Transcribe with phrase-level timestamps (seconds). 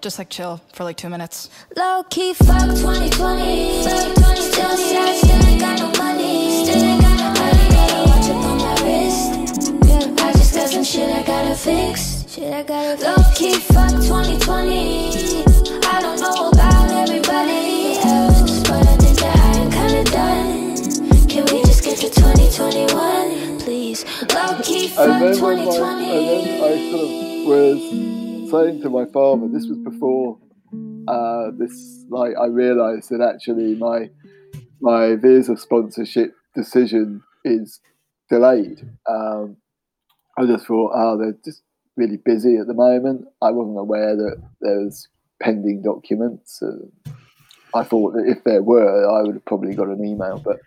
[0.00, 1.48] just like chill for like two minutes.
[1.76, 3.82] Low key fuck 2020.
[3.82, 6.64] Still sad, still ain't got no money.
[6.64, 7.68] Still ain't got no money.
[7.70, 9.86] Gotta watch up on my wrist.
[9.88, 12.24] Yeah, I just got some shit I gotta fix.
[12.30, 13.04] Shit I gotta fix.
[13.04, 15.44] Low key fuck 2020.
[15.84, 21.28] I don't know about everybody else, but I think that I am kinda done.
[21.28, 24.04] Can we just get to 2021, please?
[24.34, 26.10] Low key fuck And then, when my, 2020.
[26.10, 27.10] and then I sort of
[27.46, 28.09] was
[28.50, 30.38] saying to my father, this was before
[31.08, 34.10] uh, this, like, I realised that actually my
[34.80, 37.80] my visa sponsorship decision is
[38.30, 38.80] delayed.
[39.08, 39.56] Um,
[40.38, 41.62] I just thought, oh, they're just
[41.96, 43.26] really busy at the moment.
[43.42, 45.06] I wasn't aware that there was
[45.42, 46.62] pending documents.
[47.74, 50.38] I thought that if there were, I would have probably got an email.
[50.42, 50.60] But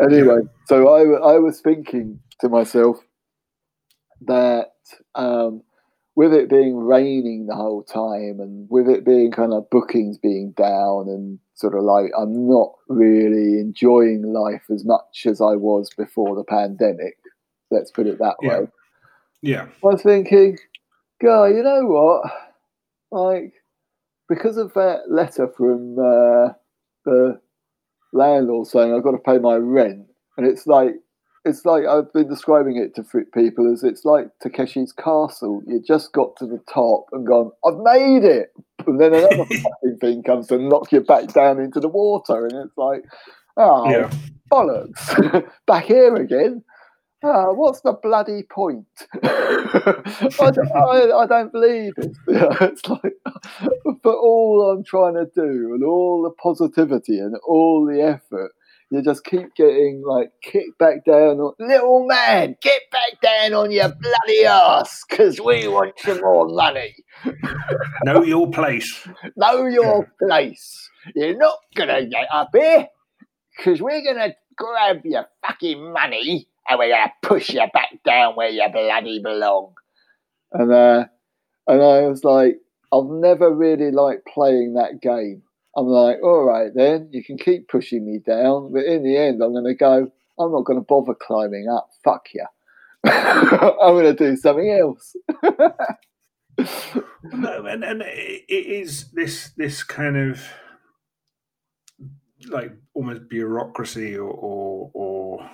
[0.00, 2.98] anyway, so I, I was thinking to myself
[4.26, 4.72] that
[5.14, 5.62] um,
[6.16, 10.52] with it being raining the whole time and with it being kind of bookings being
[10.52, 15.90] down and sort of like I'm not really enjoying life as much as I was
[15.96, 17.18] before the pandemic.
[17.70, 18.60] Let's put it that Yeah.
[18.60, 18.68] way.
[19.42, 19.66] Yeah.
[19.84, 20.58] I was thinking,
[21.22, 22.32] guy, you know what?
[23.12, 23.52] Like,
[24.28, 26.54] because of that letter from uh,
[27.04, 27.40] the
[28.12, 30.94] landlord saying I've got to pay my rent, and it's like,
[31.46, 35.62] it's like I've been describing it to people as it's like Takeshi's Castle.
[35.66, 38.52] You just got to the top and gone, I've made it,
[38.86, 42.66] and then another fucking thing comes and knocks you back down into the water, and
[42.66, 43.04] it's like,
[43.56, 44.10] oh Yeah.
[44.52, 46.62] bollocks, back here again.
[47.24, 48.86] Ah, what's the bloody point?
[49.24, 52.14] I, don't, I, I don't believe it.
[52.28, 53.14] it's like,
[54.02, 58.52] for all I'm trying to do and all the positivity and all the effort,
[58.90, 61.40] you just keep getting like kicked back down.
[61.40, 66.48] On, Little man, get back down on your bloody ass because we want some more
[66.48, 66.94] money.
[68.04, 69.08] Know your place.
[69.36, 70.90] Know your place.
[71.14, 72.86] You're not gonna get up here
[73.56, 78.50] because we're gonna grab your fucking money and we're gonna push you back down where
[78.50, 79.72] you bloody belong.
[80.52, 81.04] And uh,
[81.66, 82.58] and I was like,
[82.92, 85.42] I've never really liked playing that game.
[85.76, 89.42] I'm like, all right, then you can keep pushing me down, but in the end,
[89.42, 90.10] I'm gonna go.
[90.40, 91.90] I'm not gonna bother climbing up.
[92.04, 92.46] Fuck you.
[93.06, 95.16] I'm gonna do something else.
[97.32, 100.42] No, and and it it is this this kind of
[102.48, 105.50] like almost bureaucracy or or, or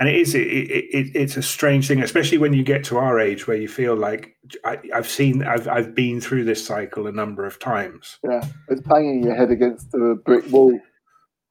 [0.00, 2.96] and it is it, it, it it's a strange thing, especially when you get to
[2.96, 4.34] our age where you feel like
[4.64, 8.80] I, I've seen I've I've been through this cycle a number of times, Yeah, it's
[8.80, 10.80] banging your head against the brick wall.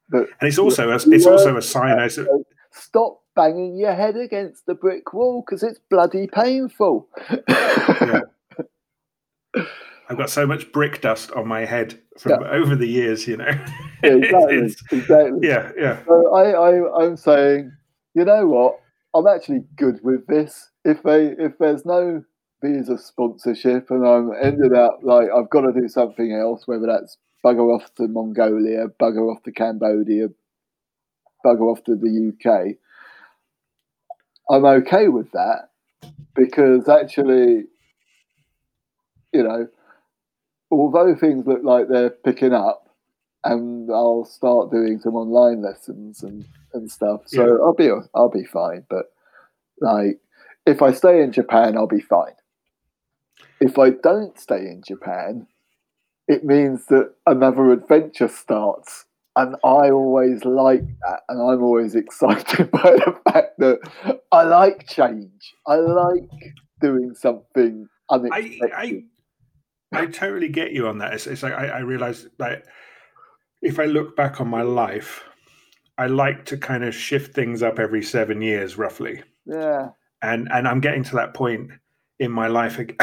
[0.09, 2.00] But and it's also a, it's also a sign.
[2.00, 2.20] I s-
[2.72, 7.08] stop banging your head against the brick wall because it's bloody painful.
[7.48, 8.22] Yeah.
[10.09, 13.52] I've got so much brick dust on my head from over the years, you know.
[14.04, 14.58] Yeah, exactly,
[14.92, 15.48] exactly.
[15.48, 16.04] yeah, yeah.
[16.08, 17.72] So I, I, I'm saying,
[18.14, 18.80] you know what?
[19.16, 20.70] I'm actually good with this.
[20.86, 22.24] If they, if there's no
[22.64, 27.18] visa sponsorship, and I'm ended up like I've got to do something else, whether that's
[27.46, 30.28] bugger off to Mongolia, bugger off to Cambodia,
[31.46, 32.75] bugger off to the UK,
[34.50, 35.70] I'm okay with that
[36.36, 37.66] because actually,
[39.31, 39.68] you know,
[40.72, 42.89] although things look like they're picking up,
[43.44, 47.22] and I'll start doing some online lessons and, and stuff.
[47.28, 47.64] So Yeah.
[47.64, 48.86] I'll be I'll be fine.
[48.90, 49.12] But
[49.80, 50.20] like,
[50.66, 52.34] if I stay in Japan, I'll be fine.
[53.62, 55.48] If I don't stay in Japan,
[56.28, 59.06] it means that another adventure starts.
[59.36, 63.80] And I always like that, and I'm always excited by the fact that
[64.32, 65.56] I like change.
[65.66, 66.30] I like
[66.82, 68.72] doing something I, unexpected.
[68.74, 69.04] I
[69.92, 71.14] I totally get you on that.
[71.14, 72.66] It's, it's like I, I realize that
[73.62, 75.24] if I look back on my life,
[75.97, 79.22] I like to kind of shift things up every seven years, roughly.
[79.46, 79.90] yeah,
[80.22, 81.72] And and I'm getting to that point
[82.20, 82.80] in my life.
[82.80, 82.96] ag-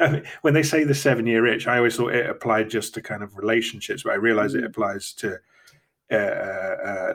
[0.00, 2.94] I mean, when they say the seven year itch, I always thought it applied just
[2.94, 5.38] to kind of relationships, but I realize it applies to
[6.10, 7.14] uh, uh,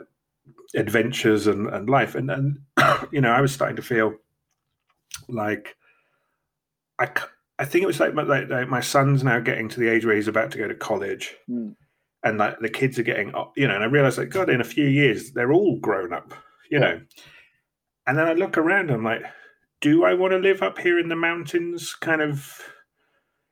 [0.75, 2.15] adventures and, and life.
[2.15, 2.59] And and
[3.11, 4.15] you know, I was starting to feel
[5.27, 5.75] like
[6.99, 7.09] I
[7.57, 10.05] I think it was like my, like, like my son's now getting to the age
[10.05, 11.69] where he's about to go to college, Hmm.
[12.25, 13.75] And like the kids are getting you know.
[13.75, 16.33] And I realized like, God, in a few years they're all grown up,
[16.69, 16.99] you know.
[18.07, 19.23] And then I look around, I'm like,
[19.79, 21.93] do I want to live up here in the mountains?
[21.93, 22.61] Kind of.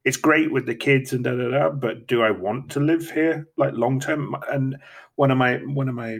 [0.04, 3.10] It's great with the kids and da da da, but do I want to live
[3.10, 4.36] here like long term?
[4.52, 4.76] And
[5.16, 6.20] one of my one of my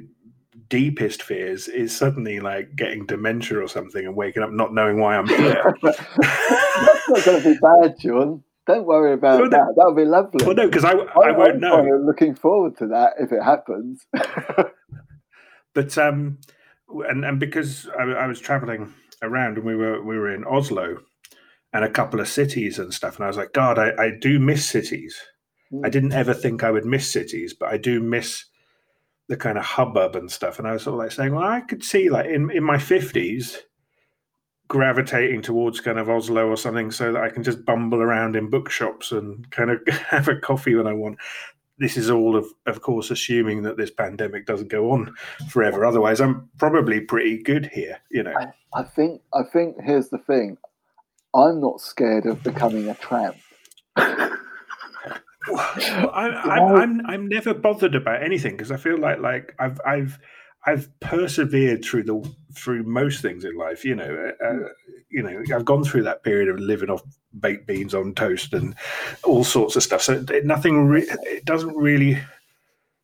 [0.70, 5.18] deepest fears is suddenly like getting dementia or something and waking up not knowing why
[5.18, 5.76] I'm here.
[5.82, 8.44] That's not going to be bad, John.
[8.68, 9.74] Don't worry about Well, that.
[9.76, 10.46] That would be lovely.
[10.46, 12.02] Well, no, because I, I, I'm- won't I'm know.
[12.06, 14.06] looking forward to that if it happens.
[15.74, 16.38] But um,
[17.10, 18.94] and and because I, I was traveling
[19.24, 20.98] around and we were we were in Oslo
[21.74, 24.40] and a couple of cities and stuff, and I was like, God, I, I do
[24.40, 25.20] miss cities.
[25.84, 25.92] I Mm.
[25.92, 28.46] didn't ever think I would miss cities, but I do miss
[29.28, 30.60] the kind of hubbub and stuff.
[30.60, 32.78] And I was sort of like saying, well, I could see like in in my
[32.78, 33.58] fifties
[34.74, 38.50] gravitating towards kind of Oslo or something so that I can just bumble around in
[38.50, 41.20] bookshops and kind of have a coffee when I want.
[41.78, 45.14] This is all of of course assuming that this pandemic doesn't go on
[45.48, 45.86] forever.
[45.86, 48.34] Otherwise I'm probably pretty good here, you know.
[48.74, 50.58] I think I think here's the thing.
[51.36, 53.38] I'm not scared of becoming a tramp.
[55.46, 55.60] Well,
[56.14, 60.18] I, I'm, I'm I'm never bothered about anything because I feel like like I've I've
[60.66, 63.84] I've persevered through the through most things in life.
[63.84, 64.70] You know, uh,
[65.10, 67.04] you know, I've gone through that period of living off
[67.40, 68.76] baked beans on toast and
[69.24, 70.02] all sorts of stuff.
[70.02, 72.20] So nothing re- it doesn't really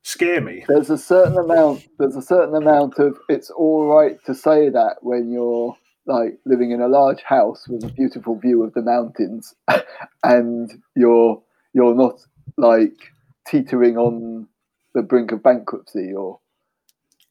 [0.02, 0.64] scare me.
[0.68, 1.86] There's a certain amount.
[1.98, 3.18] There's a certain amount of.
[3.28, 7.84] It's all right to say that when you're like living in a large house with
[7.84, 9.54] a beautiful view of the mountains,
[10.24, 11.42] and you're
[11.72, 12.20] you're not
[12.56, 13.12] like
[13.46, 14.48] teetering on
[14.94, 16.40] the brink of bankruptcy or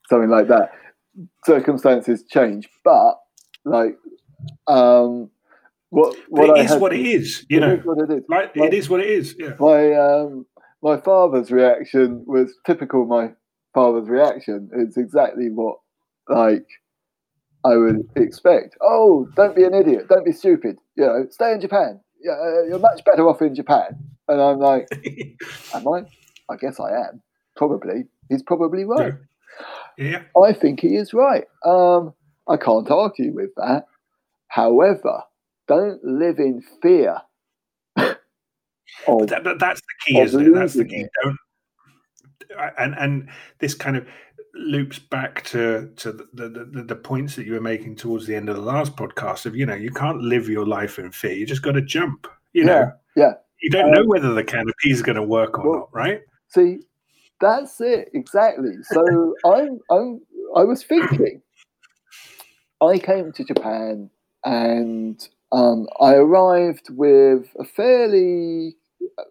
[0.09, 0.71] something like that.
[1.45, 3.15] Circumstances change, but
[3.65, 3.97] like
[4.67, 5.29] um,
[5.89, 7.45] what what it is had- what it is.
[7.49, 8.23] You it know, is what it is.
[8.29, 9.35] like it is what it is.
[9.37, 9.53] Yeah.
[9.59, 10.45] my um,
[10.81, 13.05] my father's reaction was typical.
[13.05, 13.31] My
[13.73, 15.77] father's reaction is exactly what
[16.29, 16.65] like
[17.65, 18.77] I would expect.
[18.81, 20.07] Oh, don't be an idiot.
[20.07, 20.77] Don't be stupid.
[20.95, 21.99] You know, stay in Japan.
[22.23, 23.97] Yeah, uh, you're much better off in Japan.
[24.27, 24.87] And I'm like,
[25.73, 26.03] am I?
[26.49, 27.21] I guess I am.
[27.57, 28.03] Probably.
[28.29, 29.13] He's probably right.
[29.99, 30.23] Yeah.
[30.41, 31.45] I think he is right.
[31.65, 32.13] Um,
[32.47, 33.85] I can't argue with that.
[34.47, 35.21] However,
[35.67, 37.17] don't live in fear.
[39.07, 40.53] of, That, that- that's the key, isn't it?
[40.53, 41.01] That's the key.
[41.01, 41.11] it.
[41.23, 41.37] Don't
[42.79, 43.29] and and
[43.59, 44.07] this kind of
[44.55, 48.35] loops back to to the, the the the points that you were making towards the
[48.35, 51.33] end of the last podcast of you know you can't live your life in fear.
[51.33, 52.27] You just got to jump.
[52.53, 53.33] You know, yeah, yeah.
[53.61, 56.21] you don't Um, know whether the canopy is going to work or well, not, right?
[56.47, 56.79] See,
[57.41, 58.75] that's it exactly.
[58.83, 60.21] So I'm, I'm,
[60.55, 61.41] I was thinking.
[62.81, 64.09] I came to Japan
[64.45, 68.77] and um, I arrived with a fairly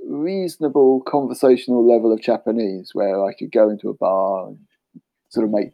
[0.05, 4.58] reasonable conversational level of Japanese, where I could go into a bar and
[5.31, 5.72] sort of make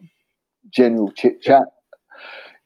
[0.71, 1.65] general chit chat,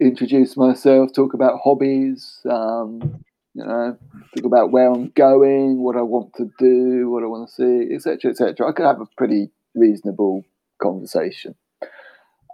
[0.01, 3.23] introduce myself, talk about hobbies, um,
[3.55, 3.97] you know,
[4.37, 7.95] talk about where I'm going, what I want to do, what I want to see,
[7.95, 8.69] etc., etc.
[8.69, 10.45] I could have a pretty reasonable
[10.81, 11.55] conversation.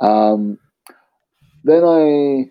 [0.01, 0.59] Um,
[1.63, 2.51] then I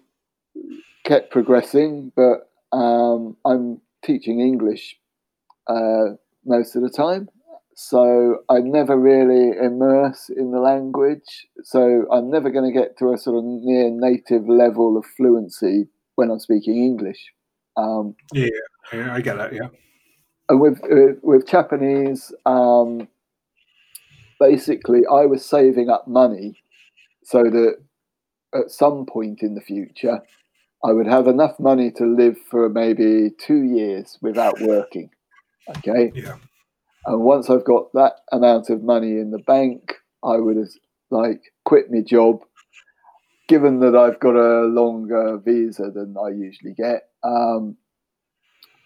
[1.07, 4.95] kept progressing, but um, I'm teaching English
[5.67, 6.15] uh,
[6.45, 7.29] most of the time.
[7.75, 11.47] So I never really immerse in the language.
[11.63, 15.87] So I'm never going to get to a sort of near native level of fluency
[16.15, 17.31] when I'm speaking English.
[17.75, 18.15] Um,
[18.91, 19.53] Yeah, I get that.
[19.53, 19.69] Yeah,
[20.49, 23.07] and with with, with Japanese, um,
[24.43, 26.61] basically, I was saving up money
[27.23, 27.77] so that
[28.53, 30.21] at some point in the future,
[30.83, 35.09] I would have enough money to live for maybe two years without working.
[35.77, 36.11] Okay.
[36.13, 36.35] Yeah.
[37.05, 40.69] And once I've got that amount of money in the bank, I would have
[41.09, 42.41] like quit my job.
[43.47, 47.77] Given that I've got a longer visa than I usually get, um,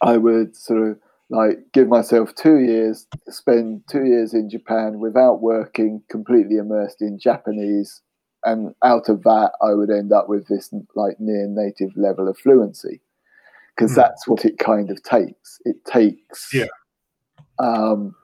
[0.02, 5.42] I would sort of like give myself two years spend two years in Japan without
[5.42, 8.02] working, completely immersed in Japanese,
[8.46, 12.38] and out of that, I would end up with this like near native level of
[12.38, 13.02] fluency,
[13.76, 14.02] because Hmm.
[14.02, 15.60] that's what it kind of takes.
[15.66, 16.68] It takes, Yeah.
[17.60, 18.16] um,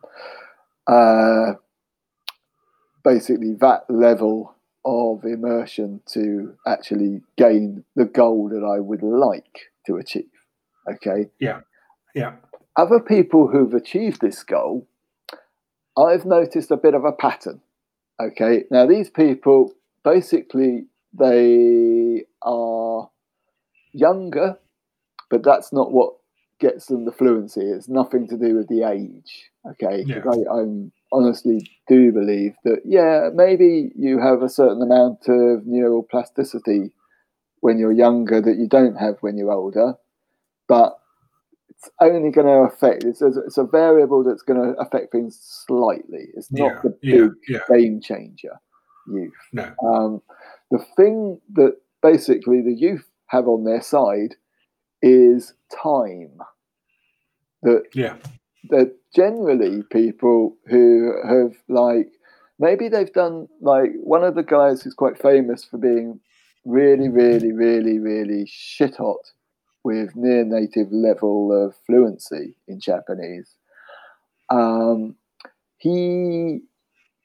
[0.88, 1.54] uh,
[3.04, 4.56] basically that level
[4.86, 10.30] of immersion to actually gain the goal that I would like to achieve.
[10.90, 11.62] Okay Yeah.
[12.16, 12.36] yeah.
[12.76, 14.88] Other people who've achieved this goal,
[15.98, 17.62] I've noticed a bit of a pattern.
[18.20, 20.86] Okay, now these people basically
[21.18, 23.10] they are
[23.92, 24.58] younger,
[25.30, 26.14] but that's not what
[26.60, 27.62] gets them the fluency.
[27.62, 29.52] It's nothing to do with the age.
[29.66, 35.28] Okay, 'Cause I, I'm honestly do believe that yeah, maybe you have a certain amount
[35.28, 36.92] of neuroplasticity
[37.60, 39.96] when you're younger that you don't have when you're older,
[40.68, 41.00] but
[42.00, 45.38] only going to affect it's a, it's a variable that's going to affect things
[45.68, 46.28] slightly.
[46.36, 47.60] It's not Yeah, the yeah, big yeah.
[47.78, 48.60] game changer.
[49.08, 49.34] Youth.
[49.52, 49.74] No.
[49.86, 50.22] Um,
[50.72, 54.36] the thing that basically the youth have on their side
[55.02, 56.38] is time.
[57.64, 58.16] That Yeah.
[58.70, 62.10] they're generally people who have like
[62.60, 66.20] maybe they've done like one of the guys who's quite famous for being
[66.66, 69.32] really, really, really, really shit hot
[69.84, 73.56] with near native level of fluency in Japanese.
[74.50, 75.16] Um,
[75.78, 76.62] he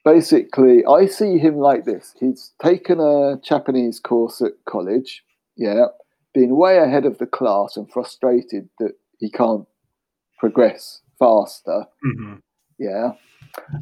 [0.03, 2.15] basically, I see him like this.
[2.19, 5.23] He's taken a Japanese course at college,
[5.55, 5.85] yeah,
[6.33, 9.67] been way ahead of the class and frustrated that he can't
[10.39, 12.35] progress faster, hmm
[12.79, 13.11] yeah.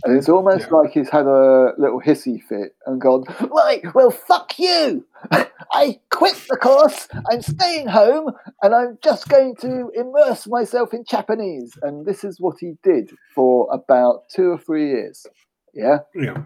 [0.05, 0.77] And it's almost Yeah.
[0.77, 5.05] like he's had a little hissy fit and gone, right, well, fuck you.
[5.73, 7.07] I quit the course.
[7.29, 8.31] I'm staying home
[8.63, 11.77] and I'm just going to immerse myself in Japanese.
[11.81, 15.25] And this is what he did for about two or three years.
[15.73, 15.99] Yeah.
[16.15, 16.43] Yeah.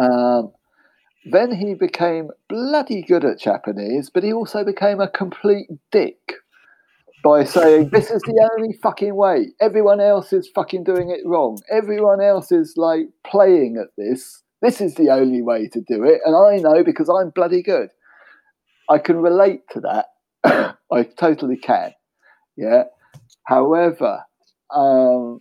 [0.00, 0.52] Um,
[1.30, 6.34] then he became bloody good at Japanese, but he also became a complete dick
[7.26, 9.48] by saying, This is the only fucking way.
[9.60, 11.58] Everyone else is fucking doing it wrong.
[11.70, 14.44] Everyone else is like playing at this.
[14.62, 16.20] This is the only way to do it.
[16.24, 17.88] And I know because I'm bloody good.
[18.88, 20.76] I can relate to that.
[20.92, 21.90] I totally can.
[22.56, 22.84] Yeah.
[23.44, 24.20] However,
[24.72, 25.40] um,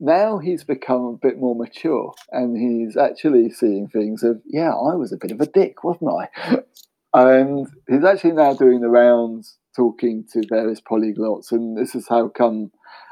[0.00, 4.96] now he's become a bit more mature and he's actually seeing things of, yeah, I
[4.96, 6.58] was a bit of a dick, wasn't I?
[7.14, 11.52] And he's actually now doing the rounds talking to various polyglots.
[11.52, 12.70] And this is how come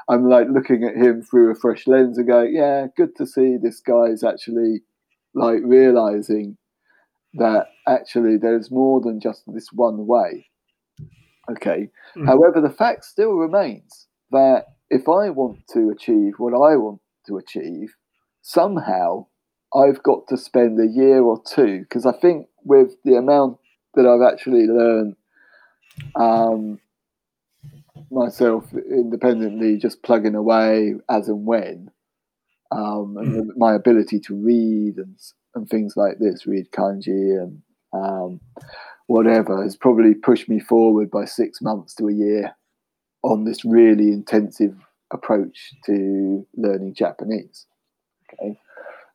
[0.09, 3.57] I'm like looking at him through a fresh lens and going, yeah, good to see
[3.57, 4.81] this guy's actually
[5.33, 6.57] like realizing
[7.35, 10.47] that actually there's more than just this one way.
[11.49, 11.89] Okay.
[12.15, 12.25] Mhm.
[12.25, 17.37] However, the fact still remains that if I want to achieve what I want to
[17.37, 17.95] achieve,
[18.41, 19.27] somehow
[19.73, 23.57] I've got to spend a year or two because I think with the amount
[23.95, 25.15] that I've actually learned
[26.15, 26.79] um,
[28.11, 31.91] myself independently, just plugging away as and when,
[32.71, 35.17] um, and my ability to read and
[35.55, 37.61] and things like this, read kanji and
[37.93, 38.39] um,
[39.07, 42.55] whatever, has probably pushed me forward by six months to a year
[43.23, 44.75] on this really intensive
[45.11, 47.65] approach to learning Japanese.
[48.33, 48.57] Okay.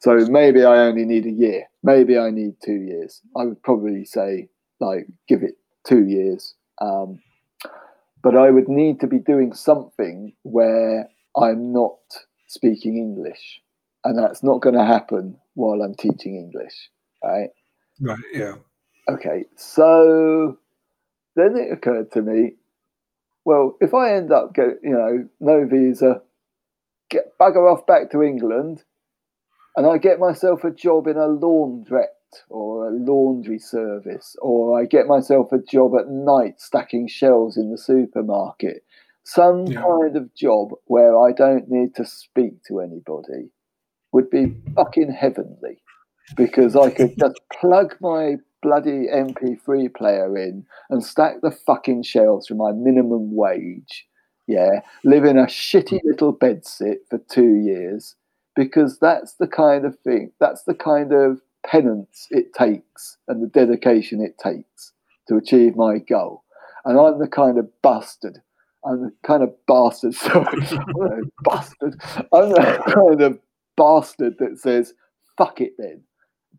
[0.00, 1.64] So maybe I only need a year.
[1.82, 3.22] Maybe I need two years.
[3.34, 5.54] I would probably say, like, give it
[5.86, 6.54] two years.
[6.80, 7.20] Um,
[8.22, 11.98] but I would need to be doing something where I'm not
[12.48, 13.60] speaking English.
[14.04, 16.90] And that's not going to happen while I'm teaching English.
[17.22, 17.50] Right.
[18.00, 18.18] Right.
[18.32, 18.54] Yeah.
[19.08, 20.58] Okay, so
[21.36, 22.54] then it occurred to me,
[23.44, 26.22] well, if I end up get you know no visa,
[27.08, 28.82] get bugger off back to England,
[29.76, 32.15] and I get myself a job in a laundrette
[32.48, 37.70] or a laundry service, or I get myself a job at night stacking shelves in
[37.70, 38.84] the supermarket,
[39.24, 39.82] some Yeah.
[39.82, 43.50] kind of job where I don't need to speak to anybody,
[44.12, 45.82] would be fucking heavenly
[46.36, 52.48] because I could just plug my bloody MP3 player in and stack the fucking shelves
[52.48, 54.06] for my minimum wage.
[54.46, 58.14] Yeah, live in a shitty little bedsit for two years
[58.54, 63.48] because that's the kind of thing, that's the kind of penance it takes and the
[63.48, 64.92] dedication it takes
[65.28, 66.44] to achieve my goal.
[66.84, 68.38] And I'm the kind of bastard.
[68.84, 72.00] I'm the kind of bastard, sorry, bastard.
[72.32, 73.38] I'm the kind of
[73.76, 74.94] bastard that says,
[75.36, 76.02] fuck it then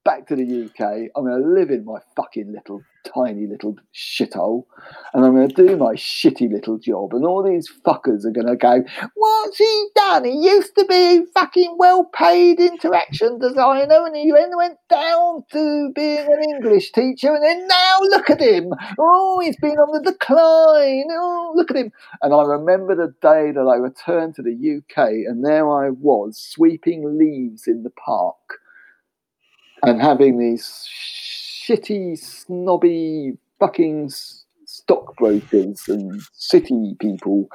[0.08, 1.10] back to the UK.
[1.16, 2.82] I'm going to live in my fucking little
[3.14, 4.66] tiny little shithole,
[5.14, 7.14] and I'm going to do my shitty little job.
[7.14, 8.84] And all these fuckers are going to go,
[9.16, 10.26] "What's he done?
[10.26, 15.92] He used to be a fucking well-paid interaction designer, and he then went down to
[15.96, 18.72] being an English teacher, and then now look at him.
[19.00, 21.08] Oh, he's been on the decline.
[21.12, 25.10] Oh, look at him." And I remember the day that I returned to the UK,
[25.28, 28.36] and there I was sweeping leaves in the park
[29.84, 30.88] and having these
[31.68, 34.10] shitty, snobby, fucking
[34.66, 37.48] stockbrokers and city people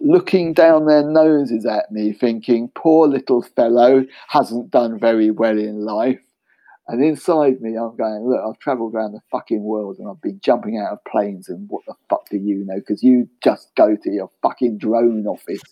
[0.00, 5.84] looking down their noses at me, thinking, poor little fellow hasn't done very well in
[5.84, 6.20] life.
[6.88, 10.40] And inside me, I'm going, look, I've travelled around the fucking world and I've been
[10.42, 12.74] jumping out of planes, and what the fuck do you know?
[12.76, 15.62] Because you just go to your fucking drone office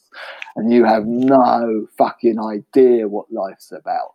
[0.54, 4.14] and you have no fucking idea what life's about.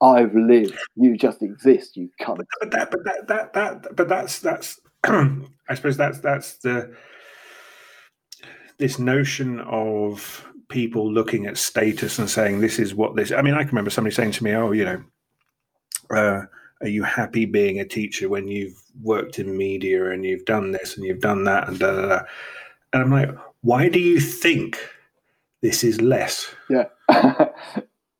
[0.00, 0.76] I've lived.
[0.96, 1.96] You just exist.
[1.96, 2.44] You cunt.
[2.60, 4.80] But that, but that, that, that, but that's that's.
[5.04, 6.94] I suppose that's that's the
[8.78, 13.32] this notion of people looking at status and saying this is what this.
[13.32, 15.02] I mean, I can remember somebody saying to me, "Oh, you know,
[16.10, 16.42] uh,
[16.80, 20.96] are you happy being a teacher when you've worked in media and you've done this
[20.96, 22.20] and you've done that and da da da?"
[22.92, 23.30] And I'm like,
[23.62, 24.78] why do you think
[25.64, 26.54] this is less.
[26.68, 26.84] Yeah,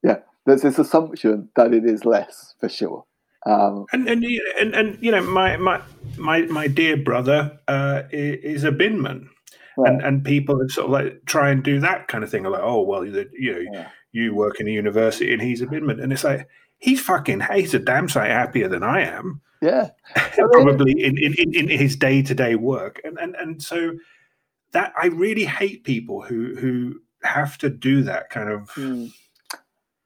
[0.03, 0.21] yeah.
[0.47, 3.05] There's this assumption that it is less for sure.
[3.47, 4.25] Um, and, and
[4.59, 5.83] and and you know, my my
[6.17, 9.27] my my dear brother uh, is a binman,
[9.77, 9.93] right.
[9.93, 12.45] and and people sort of like try and do that kind of thing.
[12.45, 13.89] Like, oh well, you know, yeah.
[14.13, 16.49] you work in a university and he's a binman, and it's like
[16.79, 19.43] he's fucking he's a damn sight happier than I am.
[19.61, 23.93] Yeah, probably in, in, in, his day to day work, and and and so
[24.73, 28.71] that I really hate people who who have to do that kind of.
[28.71, 29.13] Mm.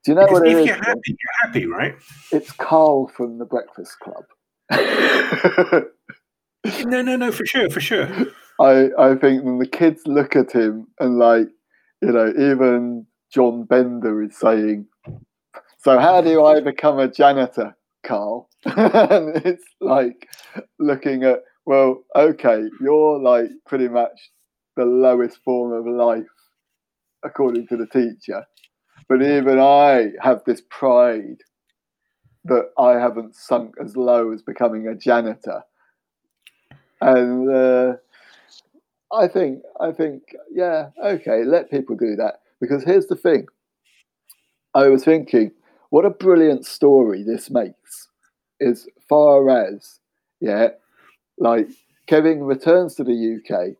[0.04, 1.94] Do you know what if you're is, happy, you're happy, right?
[2.30, 4.24] It's Carl from the Breakfast Club.
[6.86, 8.08] no, no, no, for sure, for sure.
[8.60, 11.48] I I think when the kids look at him and like,
[12.02, 14.86] you know, even John Bender is saying,
[15.78, 20.28] "So how do I become a janitor, Carl?" and it's like
[20.78, 24.30] looking at, well, okay, you're like pretty much
[24.76, 26.24] the lowest form of life
[27.24, 28.44] according to the teacher.
[29.08, 31.38] But even I have this pride
[32.44, 35.62] that I haven't sunk as low as becoming a janitor.
[37.00, 37.94] And uh,
[39.12, 42.40] I think, I think, yeah, okay, let people do that.
[42.60, 43.46] Because here's the thing
[44.74, 45.52] I was thinking,
[45.90, 48.08] what a brilliant story this makes,
[48.60, 50.00] as far as,
[50.40, 50.68] yeah,
[51.38, 51.68] like
[52.06, 53.76] Kevin returns to the UK.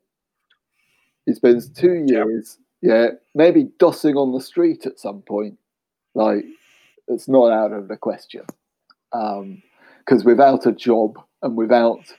[1.26, 5.58] He spends two years yeah, maybe dossing on the street at some point.
[6.14, 6.44] Like,
[7.08, 8.42] it's not out of the question.
[9.11, 9.40] Because
[10.20, 12.14] um, without a job and without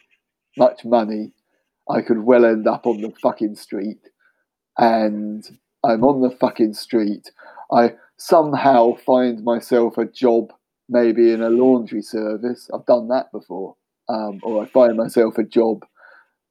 [0.58, 1.32] much money,
[1.90, 4.00] I could well end up on the fucking street.
[4.78, 5.46] And
[5.84, 7.32] I'm on the fucking street.
[7.72, 10.52] I somehow find myself a job,
[10.90, 12.70] maybe in a laundry service.
[12.74, 13.76] I've done that before.
[14.10, 15.86] Um, or I find myself a job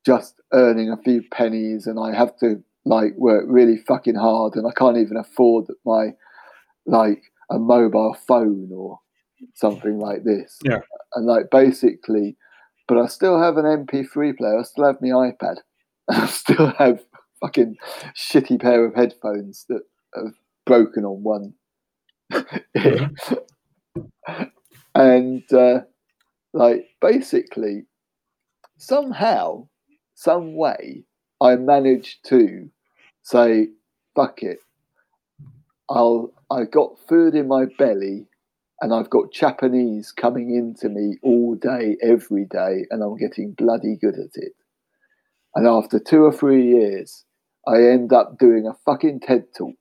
[0.06, 4.66] just earning a few pennies and I have to like work really fucking hard and
[4.66, 6.10] I can't even afford my
[6.86, 8.98] like a mobile phone or
[9.54, 10.58] something like this.
[10.64, 10.80] Yeah.
[11.14, 12.36] And like basically,
[12.86, 14.58] but I still have an MP3 player.
[14.58, 15.56] I still have my iPad.
[16.08, 17.04] I still have
[17.40, 17.76] fucking
[18.16, 19.82] shitty pair of headphones that
[20.14, 20.32] have
[20.66, 21.54] broken on one.
[22.32, 23.34] Mm-hmm.
[24.94, 25.80] and uh,
[26.54, 27.84] like basically,
[28.78, 29.68] somehow,
[30.14, 31.04] some way,
[31.40, 32.70] I managed to
[33.28, 33.68] say,
[34.16, 34.58] fuck it.
[35.90, 38.26] I'll I've got food in my belly
[38.80, 43.96] and I've got Japanese coming into me all day, every day, and I'm getting bloody
[44.00, 44.52] good at it.
[45.54, 47.24] And after two or three years,
[47.66, 49.76] I end up doing a fucking TED talk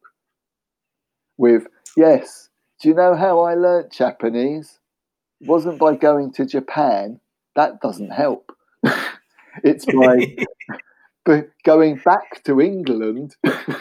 [1.37, 2.49] with, yes,
[2.81, 4.79] do you know how I learnt Japanese?
[5.39, 7.19] It wasn't by going to Japan.
[7.55, 8.51] That doesn't help.
[9.63, 10.35] it's by
[11.27, 13.35] but going back to England.
[13.43, 13.75] and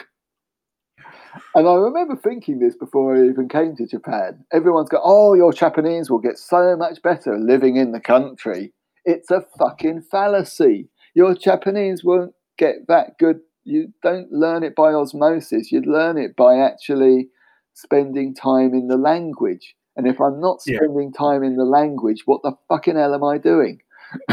[1.55, 4.45] I remember thinking this before I even came to Japan.
[4.53, 8.73] Everyone's got, oh, your Japanese will get so much better living in the country.
[9.05, 10.89] It's a fucking fallacy.
[11.15, 13.39] Your Japanese won't get that good.
[13.63, 15.71] You don't learn it by osmosis.
[15.71, 17.29] You learn it by actually
[17.75, 19.77] spending time in the language.
[19.95, 21.19] And if I'm not spending yeah.
[21.19, 23.83] time in the language, what the fucking hell am I doing?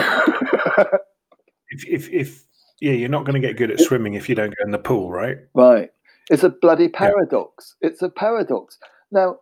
[1.69, 2.43] if, if, if
[2.83, 4.77] yeah, you're not going to get good at swimming if you don't go in the
[4.77, 5.37] pool, right?
[5.53, 5.89] Right.
[6.29, 7.75] It's a bloody paradox.
[7.81, 7.89] Yeah.
[7.89, 8.77] It's a paradox.
[9.09, 9.37] Now,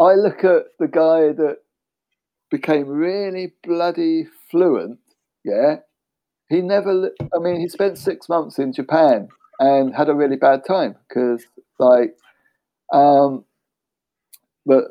[0.00, 1.58] I look at the guy that
[2.50, 5.00] became really bloody fluent.
[5.44, 5.80] Yeah.
[6.48, 9.28] He never, I mean, he spent six months in Japan
[9.60, 11.44] and had a really bad time because,
[11.78, 12.16] like,
[12.90, 13.44] um,
[14.64, 14.84] but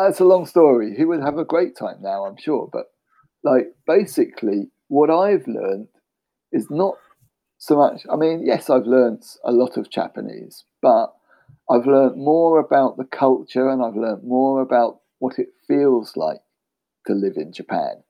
[0.00, 0.96] it's a long story.
[0.96, 2.68] He would have a great time now, I'm sure.
[2.72, 2.86] But,
[3.44, 5.86] like, basically, what I've learned
[6.50, 6.96] is not
[7.58, 8.02] so much.
[8.10, 11.12] I mean, yes, I've learnt a lot of Japanese, but
[11.70, 16.40] I've learnt more about the culture and I've learnt more about what it feels like
[17.06, 18.02] to live in Japan.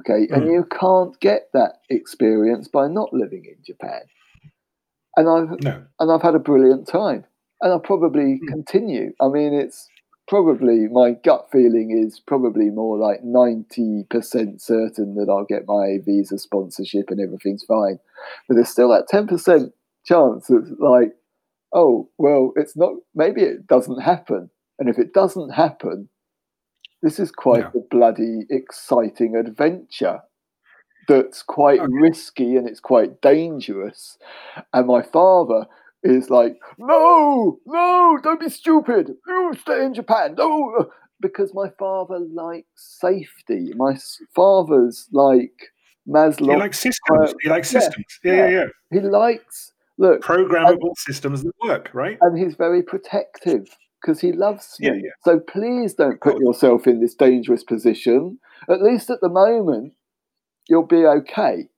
[0.00, 0.32] Okay, mm.
[0.32, 4.00] and you can't get that experience by not living in Japan.
[5.16, 5.84] And I've no.
[6.00, 7.26] and I've had a brilliant time,
[7.60, 8.48] and I'll probably mm.
[8.48, 9.12] continue.
[9.20, 9.86] I mean, it's
[10.32, 16.38] probably my gut feeling is probably more like 90% certain that I'll get my visa
[16.38, 17.98] sponsorship and everything's fine.
[18.48, 19.72] But there's still that 10%
[20.06, 21.12] chance that's like,
[21.74, 24.48] oh, well, it's not, maybe it doesn't happen.
[24.78, 26.08] And if it doesn't happen,
[27.02, 27.80] this is quite yeah.
[27.82, 30.20] a bloody exciting adventure
[31.08, 31.92] that's quite okay.
[31.92, 34.16] risky and it's quite dangerous.
[34.72, 35.66] And my father,
[36.02, 39.12] is like, no, no, don't be stupid.
[39.26, 40.34] You stay in Japan.
[40.36, 43.72] No, because my father likes safety.
[43.76, 43.96] My
[44.34, 45.70] father's like
[46.08, 46.52] Maslow.
[46.52, 47.30] He likes systems.
[47.30, 48.04] Uh, he likes systems.
[48.24, 48.64] Yeah, yeah, yeah.
[48.90, 52.18] He likes look, Programmable systems that work, right?
[52.20, 53.68] and he's very protective
[54.00, 54.88] because he loves me.
[54.88, 55.10] Yeah, yeah.
[55.24, 58.38] So please don't put yourself in this dangerous position.
[58.68, 59.92] At least at the moment,
[60.68, 61.68] you'll be okay.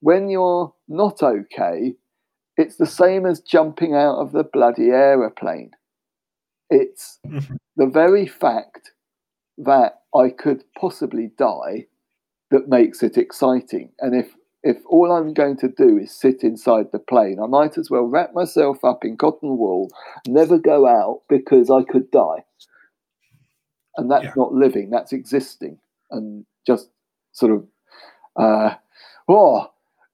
[0.00, 1.94] When you're not okay,
[2.60, 5.72] it's the same as jumping out of the bloody aeroplane.
[6.70, 7.58] It's Mhm.
[7.76, 8.92] the very fact
[9.58, 11.88] that I could possibly die
[12.50, 13.92] that makes it exciting.
[14.00, 17.78] And if if all I'm going to do is sit inside the plane, I might
[17.78, 19.88] as well wrap myself up in cotton wool,
[20.28, 22.44] never go out because I could die.
[23.96, 24.34] And that's Yeah.
[24.36, 25.80] not living, that's existing.
[26.10, 26.90] And just
[27.32, 27.66] sort of
[28.36, 28.74] uh
[29.28, 29.70] oh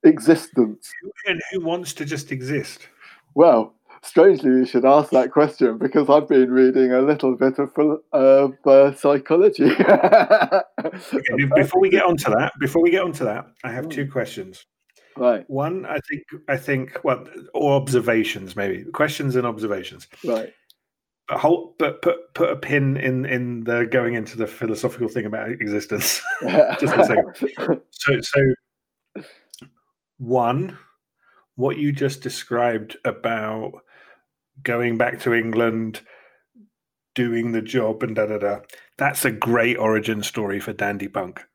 [0.07, 0.90] existence.
[1.27, 2.88] And who wants to just exist?
[3.35, 7.71] Well, strangely, you should ask that question because I've been reading a little bit of,
[8.12, 9.71] of uh, psychology.
[11.12, 13.90] Okay, before we get onto that, before we get onto that, I have Hmm.
[13.90, 14.64] two questions.
[15.16, 20.07] right, One, I think, I think, well, or observations, maybe questions and observations.
[20.25, 20.53] right.
[21.29, 25.27] But hold, but put put a pin in in the going into the philosophical thing
[25.27, 26.23] about existence.
[26.81, 27.81] Just a second.
[27.90, 28.40] So, so
[30.18, 30.79] one,
[31.57, 33.72] what you just described about
[34.62, 36.00] going back to England,
[37.14, 38.59] doing the job, and da da da.
[38.98, 41.44] That's a great origin story for Dandy Punk.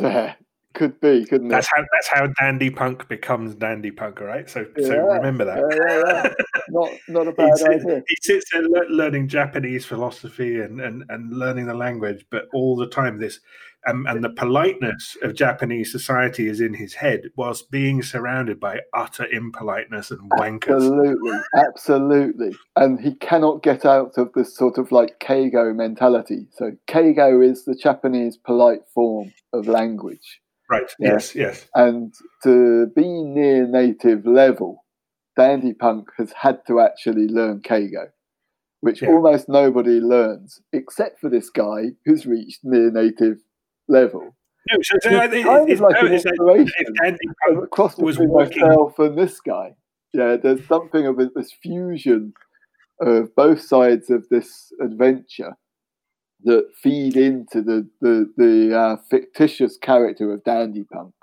[0.00, 0.34] Yeah,
[0.74, 1.50] Could be, couldn't it?
[1.50, 4.50] That's how that's how Dandy Punk becomes Dandy Punk, all right?
[4.50, 5.58] So so remember that.
[5.70, 6.32] yeah, yeah, yeah.
[6.68, 8.02] Not not a he, bad sits, idea.
[8.08, 12.88] he sits there learning Japanese philosophy and, and, and learning the language, but all the
[12.88, 13.38] time this
[13.86, 18.80] um, and the politeness of Japanese society is in his head, whilst being surrounded by
[18.94, 20.76] utter impoliteness and wankers.
[20.76, 22.56] Absolutely, absolutely.
[22.76, 26.48] And he cannot get out of this sort of like Keigo mentality.
[26.52, 30.40] So Keigo is the Japanese polite form of language.
[30.70, 30.90] Right?
[30.98, 31.12] Yeah.
[31.12, 31.66] Yes, yes.
[31.74, 34.84] And to be near native level,
[35.36, 38.06] Dandy Punk has had to actually learn Keigo,
[38.80, 39.10] which Yeah.
[39.10, 43.38] almost nobody learns, except for this guy who's reached near native
[43.88, 44.34] level.
[44.70, 47.26] No, so, so It's kind of like no, an like inspiration.
[47.62, 49.74] a cross was between working- myself and this guy.
[50.12, 52.32] Yeah, there's something of a, this fusion
[53.00, 55.52] of both sides of this adventure
[56.44, 61.14] that feed into the the, the uh, fictitious character of Dandy Punk.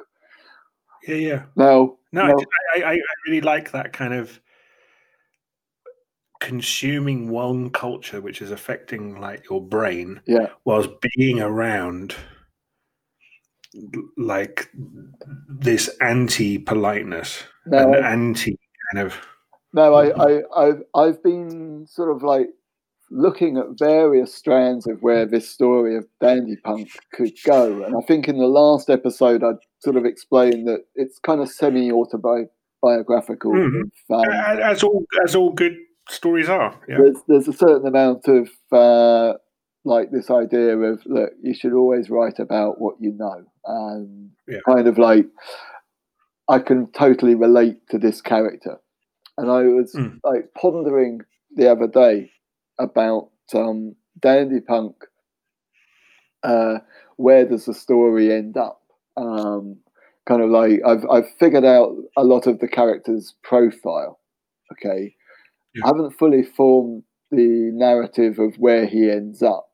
[1.08, 1.44] yeah, yeah.
[1.56, 2.36] Now, No, now-
[2.76, 4.40] I, I, I really like that kind of
[6.40, 12.16] consuming one culture which is affecting like your brain yeah, whilst being around
[14.18, 14.70] like
[15.48, 18.58] this anti politeness now, and anti
[18.94, 19.16] kind of
[19.74, 22.48] No, I, I, I've I've been sort of like
[23.10, 28.02] looking at various strands of where this story of Dandy Punk could go, and I
[28.06, 33.52] think in the last episode I sort of explained that it's kind of semi autobiographical.
[33.52, 33.84] Mhm.
[34.10, 35.76] um, as all as all good
[36.10, 39.38] stories are yeah there's there's a certain amount of uh,
[39.84, 44.60] like this idea of look, you should always write about what you know, and Yeah.
[44.68, 45.28] kind of like
[46.50, 48.78] I can totally relate to this character,
[49.38, 50.20] and I was Mm.
[50.24, 51.22] like pondering
[51.56, 52.32] the other day
[52.80, 54.96] about um, Dandy Punk.
[56.44, 56.80] Uh,
[57.18, 58.82] where does the story end up?
[59.18, 59.78] Um,
[60.26, 64.20] kind of like I've I've figured out a lot of the character's profile.
[64.72, 65.16] Okay,
[65.76, 65.84] Yeah.
[65.86, 69.68] I haven't fully formed the narrative of where he ends up.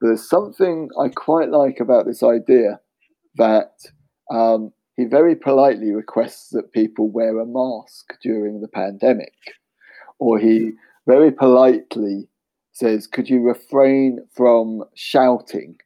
[0.00, 2.80] There's something I quite like about this idea
[3.36, 3.72] that
[4.30, 9.34] um, he very politely requests that people wear a mask during the pandemic,
[10.18, 10.72] or he
[11.06, 12.28] very politely
[12.72, 15.76] says, "Could you refrain from shouting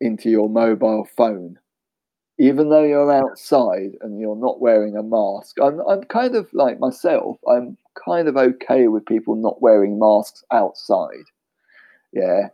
[0.00, 1.58] into your mobile phone?"
[2.36, 6.80] Even though you're outside and you're not wearing a mask, I'm, I'm kind of like
[6.80, 7.36] myself.
[7.48, 11.26] I'm kind of okay with people not wearing masks outside.
[12.12, 12.48] Yeah.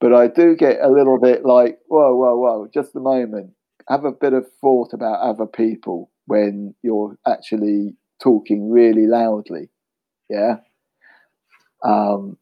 [0.00, 3.52] But I do get a little bit like, whoa, whoa, whoa, just a moment.
[3.88, 9.68] Have a bit of thought about other people when you're actually talking really loudly.
[10.28, 10.56] Yeah.
[11.82, 12.36] Um,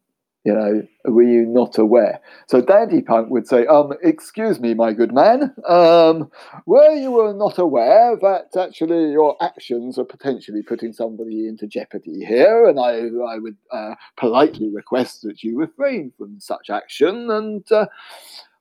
[0.45, 2.21] you know, were you not aware?
[2.47, 6.31] So Dandy Punk would say, um, excuse me, my good man, um,
[6.65, 12.67] were you not aware that actually your actions are potentially putting somebody into jeopardy here?
[12.67, 17.31] And I, I would uh, politely request that you refrain from such action.
[17.31, 17.87] And uh,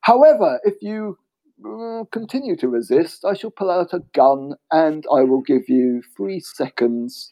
[0.02, 1.18] however, if you
[1.63, 6.02] Mm, continue to resist, I shall pull out a gun and I will give you
[6.15, 7.32] three seconds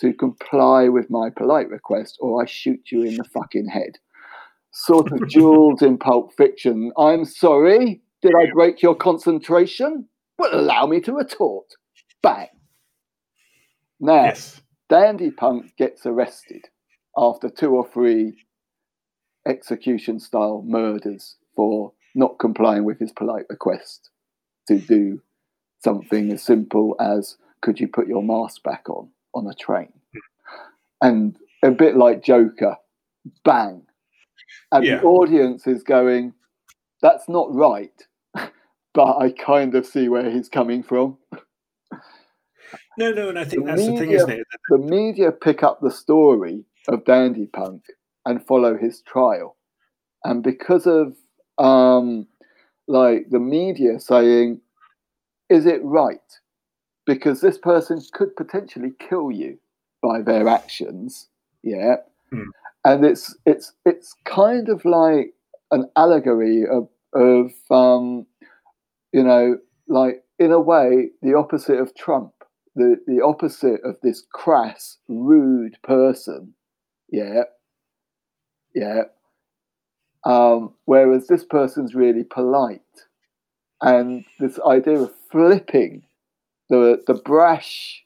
[0.00, 3.98] to comply with my polite request, or I shoot you in the fucking head.
[4.72, 6.90] Sort of Jules in Pulp Fiction.
[6.98, 8.00] I'm sorry.
[8.22, 10.06] Did I break your concentration?
[10.38, 11.66] Well, allow me to retort.
[12.22, 12.48] Bang.
[14.00, 16.66] Now, yes Dandy Punk gets arrested
[17.16, 18.34] after two or three
[19.46, 24.10] execution style murders for not complying with his polite request
[24.68, 25.20] to do
[25.82, 29.92] something as simple as could you put your mask back on on a train?
[31.02, 32.76] And a bit like Joker,
[33.44, 33.82] bang.
[34.72, 35.00] And Yeah.
[35.00, 36.34] the audience is going,
[37.02, 38.06] that's not right,
[38.94, 41.18] but I kind of see where he's coming from.
[42.98, 44.46] No, no, and I think The that's the thing, isn't it?
[44.68, 47.82] The media pick up the story of Dandy Punk
[48.26, 49.56] and follow his trial.
[50.24, 51.16] And because of
[51.60, 52.26] um,
[52.88, 54.60] like the media saying,
[55.48, 56.18] is it right?
[57.06, 59.58] Because this person could potentially kill you
[60.02, 61.28] by their actions.
[61.62, 61.96] Yeah.
[62.30, 62.50] Hmm.
[62.84, 65.34] And it's it's it's kind of like
[65.70, 68.26] an allegory of of um,
[69.12, 72.32] you know, like in a way, the opposite of Trump,
[72.74, 76.54] the the opposite of this crass, rude person.
[77.10, 77.42] Yeah,
[78.74, 79.02] yeah.
[80.24, 82.80] Um, whereas this person's really polite,
[83.80, 86.02] and this idea of flipping
[86.68, 88.04] the the brash,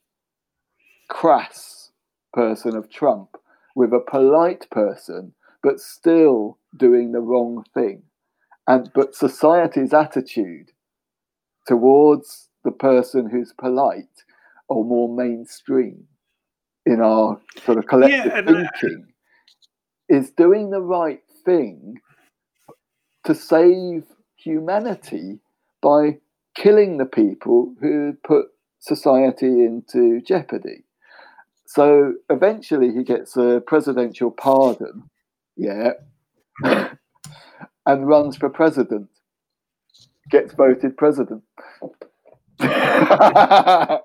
[1.09, 1.91] crass
[2.33, 3.37] person of Trump
[3.75, 8.03] with a polite person, but still doing the wrong thing,
[8.69, 10.71] and but society's attitude
[11.67, 14.25] towards the person who's polite
[14.69, 16.07] or more mainstream
[16.87, 19.07] in our sort of collective Yeah, thinking
[20.09, 21.97] is doing the right thing
[23.25, 24.05] to save
[24.37, 25.41] humanity
[25.83, 26.19] by
[26.55, 28.47] killing the people who put
[28.81, 30.85] society into jeopardy.
[31.67, 35.11] So eventually he gets a presidential pardon,
[35.57, 35.93] yeah,
[37.87, 39.09] and runs for president
[40.31, 41.43] gets voted president.
[42.61, 44.01] I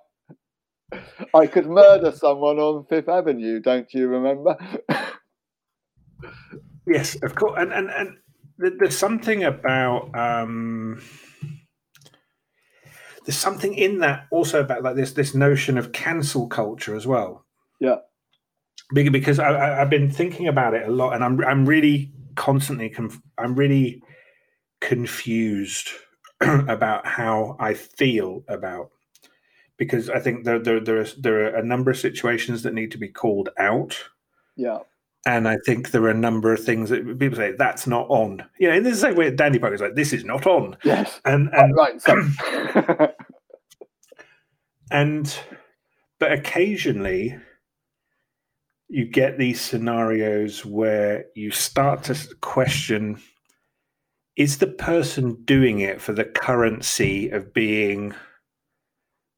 [1.51, 4.57] could murder someone on Fifth Avenue, don't you remember?
[6.89, 8.17] Yes, of course, and and and
[8.57, 11.01] there's something about um,
[13.25, 17.45] there's something in that also about like this this notion of cancel culture as well.
[17.79, 17.97] yeah,
[18.91, 22.89] because I, I, I've been thinking about it a lot, and I'm I'm really constantly
[22.89, 24.01] conf- I'm really
[24.81, 25.89] confused
[26.41, 28.89] about how I feel about
[29.77, 32.91] because I think there there there are, there are a number of situations that need
[32.91, 33.97] to be called out.
[34.55, 34.79] Yeah,
[35.25, 38.43] and I think there are a number of things that people say that's not on.
[38.57, 41.19] You know, in the same way, Dandy is like this is not on, yes.
[41.25, 42.21] and oh, and right, so
[44.91, 45.39] and
[46.19, 47.37] but occasionally
[48.87, 53.21] you get these scenarios where you start to question:
[54.37, 58.13] is the person doing it for the currency of being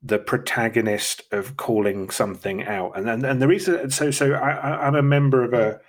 [0.03, 2.97] the protagonist of calling something out?
[2.97, 5.79] And and, and the reason, so so I, I'm a member of a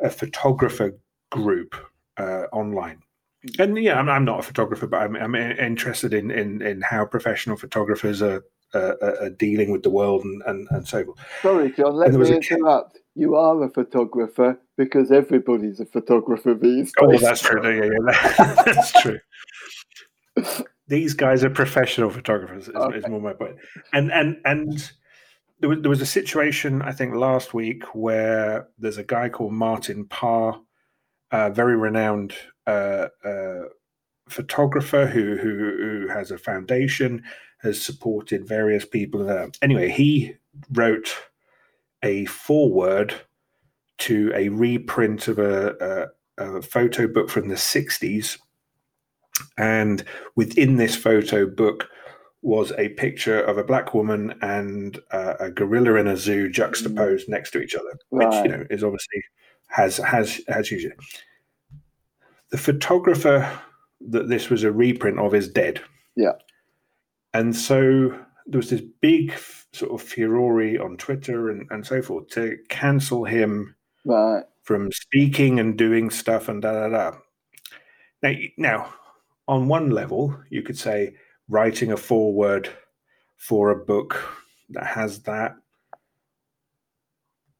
[0.00, 0.98] a photographer
[1.30, 1.74] group
[2.16, 3.02] uh, online.
[3.58, 7.06] And yeah, I'm, I'm not a photographer, but I'm, I'm interested in, in, in how
[7.06, 11.18] professional photographers are, uh, are dealing with the world and, and, and so forth.
[11.40, 11.94] sorry, John.
[11.94, 12.98] Let And there was me interrupt.
[13.14, 16.94] You are a photographer because everybody's a photographer these days.
[17.00, 17.22] Oh, days.
[17.22, 17.62] that's true.
[17.62, 19.18] Yeah, yeah, that's true.
[20.90, 22.68] These guys are professional photographers.
[22.68, 23.56] Is, is more my point.
[23.92, 24.90] And and and
[25.60, 29.52] there was there was a situation I think last week where there's a guy called
[29.52, 30.60] Martin Parr,
[31.30, 32.34] a very renowned
[32.66, 33.62] uh, uh,
[34.28, 37.22] photographer who, who who has a foundation,
[37.62, 39.30] has supported various people.
[39.30, 40.34] Uh, anyway, he
[40.72, 41.14] wrote
[42.02, 43.14] a foreword
[43.98, 48.38] to a reprint of a, a, a photo book from the 60s.
[49.58, 50.04] And
[50.36, 51.88] within this photo book
[52.42, 57.28] was a picture of a black woman and uh, a gorilla in a zoo juxtaposed
[57.28, 59.22] next to each other, which you know is obviously
[59.68, 60.94] has has has usually.
[62.50, 63.50] The photographer
[64.08, 65.80] that this was a reprint of is dead.
[66.16, 66.32] Yeah.
[67.34, 68.08] And so
[68.46, 69.34] there was this big
[69.72, 74.44] sort of furore on Twitter and, and so forth to cancel him Right.
[74.62, 77.18] from speaking and doing stuff and da da da.
[78.22, 78.94] Now, now,
[79.50, 81.14] on one level, you could say
[81.48, 82.68] writing a foreword
[83.36, 84.16] for a book
[84.70, 85.56] that has that.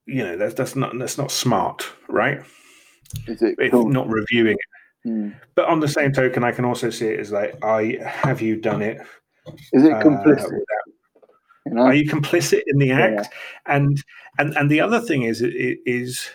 [0.06, 2.40] You know, that's that's not that's not smart, right?
[3.26, 5.08] Is it If not reviewing it.
[5.08, 5.30] Hmm.
[5.56, 8.56] But on the same token, I can also see it as like, I have you
[8.56, 8.98] done it?
[9.72, 10.44] Is it uh, complicit?
[10.44, 10.88] without-
[11.66, 11.82] you know?
[11.82, 13.00] are you complicit in the Yeah.
[13.00, 13.34] act?
[13.66, 14.00] And
[14.38, 16.28] and and the other thing is it is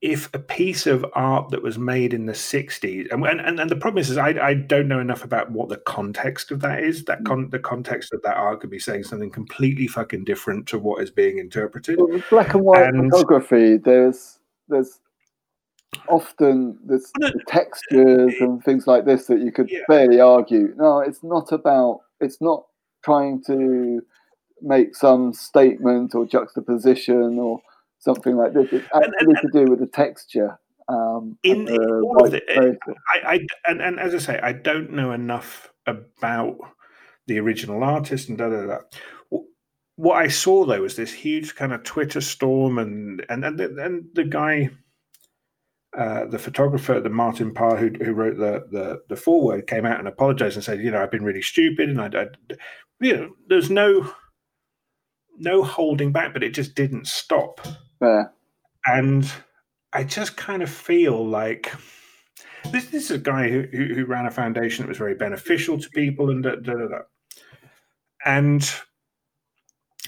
[0.00, 3.76] if a piece of art that was made in the 60s and and, and the
[3.76, 7.04] problem is, is I, I don't know enough about what the context of that is.
[7.04, 7.26] That mm.
[7.26, 11.02] con, the context of that art could be saying something completely fucking different to what
[11.02, 11.98] is being interpreted.
[11.98, 13.76] Well, with black and white And- photography.
[13.76, 15.00] There's there's
[16.08, 19.80] often there's No, the textures and things like this that you could Yeah.
[19.86, 20.72] fairly argue.
[20.76, 22.64] No it's not about it's not
[23.04, 24.00] trying to
[24.62, 27.60] make some statement or juxtaposition or
[28.00, 30.58] something like this it's And- actually to do with the texture
[30.88, 32.78] um In- and the all of white it.
[33.12, 36.56] I, I and, and as I say, I don't know enough about
[37.28, 38.78] the original artist and da da da.
[39.96, 43.84] What I saw though was this huge kind of Twitter storm, and and and the,
[43.84, 44.70] and the guy,
[45.96, 49.98] uh, the photographer, the Martin Parr, who who wrote the the the foreword, came out
[49.98, 52.26] and apologized and said, you know, I've been really stupid, and I, I
[53.00, 54.10] you know, there's no
[55.36, 57.60] no holding back, but it just didn't stop
[58.00, 58.24] yeah
[58.86, 59.30] and
[59.92, 61.72] I just kind of feel like
[62.70, 65.78] this, this is a guy who, who, who ran a foundation that was very beneficial
[65.78, 66.98] to people and da, da, da, da.
[68.24, 68.72] and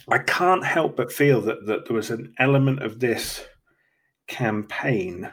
[0.08, 3.44] I can't help but feel that, that there was an element of this
[4.28, 5.30] campaign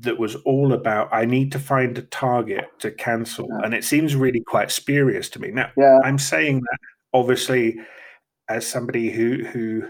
[0.00, 3.60] that was all about I need to find a target to cancel, Yeah.
[3.64, 5.50] and it seems really quite spurious to me.
[5.52, 6.78] Now, yeah I'm saying that
[7.14, 7.78] obviously
[8.48, 9.88] as somebody who who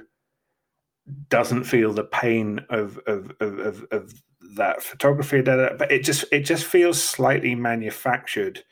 [1.29, 4.15] doesn't feel the pain of of of, of, of
[4.57, 8.63] that photography, da, da, but it just it just feels slightly manufactured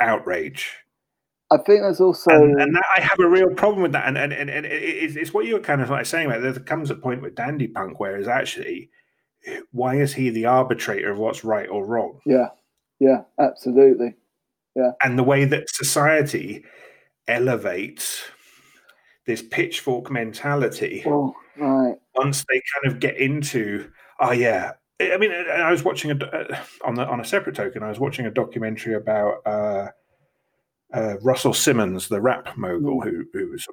[0.00, 0.72] outrage,
[1.50, 4.06] i think there's also and, and that, I have a real problem with that.
[4.06, 6.42] And and, and, and it- it's, it's what you were kind of like saying about.
[6.42, 8.90] There comes a point with Dandy Punk where is actually
[9.70, 12.20] why is he the arbitrator of what's right or wrong?
[12.26, 12.48] yeah
[12.98, 14.14] yeah absolutely
[14.74, 14.90] yeah.
[15.02, 16.64] and the way that society
[17.28, 18.22] elevates
[19.26, 25.32] this pitchfork mentality oh right once they kind of get into oh yeah i mean
[25.32, 28.26] I I was watching a uh, on the on a separate token i was watching
[28.26, 29.88] a documentary about uh
[30.94, 33.66] uh, Russell Simmons, the rap mogul, who, who was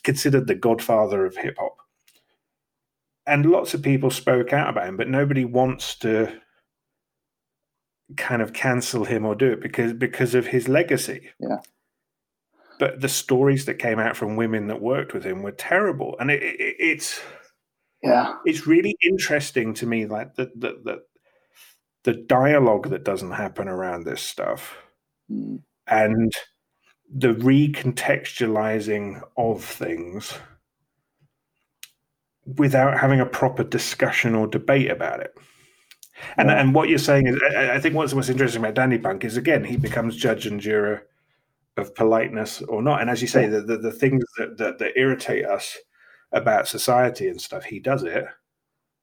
[0.00, 1.76] considered the godfather of hip hop,
[3.26, 6.32] and lots of people spoke out about him, but nobody wants to
[8.16, 11.28] kind of cancel him or do it because because of his legacy.
[11.38, 11.58] Yeah.
[12.78, 16.30] But the stories that came out from women that worked with him were terrible, and
[16.30, 17.20] it, it, it's
[18.02, 21.02] yeah it's really interesting to me, like the the the,
[22.04, 24.76] the dialogue that doesn't happen around this stuff,
[25.30, 25.60] Mm.
[25.86, 26.32] and
[27.14, 30.34] the recontextualizing of things
[32.56, 35.34] without having a proper discussion or debate about it.
[36.36, 36.60] And Yeah.
[36.60, 39.36] and what you're saying is, I, I think what's what's interesting about Dandy Punk is
[39.36, 41.06] again he becomes judge and juror
[41.78, 43.00] of politeness or not.
[43.00, 45.76] And as you say, the, the the things that, that that irritate us
[46.32, 48.26] about society and stuff, he does it.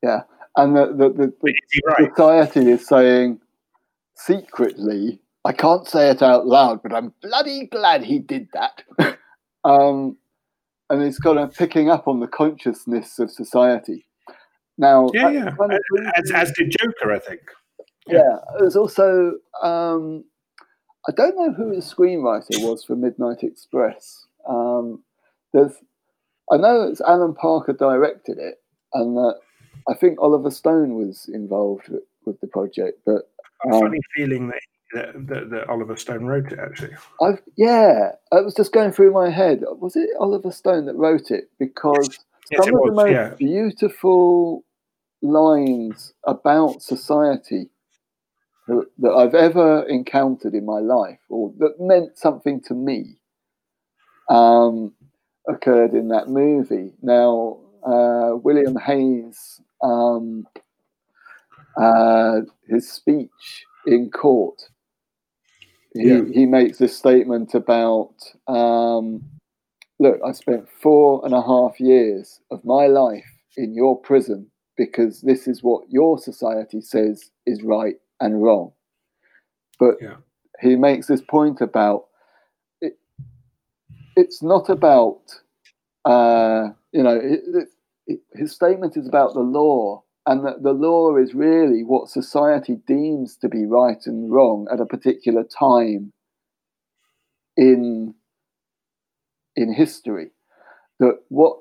[0.04, 0.22] Yeah.
[0.56, 1.54] And the the, the,
[1.86, 2.10] right?
[2.16, 3.40] society is saying
[4.16, 8.84] secretly, I can't say it out loud, but I'm bloody glad he did that.
[9.64, 10.18] um,
[10.90, 14.06] and it's kind of picking up on the consciousness of society.
[14.78, 15.52] Now, Yeah, yeah.
[16.16, 17.42] As, as did Joker, I think.
[18.08, 20.26] yeah, there's also um,
[21.08, 24.26] I don't know who the screenwriter was for Midnight Express.
[24.48, 25.04] Um,
[25.54, 25.74] there's
[26.52, 28.62] I know it's Alan Parker directed it,
[28.94, 29.36] and that
[29.90, 33.00] I think Oliver Stone was involved with, with the project.
[33.06, 33.30] But
[33.66, 34.62] Um, funny feeling that,
[34.94, 36.96] that, that, that Oliver Stone wrote it, actually.
[37.22, 39.64] I've yeah, it was just going through my head.
[39.80, 41.50] Was it Oliver Stone that wrote it?
[41.60, 42.20] Because
[42.52, 43.34] Yes, some it of was, the most yeah.
[43.38, 44.64] beautiful
[45.22, 47.70] lines about society
[48.68, 53.18] that, that I've ever encountered in my life, or that meant something to me,
[54.30, 54.94] um,
[55.48, 56.94] occurred in that movie.
[57.02, 60.48] Now, uh, William Hayes, um,
[61.80, 64.62] uh, his speech in court,
[65.94, 66.22] he, Yeah.
[66.34, 68.16] he makes this statement about
[68.48, 69.24] um,
[70.00, 73.26] look, I spent four and a half years of my life
[73.58, 78.72] in your prison because this is what your society says is right and wrong.
[79.80, 80.18] But Yeah.
[80.62, 82.06] he makes this point about
[82.82, 82.98] it,
[84.16, 85.22] it's not about,
[86.06, 87.68] uh, you know, it, it,
[88.08, 92.78] it, his statement is about the law, and that the law is really what society
[92.88, 96.12] deems to be right and wrong at a particular time
[97.58, 98.14] in
[99.56, 100.32] in history
[101.00, 101.58] that what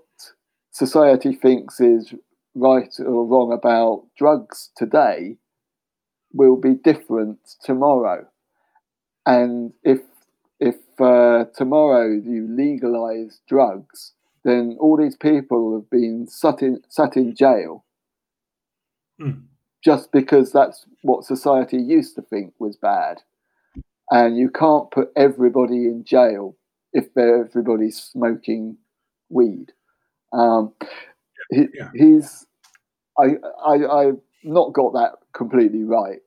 [0.72, 2.12] society thinks is
[2.54, 5.36] right or wrong about drugs today
[6.34, 8.26] will be different tomorrow
[9.26, 10.00] and if
[10.60, 14.12] if uh, tomorrow you legalize drugs
[14.44, 17.84] then all these people have been sat in sat in jail
[19.20, 19.44] Mm.
[19.84, 23.22] just because that's what society used to think was bad.
[24.10, 26.56] And you can't put everybody in jail
[26.92, 28.76] if everybody's smoking
[29.28, 29.72] weed.
[30.32, 30.74] Um,
[31.50, 31.90] he, Yeah.
[31.94, 32.46] He's,
[33.18, 36.20] I, I, I've not got that completely right,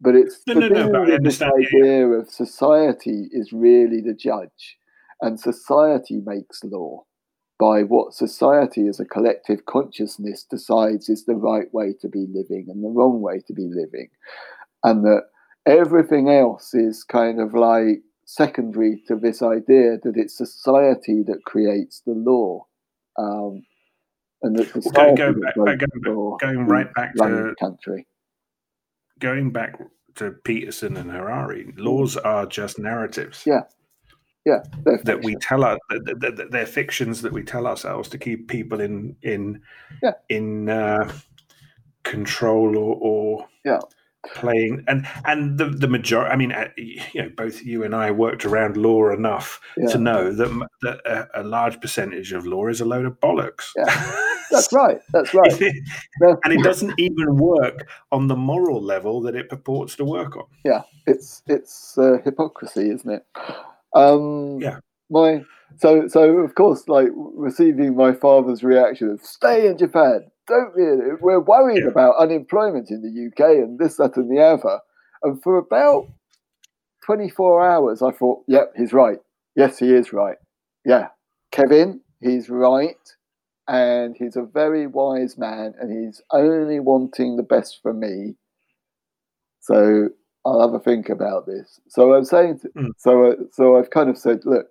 [0.00, 4.78] but it's No, to no, no, this yeah, idea of society is really the judge,
[5.20, 7.04] and society makes law
[7.58, 12.66] by what society as a collective consciousness decides is the right way to be living
[12.68, 14.08] and the wrong way to be living.
[14.82, 15.24] And that
[15.66, 22.02] everything else is kind of like secondary to this idea that it's society that creates
[22.04, 22.66] the law.
[23.16, 23.62] Um,
[24.42, 27.18] and that Well, society go- go back- breaks going the back- going right back to-
[27.22, 28.06] the country.
[29.18, 29.78] Going back
[30.16, 33.44] to Peterson and Harari, laws are just narratives.
[33.46, 33.62] Yeah.
[34.44, 34.64] Yeah,
[35.04, 38.48] that we tell our that, that, that they're fictions that we tell ourselves to keep
[38.48, 39.60] people in in
[40.02, 40.14] Yeah.
[40.28, 41.12] in uh,
[42.02, 43.78] control or, or Yeah.
[44.34, 48.10] playing and and the the majority i mean uh, you know both you and i
[48.10, 49.86] worked around law enough Yeah.
[49.92, 53.70] to know that, that a, a large percentage of law is a load of bollocks
[54.52, 55.00] That's right.
[55.12, 55.52] That's right.
[56.44, 60.44] And it doesn't even work on the moral level that it purports to work on
[60.64, 63.26] yeah it's it's uh, hypocrisy isn't it
[63.94, 64.78] um Yeah.
[65.10, 65.42] my
[65.78, 71.16] so so of course like receiving my father's reaction of stay in japan don't really
[71.20, 71.90] we're worried Yeah.
[71.90, 74.78] about unemployment in the uk and this that and the other
[75.24, 76.06] and for about
[77.06, 79.18] 24 hours i thought yep he's right
[79.56, 80.36] yes he is right
[80.84, 81.08] yeah
[81.50, 82.96] kevin he's right
[83.68, 88.34] and he's a very wise man and he's only wanting the best for me
[89.60, 90.08] so
[90.44, 91.78] I'll have a think about this.
[91.88, 92.90] So I'm saying, to, Mm.
[92.98, 94.66] so uh, so I've kind of said, look,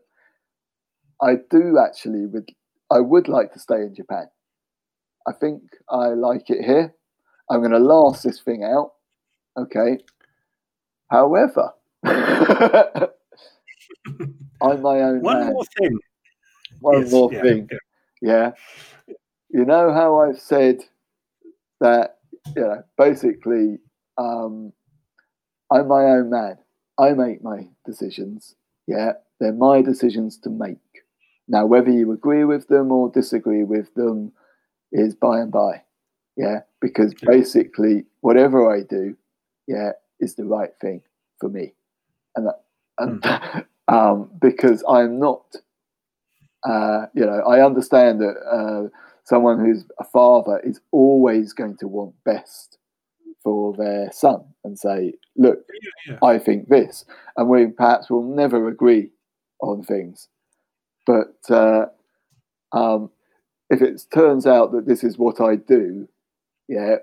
[1.21, 2.49] I do actually would
[2.89, 4.27] I would like to stay in Japan.
[5.27, 6.93] I think I like it here.
[7.49, 8.91] I'm going to last this thing out.
[9.57, 9.99] Okay.
[11.09, 11.71] However,
[12.05, 13.09] I'm
[14.81, 15.53] my own one man.
[15.53, 15.99] more thing
[16.79, 17.69] One Yes, more yeah, thing.
[17.71, 17.77] yeah.
[18.21, 18.51] Yeah.
[19.49, 20.81] You know how I've said
[21.79, 22.17] that,
[22.55, 23.79] you know, basically,
[24.17, 24.73] um,
[25.71, 26.57] I'm my own man.
[26.99, 28.55] I make my decisions.
[28.87, 29.13] Yeah.
[29.39, 30.77] They're my decisions to make.
[31.47, 34.33] Now, whether you agree with them or disagree with them
[34.91, 35.83] is by and by.
[36.37, 36.59] Yeah.
[36.79, 39.17] Because basically, whatever I do,
[39.67, 41.01] yeah, is the right thing
[41.39, 41.73] for me.
[42.35, 42.63] And, that,
[42.97, 45.55] and um, because I'm not
[46.63, 48.89] uh, you know, I understand that uh,
[49.23, 52.77] someone who's a father is always going to want best
[53.43, 55.59] for their son and say, look,
[56.07, 56.17] yeah.
[56.21, 57.05] I think this.
[57.37, 59.09] And we perhaps will never agree
[59.61, 60.27] on things.
[61.07, 61.85] But uh,
[62.71, 63.09] um,
[63.69, 66.07] if it turns out that this is what I do,
[66.67, 66.97] yeah,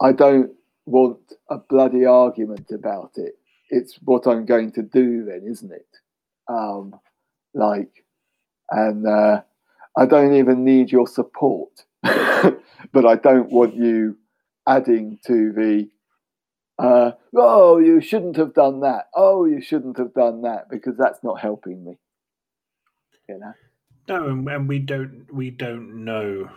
[0.00, 0.50] I don't
[0.86, 1.18] want
[1.50, 3.34] a bloody argument about it.
[3.70, 5.86] It's what I'm going to do then, isn't it?
[6.48, 6.94] Um,
[7.54, 8.04] like,
[8.70, 9.42] and uh,
[9.96, 14.16] I don't even need your support, but I don't want you
[14.66, 15.88] adding to the,
[16.78, 19.06] uh, oh, you shouldn't have done that.
[19.14, 21.98] Oh, you shouldn't have done that because that's not helping me.
[23.28, 23.52] You know?
[24.08, 26.50] No, and, we don't we don't know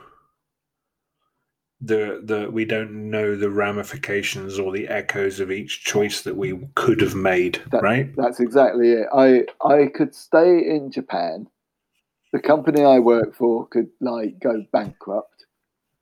[1.82, 6.58] the the we don't know the ramifications or the echoes of each choice that we
[6.76, 8.16] could have made, That- right?
[8.16, 9.08] That's exactly it.
[9.14, 11.48] I I could stay in Japan.
[12.32, 15.46] The company I work for could like go bankrupt.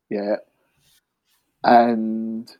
[0.09, 0.37] Yeah.
[1.63, 2.51] And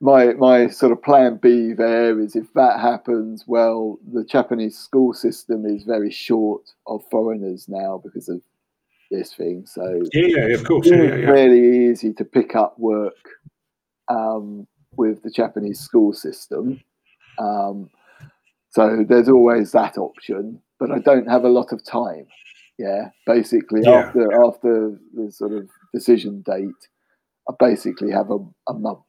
[0.00, 5.12] my my sort of plan B there is if that happens, well, the Japanese school
[5.14, 8.42] system is very short of foreigners now because of
[9.12, 9.64] this thing.
[9.66, 10.88] So Yeah, yeah, of course.
[10.88, 13.14] Yeah, yeah, it's really easy to pick up work
[14.08, 16.80] um, with the Japanese school system.
[17.38, 17.90] Um,
[18.70, 22.26] so there's always that option, but I don't have a lot of time.
[22.78, 26.88] Yeah, basically after after the sort of decision date,
[27.48, 28.38] I basically have a,
[28.68, 29.00] a month.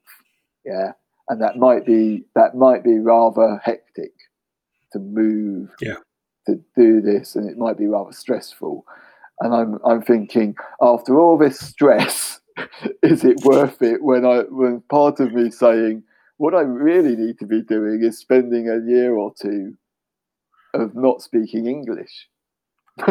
[0.66, 0.92] Yeah,
[1.30, 4.12] and that might be that might be rather hectic
[4.92, 5.70] to move.
[5.82, 5.96] Yeah.
[6.48, 8.86] To do this, and it might be rather stressful.
[9.40, 12.40] And I'm I'm thinking after all this stress,
[13.04, 14.02] is it worth it?
[14.02, 16.04] When I when part of me saying
[16.38, 19.76] what I really need to be doing is spending a year or two
[20.74, 22.28] of not speaking English.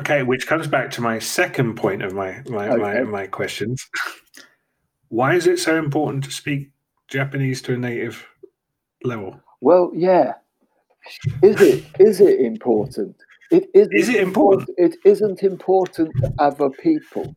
[0.00, 3.90] Okay, which comes back to my second point of my my, my, my questions.
[5.08, 6.70] Why is it so important to speak
[7.08, 8.26] Japanese to a native
[9.04, 9.38] level?
[9.60, 10.34] well, yeah.
[11.42, 13.16] Is it is it important?
[13.52, 14.70] It isn't Is it important?
[14.78, 17.36] It isn't important to other people.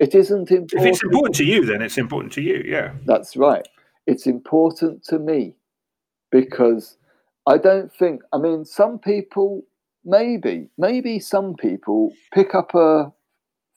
[0.00, 0.82] It isn't important.
[0.82, 2.64] If it's important to you, then it's important to you.
[2.66, 2.94] Yeah.
[3.06, 3.66] That's right.
[4.08, 5.54] It's important to me
[6.32, 6.96] because
[7.46, 9.62] I don't think, I mean, some people,
[10.04, 13.12] maybe, maybe some people pick up a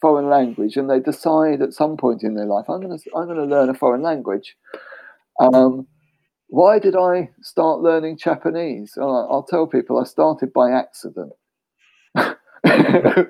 [0.02, 3.26] foreign language and they decide at some point in their life, I'm going to, I'm
[3.26, 4.56] going to learn a foreign language.
[5.40, 5.86] Um,
[6.48, 8.94] why did I start learning Japanese?
[9.00, 11.34] I'll, I'll tell people I started by accident.
[12.16, 13.28] I,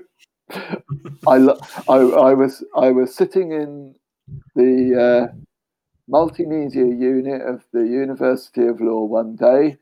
[1.27, 1.37] I,
[1.87, 3.95] I, was I was sitting in
[4.55, 5.33] the uh,
[6.11, 9.77] multimedia unit of the University of Law one day,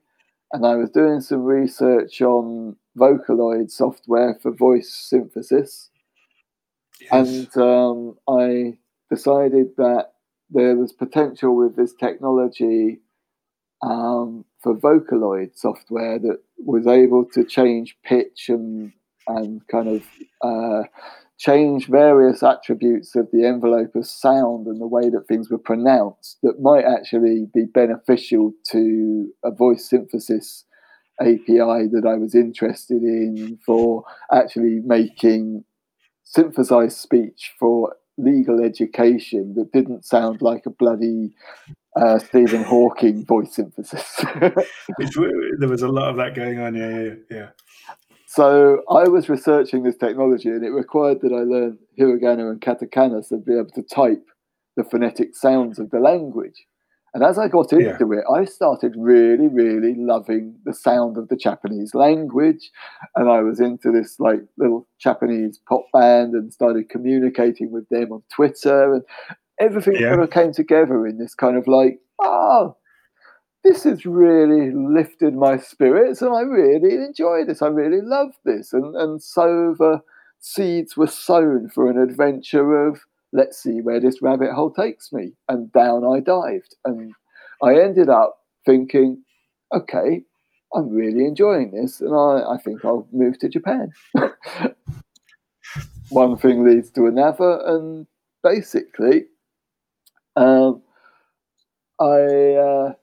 [0.54, 5.89] and I was doing some research on Vocaloid software for voice synthesis,
[6.99, 7.12] yes.
[7.12, 8.78] and um, I
[9.10, 10.12] decided that
[10.49, 12.99] there was potential with this technology
[14.62, 18.93] for Vocaloid software that was able to change pitch and
[19.28, 20.03] and kind of
[20.41, 20.84] uh,
[21.38, 26.38] change various attributes of the envelope of sound and the way that things were pronounced
[26.43, 30.66] that might actually be beneficial to a voice synthesis
[31.20, 35.64] API that I was interested in for actually making
[36.24, 41.34] synthesized speech for legal education that didn't sound like a bloody
[41.95, 44.23] uh, Stephen Hawking voice synthesis.
[44.39, 46.75] there was a lot of that going on.
[46.75, 47.49] Yeah, yeah, yeah.
[48.27, 53.27] So I was researching this technology, and it required that I learn hiragana and katakana
[53.27, 54.25] to be able to type
[54.77, 56.65] the phonetic sounds of the language.
[57.13, 58.19] And as I got into yeah.
[58.19, 62.71] it, I started really, really loving the sound of the Japanese language.
[63.15, 68.13] And I was into this like little Japanese pop band and started communicating with them
[68.13, 68.93] on Twitter.
[68.93, 69.03] And
[69.60, 70.10] everything yeah.
[70.10, 72.76] kind of came together in this kind of like, oh,
[73.64, 77.62] this has really lifted my spirits and I really enjoy this.
[77.62, 78.74] I really love this.
[78.74, 80.02] And, and so the
[80.39, 83.02] seeds were sown for an adventure of
[83.34, 85.34] let's see where this rabbit hole takes me.
[85.47, 86.76] And down I dived.
[86.86, 87.14] And
[87.64, 89.24] I ended up thinking,
[89.74, 90.24] okay,
[90.74, 92.02] I'm really enjoying this.
[92.02, 93.91] And I, I think I'll move to Japan.
[96.10, 97.62] One thing leads to another.
[97.66, 98.08] And
[98.43, 99.26] basically,
[100.36, 100.82] um,
[101.99, 102.55] I.
[102.55, 102.93] Uh,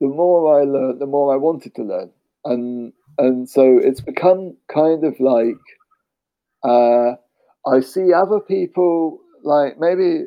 [0.00, 2.10] the more I learned, the more I wanted to learn,
[2.44, 5.60] and and so it's become kind of like
[6.64, 7.16] uh,
[7.66, 10.24] I see other people, like maybe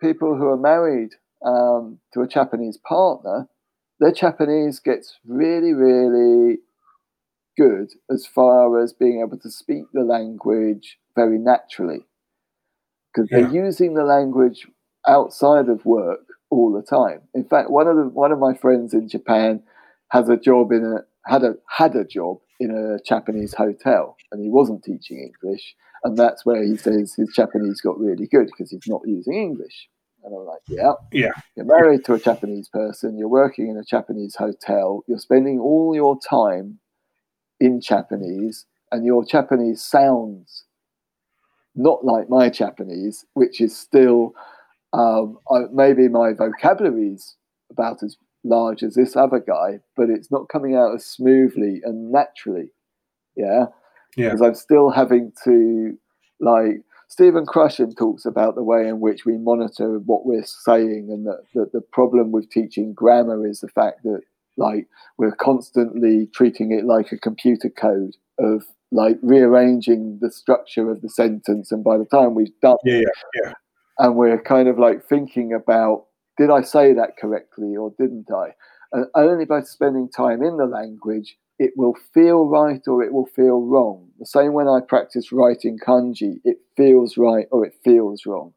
[0.00, 1.10] people who are married
[1.44, 3.48] um, to a Japanese partner,
[4.00, 6.58] their Japanese gets really, really
[7.56, 12.06] good as far as being able to speak the language very naturally
[13.12, 13.40] because yeah.
[13.40, 14.66] they're using the language
[15.06, 17.20] outside of work all the time.
[17.34, 19.62] In fact, one of the, one of my friends in Japan
[20.08, 24.42] has a job in a had a had a job in a Japanese hotel, and
[24.42, 25.74] he wasn't teaching English,
[26.04, 29.88] and that's where he says his Japanese got really good because he's not using English.
[30.24, 31.32] And I'm like, yeah, yeah.
[31.56, 33.18] You're married to a Japanese person.
[33.18, 35.02] You're working in a Japanese hotel.
[35.08, 36.78] You're spending all your time
[37.58, 40.64] in Japanese, and your Japanese sounds
[41.74, 44.34] not like my Japanese, which is still
[44.92, 47.36] um, I, maybe my vocabulary is
[47.70, 52.10] about as large as this other guy, but it's not coming out as smoothly and
[52.10, 52.70] naturally.
[53.36, 53.66] Yeah.
[54.16, 54.30] Yeah.
[54.30, 55.96] Because I'm still having to,
[56.40, 61.26] like, Stephen Krashen talks about the way in which we monitor what we're saying, and
[61.26, 64.20] that, that the problem with teaching grammar is the fact that,
[64.56, 64.86] like,
[65.18, 71.08] we're constantly treating it like a computer code of like rearranging the structure of the
[71.08, 73.52] sentence, and by the time we've done, yeah, yeah, yeah
[73.98, 76.06] and we're kind of like thinking about
[76.38, 78.54] did I say that correctly or didn't I?
[78.92, 83.26] And only by spending time in the language, it will feel right or it will
[83.26, 84.08] feel wrong.
[84.18, 88.52] The same when I practice writing kanji, it feels right or it feels wrong.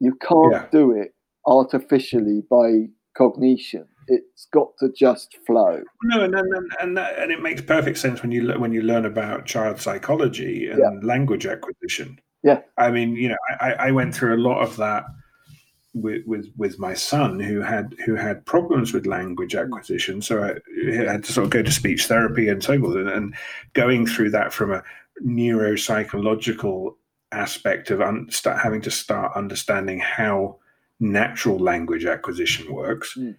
[0.00, 0.66] You can't yeah.
[0.72, 1.14] do it
[1.46, 3.86] artificially by cognition.
[4.08, 5.80] It's got to just flow.
[6.04, 9.04] No, and and, and, that, and it makes perfect sense when you when you learn
[9.04, 11.06] about child psychology and yeah.
[11.06, 12.18] language acquisition.
[12.42, 12.60] Yeah.
[12.76, 15.04] I mean, you know, I, I went through a lot of that
[15.94, 20.22] with, with with my son who had who had problems with language acquisition.
[20.22, 20.54] So I
[20.92, 23.34] had to sort of go to speech therapy and so forth, and, and
[23.74, 24.82] going through that from a
[25.22, 26.94] neuropsychological
[27.30, 30.56] aspect of un- start, having to start understanding how
[31.00, 33.14] natural language acquisition works.
[33.16, 33.36] Mm.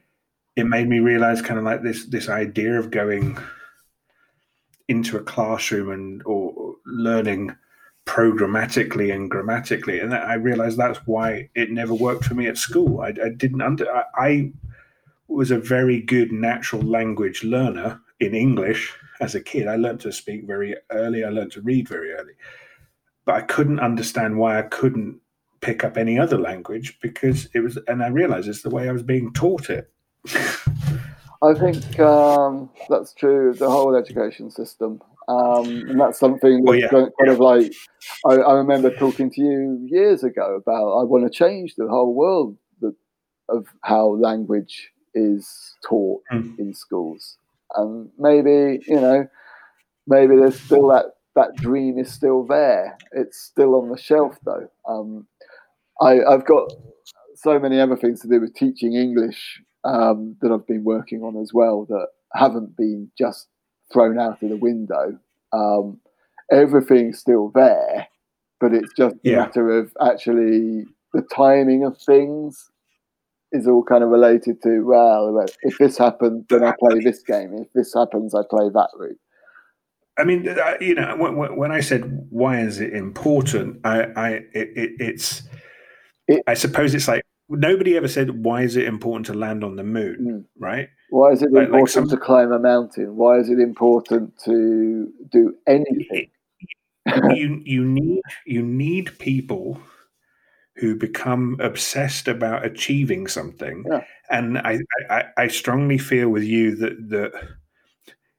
[0.55, 3.37] It made me realize kind of like this this idea of going
[4.87, 7.55] into a classroom and or learning
[8.05, 13.01] programmatically and grammatically and i realized that's why it never worked for me at school
[13.01, 14.51] i, I didn't under I, I,
[15.29, 20.11] was a very good natural language learner in english as a kid i learned to
[20.11, 22.33] speak very early i learned to read very early
[23.25, 25.19] but I couldn't understand why I couldn't
[25.61, 28.91] pick up any other language because it was, and I realized it's the way I
[28.91, 29.91] was being taught it.
[31.41, 35.01] I think um, that's true of the whole education system.
[35.27, 37.71] Um, and that's something Well, that's yeah, kind of like
[38.25, 42.13] I, I remember talking to you years ago about I want to change the whole
[42.13, 42.95] world that,
[43.49, 46.57] of how language is taught Mm.
[46.59, 47.37] in schools.
[47.75, 49.27] And maybe, you know,
[50.07, 51.05] maybe there's still that,
[51.35, 52.97] that dream is still there.
[53.13, 54.67] It's still on the shelf though.
[54.87, 55.27] Um,
[56.01, 56.71] I, I've got
[57.35, 61.41] so many other things to do with teaching English um, that I've been working on
[61.41, 63.47] as well that haven't been just
[63.91, 65.17] thrown out of the window.
[65.51, 65.99] Um,
[66.51, 68.07] everything's still there,
[68.59, 72.69] but it's just a matter of actually the timing of things
[73.51, 77.53] is all kind of related to well, if this happens, then I play this game.
[77.53, 79.19] If this happens, I play that route.
[80.17, 80.43] I mean,
[80.79, 85.43] you know, when I said why is it important, I, I it, it, it's,
[86.27, 89.75] It- I suppose it's like nobody ever said why is it important to land on
[89.75, 90.45] the moon, Mm.
[90.59, 90.87] right?
[91.13, 93.15] Why is it Like- like important some- to climb a mountain?
[93.15, 96.29] Why is it important to do anything?
[97.35, 99.79] you you need you need people
[100.77, 104.03] who become obsessed about achieving something, Yeah.
[104.31, 104.79] and I,
[105.11, 107.31] I I strongly feel with you that that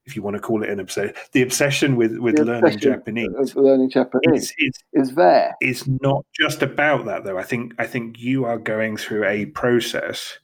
[0.07, 3.55] if you want to call it an obsession, the obsession with with The learning Japanese.
[3.55, 5.55] learning Japanese It's, it's is there.
[5.61, 7.39] it's not just about that though.
[7.39, 10.39] I think I think you are going through a process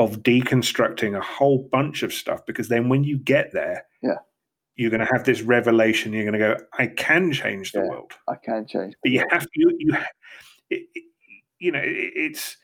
[0.00, 4.16] of deconstructing a whole bunch of stuff because then when you get there, Yeah.
[4.74, 6.12] you're going to have this revelation.
[6.14, 7.88] You're going to go, I can change the Yeah.
[7.90, 8.94] world, I can change.
[9.02, 9.96] but you have you you
[10.70, 10.86] it,
[11.58, 12.56] you know it, it's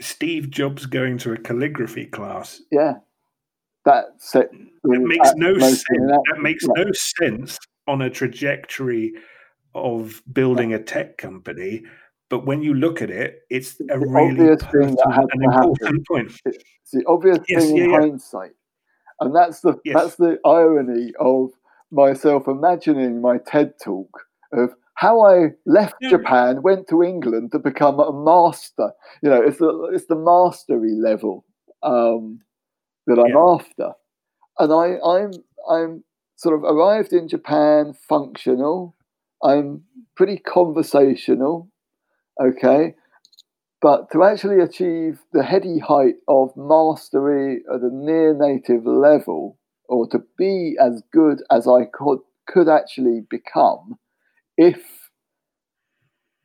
[0.00, 2.60] Steve Jobs going to a calligraphy class.
[2.72, 2.94] Yeah,
[3.84, 4.50] that set.
[4.52, 5.84] It makes no sense.
[5.90, 6.82] in That makes Yeah.
[6.84, 9.12] no sense on a trajectory
[9.74, 11.84] of building a tech company.
[12.30, 15.50] But when you look at it, it's a the really obvious thing that had to
[15.50, 16.04] happen.
[16.10, 16.32] point.
[16.44, 18.00] It's the obvious Yes, thing in yeah, yeah.
[18.00, 18.52] hindsight,
[19.20, 19.94] and that's the Yes.
[19.94, 21.50] that's the irony of
[21.90, 24.10] myself imagining my TED talk
[24.52, 26.10] of how I left Yeah.
[26.10, 28.92] Japan, went to England to become a master.
[29.22, 31.44] You know, it's the it's the mastery level
[31.82, 32.40] um,
[33.06, 33.38] that I'm Yeah.
[33.38, 33.92] after,
[34.58, 35.30] and I I'm
[35.70, 36.04] I'm
[36.36, 38.94] sort of arrived in Japan functional.
[39.42, 39.84] I'm
[40.16, 41.70] pretty conversational,
[42.40, 42.94] okay,
[43.80, 49.58] but to actually achieve the heady height of mastery at a near native level,
[49.88, 53.98] or to be as good as I could could actually become,
[54.56, 54.82] if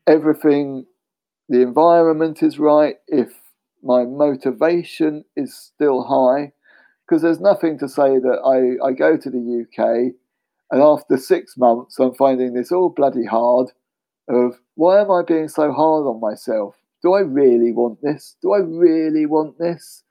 [0.06, 0.84] everything,
[1.48, 3.32] the environment is right, if
[3.82, 6.52] my motivation is still high,
[7.06, 10.14] because there's nothing to say that I, I go to the UK
[10.70, 13.72] and after six months I'm finding this all bloody hard
[14.28, 16.76] of why am I being so hard on myself?
[17.02, 18.36] Do I really want this?
[18.42, 20.02] Do I really want this?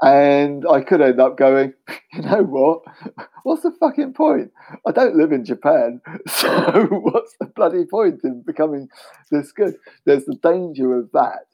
[0.00, 1.74] And I could end up going,
[2.12, 2.82] you know what?
[3.44, 4.50] What's the fucking point?
[4.86, 8.88] I don't live in Japan, so what's the bloody point in becoming
[9.32, 9.74] this good?
[10.06, 11.46] There's the danger of that.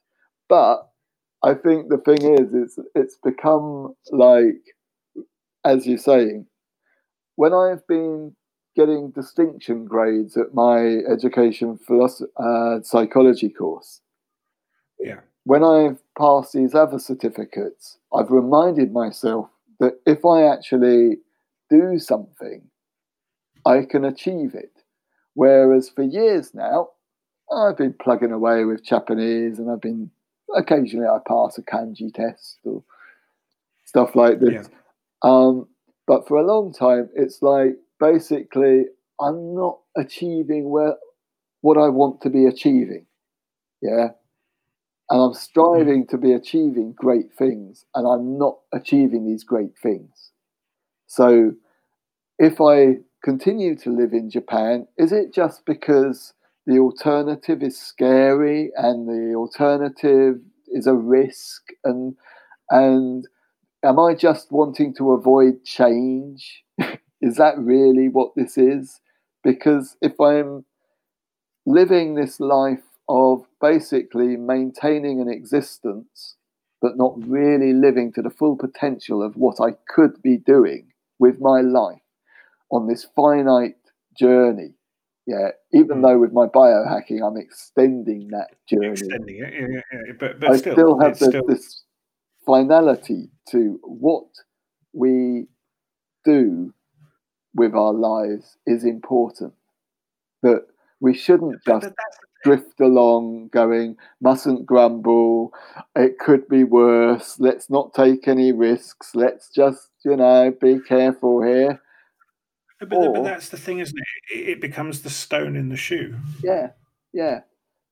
[0.50, 0.86] But
[1.42, 4.60] I think the thing is, it's it's become like,
[5.64, 6.46] as you're saying,
[7.36, 8.34] when I've been
[8.78, 10.78] getting distinction grades at my
[11.14, 14.00] education philosophy uh, psychology course,
[15.00, 15.20] Yeah.
[15.44, 19.50] when I've passed these other certificates, I've reminded myself
[19.80, 21.18] that if I actually
[21.68, 22.62] do something,
[23.66, 24.72] I can achieve it.
[25.34, 26.90] Whereas for years now,
[27.52, 30.10] I've been plugging away with Japanese and I've been
[30.54, 32.82] occasionally I pass a kanji test or
[33.84, 34.68] stuff like this.
[34.68, 34.78] Yeah.
[35.22, 35.66] Um,
[36.06, 38.84] but for a long time, it's like basically
[39.20, 40.94] I'm not achieving where
[41.60, 43.06] what I want to be achieving.
[43.82, 44.08] Yeah.
[45.10, 50.32] And I'm striving to be achieving great things, and I'm not achieving these great things.
[51.06, 51.52] So
[52.38, 56.34] if I continue to live in Japan, is it just because
[56.66, 60.36] the alternative is scary and the alternative
[60.68, 62.14] is a risk and
[62.70, 63.26] and
[63.82, 66.62] am I just wanting to avoid change?
[67.20, 69.00] is that really what this is?
[69.42, 70.64] Because if I'm
[71.66, 76.36] living this life of basically maintaining an existence,
[76.80, 81.40] but not really living to the full potential of what I could be doing with
[81.40, 82.02] my life
[82.70, 83.76] on this finite
[84.18, 84.74] journey.
[85.26, 86.02] Yeah, even Mm.
[86.02, 88.90] though with my biohacking, I'm extending that journey.
[88.90, 90.12] Extending it, yeah, yeah, yeah.
[90.18, 91.84] but but I still, still, have the, still this
[92.46, 94.28] finality to what
[94.94, 95.48] we
[96.24, 96.72] do
[97.58, 99.52] with our lives is important.
[100.42, 100.66] that
[101.00, 101.88] we shouldn't just
[102.44, 105.52] drift along going, mustn't grumble,
[105.96, 111.42] it could be worse, let's not take any risks, let's just, you know, be careful
[111.42, 111.80] here.
[112.80, 113.98] but, but that's the thing, isn't?
[114.32, 116.14] It- It becomes the stone in the shoe.
[116.42, 116.70] Yeah,
[117.12, 117.40] yeah,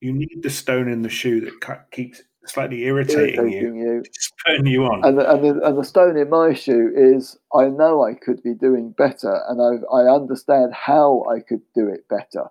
[0.00, 4.02] You need the stone in the shoe that keeps slightly irritating, you, irritating you.
[4.12, 5.04] spurring you on.
[5.04, 8.42] And the, and, the, and the stone in my shoe is I know I could
[8.42, 12.48] be doing better and I, I understand how I could do it better.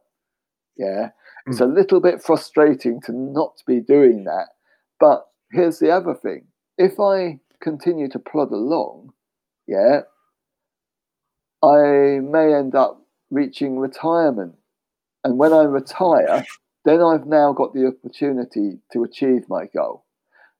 [0.77, 1.09] Yeah.
[1.45, 1.51] Hmm.
[1.51, 4.47] It's a little bit frustrating to not be doing that.
[4.99, 9.13] But here's the other thing if I continue to plod along,
[9.67, 10.01] yeah,
[11.63, 14.55] I may end up reaching retirement.
[15.23, 16.45] And when I retire,
[16.85, 20.05] then I've now got the opportunity to achieve my goal.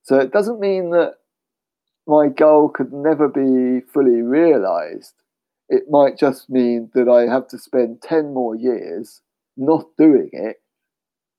[0.02, 1.14] So it doesn't mean that
[2.08, 5.14] my goal could never be fully realized.
[5.70, 9.22] It might just mean that I have to spend 10 more years
[9.58, 10.58] not doing it,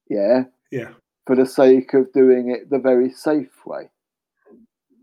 [0.08, 0.90] yeah, yeah.
[1.26, 3.90] for the sake of doing it the very safe way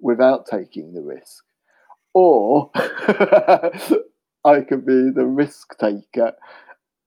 [0.01, 1.43] without taking the risk.
[2.13, 6.33] Or I could be the risk taker,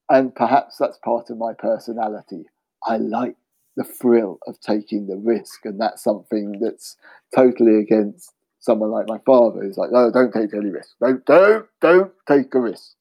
[0.09, 2.45] and perhaps that's part of my personality.
[2.87, 3.35] I like
[3.75, 6.95] the thrill of taking the risk, and that's something that's
[7.35, 10.95] totally against someone like my father who's like, no, don't take any risk.
[10.99, 12.93] Don't, don't, don't take a risk.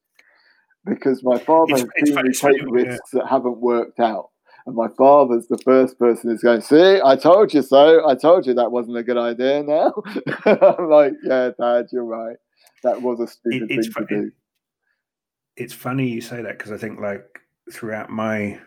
[0.84, 2.90] Because my father It's- has it's seen me take yeah.
[2.92, 4.30] risks that haven't worked out.
[4.66, 8.06] And my father's the first person who's going, See, I told you so.
[8.08, 9.92] I told you that wasn't a good idea now.
[10.44, 12.36] I'm like, Yeah, Dad, you're right.
[12.82, 14.32] That was a stupid it's thing to do.
[15.56, 17.24] it's funny you say that because I think like
[17.72, 18.58] throughout my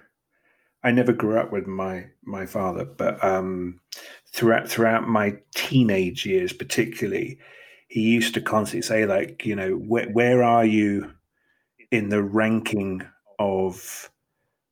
[0.83, 3.79] I never grew up with my my father, but um
[4.33, 7.39] throughout throughout my teenage years particularly,
[7.87, 11.11] he used to constantly say like, you know, where where are you
[11.91, 13.01] in the ranking
[13.39, 14.09] of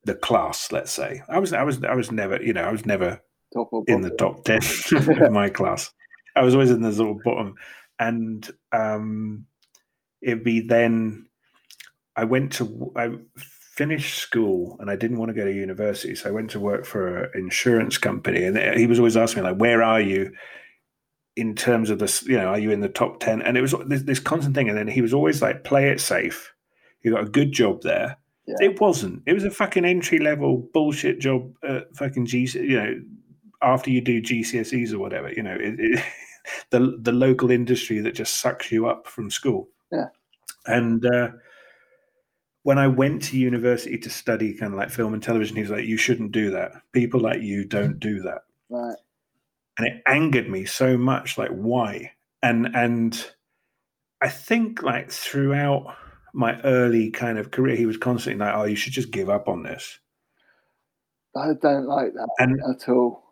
[0.04, 1.22] the class, let's say.
[1.28, 3.20] I was I was I was never, you know, I was never
[3.52, 4.60] Top in the top 10
[5.22, 5.90] of my class.
[6.36, 7.54] I was always in the sort of bottom.
[7.98, 9.46] And um,
[10.22, 11.26] it'd be then
[12.14, 13.16] I went to, I
[13.78, 16.16] finished school and I didn't want to go to university.
[16.16, 18.42] So I went to work for an insurance company.
[18.42, 20.32] And he was always asking me, like, where are you
[21.36, 23.40] in terms of this, you know, are you in the top 10?
[23.40, 24.68] And it was this, this constant thing.
[24.68, 26.52] And then he was always like, play it safe.
[27.02, 28.16] You got a good job there.
[28.48, 28.56] Yeah.
[28.58, 29.22] It wasn't.
[29.26, 31.52] It was a fucking entry level bullshit job.
[31.62, 33.00] Uh, fucking G, you know,
[33.62, 36.04] after you do GCSEs or whatever, you know, it, it,
[36.70, 39.68] the the local industry that just sucks you up from school.
[39.92, 40.06] Yeah.
[40.66, 41.28] And uh,
[42.68, 45.70] when I went to university to study kind of like film and television, he was
[45.70, 46.72] like, "You shouldn't do that.
[46.92, 48.96] People like you don't do that." Right.
[49.78, 52.12] and it angered me so much like why
[52.42, 53.30] and and
[54.20, 55.96] i think like throughout
[56.34, 59.48] my early kind of career he was constantly like oh you should just give up
[59.48, 59.98] on this
[61.34, 63.22] I don't like that and at all.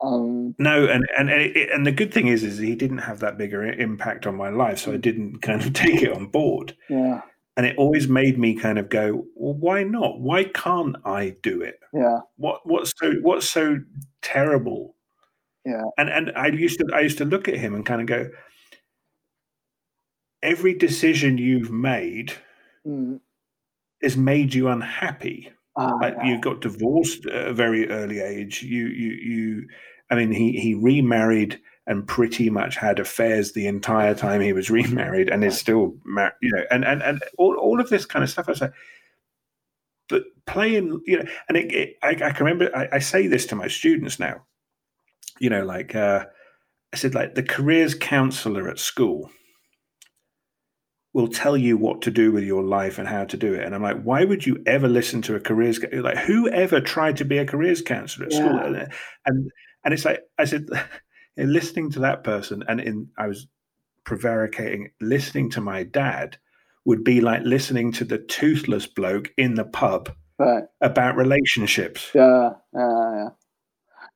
[0.00, 3.18] Um, no and and and, it, and the good thing is is he didn't have
[3.20, 6.76] that bigger impact on my life so i didn't kind of take it on board
[6.88, 7.22] yeah,
[7.58, 10.20] and it always made me kind of go well why not?
[10.20, 11.80] Why can't i do it?
[11.92, 13.78] Yeah, what what's so what's so
[14.22, 14.94] terrible?
[15.66, 15.82] Yeah.
[15.98, 18.30] and and i used to i used to look at him and kind of go
[20.42, 22.32] every decision you've made
[22.86, 23.20] mm,
[24.02, 25.50] has made you unhappy.
[25.76, 26.28] Ah, like yeah.
[26.28, 28.62] you got divorced at a very early age.
[28.62, 29.68] You you you
[30.10, 34.70] i mean he he remarried and pretty much had affairs the entire time he was
[34.70, 38.22] remarried and is still mar- you know and and and all, all of this kind
[38.22, 38.74] of stuff i was like
[40.08, 43.46] but playing you know and it, it, I, I can remember I, I say this
[43.46, 44.44] to my students now
[45.40, 46.26] you know like uh
[46.92, 49.30] i said like the careers counselor at school
[51.14, 53.64] will tell you what to do with your life and how to do it.
[53.64, 57.16] And I'm like, why would you ever listen to a careers like who ever tried
[57.16, 58.54] to be a careers counselor at school?
[58.54, 58.66] Yeah.
[58.66, 58.92] And
[59.24, 59.50] and
[59.84, 60.68] and it's like I said,
[61.38, 63.46] you know, listening to that person, and in I was
[64.04, 66.36] prevaricating, listening to my dad
[66.84, 70.64] would be like listening to the toothless bloke in the pub right.
[70.80, 72.10] about relationships.
[72.14, 73.28] Yeah, yeah, yeah.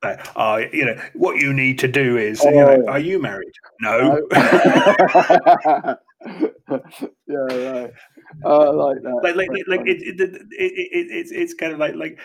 [0.02, 2.90] Like, oh, you know, what you need to do is, you Oh, know, yeah.
[2.90, 3.52] are you married?
[3.80, 4.20] No.
[4.32, 5.94] Oh.
[7.26, 7.92] yeah, right.
[8.44, 9.20] Oh, I like that.
[9.22, 12.18] like like like it, it, it, it, it it's it's kind of like like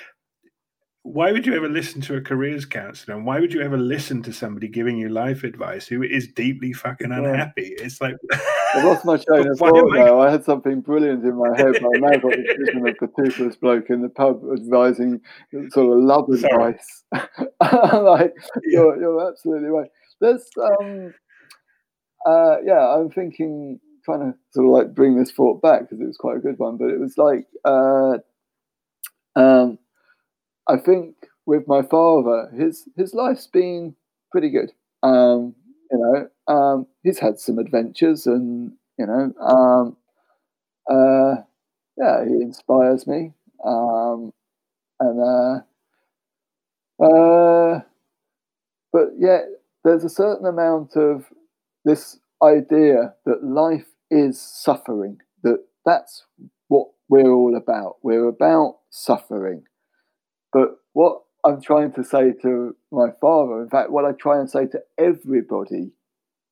[1.13, 3.15] why would you ever listen to a careers counselor?
[3.15, 6.73] And why would you ever listen to somebody giving you life advice who is deeply
[6.73, 7.75] fucking unhappy?
[7.77, 8.15] It's like
[8.73, 11.73] I lost my train of thought am I- I had something brilliant in my head,
[11.81, 15.21] but I now got the vision of the toothless bloke in the pub advising
[15.69, 17.03] sort of love advice.
[17.61, 18.33] Like,
[18.65, 19.89] you're, you're absolutely right.
[20.19, 21.13] There's, um,
[22.25, 26.05] uh, yeah, I'm thinking, trying to sort of like bring this thought back because it
[26.07, 28.17] was quite a good one, but it was like, uh,
[29.35, 29.79] Um,
[30.67, 31.15] I think
[31.45, 33.95] with my father, his his life's been
[34.31, 34.71] pretty good.
[35.03, 35.55] Um,
[35.91, 39.97] you know, um, he's had some adventures, and you know, um,
[40.89, 41.41] uh,
[41.97, 43.33] yeah, he inspires me.
[43.65, 44.33] Um,
[44.99, 45.61] and uh,
[46.99, 47.81] uh,
[48.91, 49.45] but yet
[49.83, 51.25] there's a certain amount of
[51.85, 55.19] this idea that life is suffering.
[55.43, 56.25] That that's
[56.67, 57.97] what we're all about.
[58.03, 59.63] We're about suffering.
[60.53, 64.49] But what I'm trying to say to my father, in fact, what I try and
[64.49, 65.91] say to everybody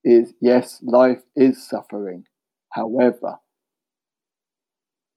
[0.04, 2.26] is yes, life is suffering.
[2.72, 3.38] However,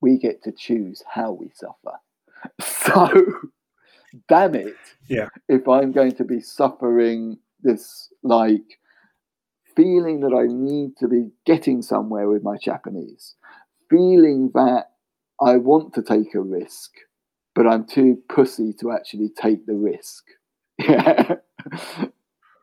[0.01, 1.99] we get to choose how we suffer.
[2.61, 3.11] So,
[4.29, 4.77] damn it.
[5.09, 5.29] Yeah.
[5.49, 8.79] If I'm going to be suffering this, like,
[9.77, 13.35] feeling that I need to be getting somewhere with my Japanese,
[13.91, 14.87] feeling that
[15.41, 16.93] I want to take a risk,
[17.59, 20.25] but I'm too pussy to actually take the risk.
[20.81, 21.35] Yeah.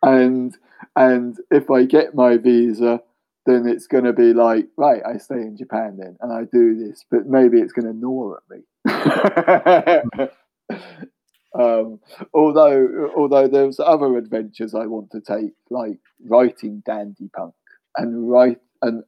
[0.02, 0.58] and
[0.96, 3.02] and if I get my visa,
[3.46, 6.78] then it's going to be like, right, I stay in Japan then, and I do
[6.78, 10.30] this, but maybe it's going to gnaw at me.
[11.60, 12.00] um,
[12.34, 17.54] although, although there's other adventures I want to take, like writing Dandy Punk
[17.98, 19.04] and write and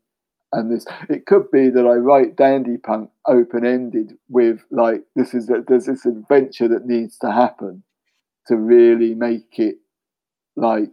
[0.54, 0.86] and this.
[1.10, 5.66] It could be that I write Dandy Punk open ended with like this is that
[5.68, 7.84] there's this adventure that needs to happen
[8.48, 9.76] to really make it
[10.56, 10.90] like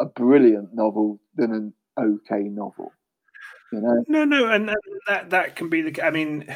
[0.00, 2.92] a brilliant novel than an okay novel.
[3.72, 4.04] You know?
[4.08, 4.70] No, no, and
[5.08, 6.04] that that can be the.
[6.04, 6.46] I mean,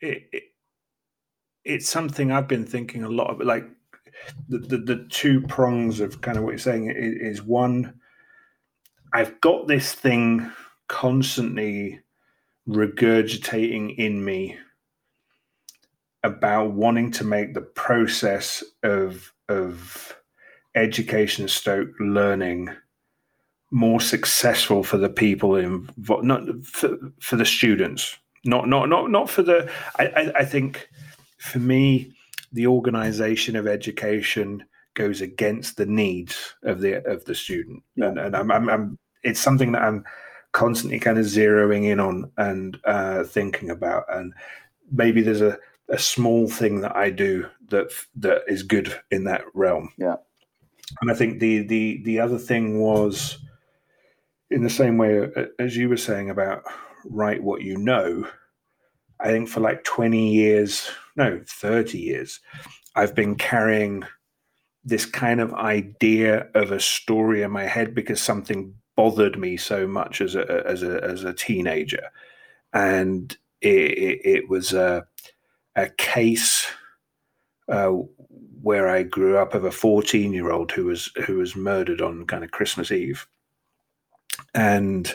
[0.00, 0.42] it, it
[1.64, 3.46] it's something I've been thinking a lot of.
[3.46, 3.64] Like
[4.48, 7.94] the, the the two prongs of kind of what you're saying is, is one.
[9.14, 10.50] I've got this thing
[10.92, 11.98] constantly
[12.68, 14.56] regurgitating in me
[16.22, 20.14] about wanting to make the process of of
[20.74, 22.68] education stoke learning
[23.70, 29.30] more successful for the people involved, not for, for the students, not not not not
[29.30, 29.68] for the.
[29.98, 30.88] I, I, I think
[31.38, 32.12] for me,
[32.52, 34.62] the organization of education
[34.94, 38.08] goes against the needs of the of the student, yeah.
[38.08, 40.04] and, and I'm, I'm, I'm, it's something that I'm
[40.52, 44.32] constantly kind of zeroing in on and uh, thinking about, and
[44.90, 49.42] maybe there's a a small thing that I do that that is good in that
[49.54, 49.92] realm.
[49.98, 50.16] Yeah.
[51.00, 53.38] And I think the the the other thing was
[54.50, 55.28] in the same way
[55.58, 56.64] as you were saying about
[57.04, 58.26] write what you know,
[59.20, 62.40] I think for like 20 years, no, 30 years,
[62.94, 64.04] I've been carrying
[64.84, 69.84] this kind of idea of a story in my head because something bothered me so
[69.84, 72.08] much as a as a as a teenager,
[72.72, 75.04] and it, it, it was a
[75.74, 76.70] a case
[77.68, 77.88] uh,
[78.62, 82.28] where I grew up of a fourteen year old who was who was murdered on
[82.28, 83.26] kind of Christmas Eve,
[84.54, 85.12] and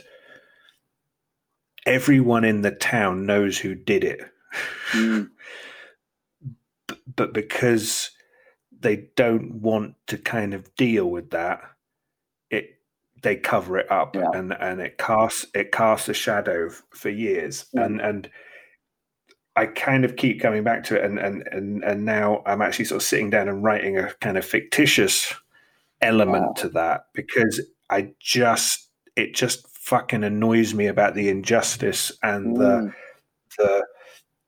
[1.85, 4.19] everyone in the town knows who did it.
[4.93, 5.29] Mm.
[7.17, 8.11] but because
[8.79, 11.59] they don't want to kind of deal with that,
[12.49, 12.76] it
[13.23, 14.29] they cover it up yeah.
[14.33, 18.29] and and it casts it casts a shadow for years and and
[19.55, 22.85] I kind of keep coming back to it and and and and now I'm actually
[22.85, 25.33] sort of sitting down and writing a kind of fictitious
[26.01, 26.53] element wow.
[26.57, 27.59] to that because
[27.89, 32.59] I just it just fucking annoys me about the injustice and mm.
[32.59, 32.93] the
[33.57, 33.85] the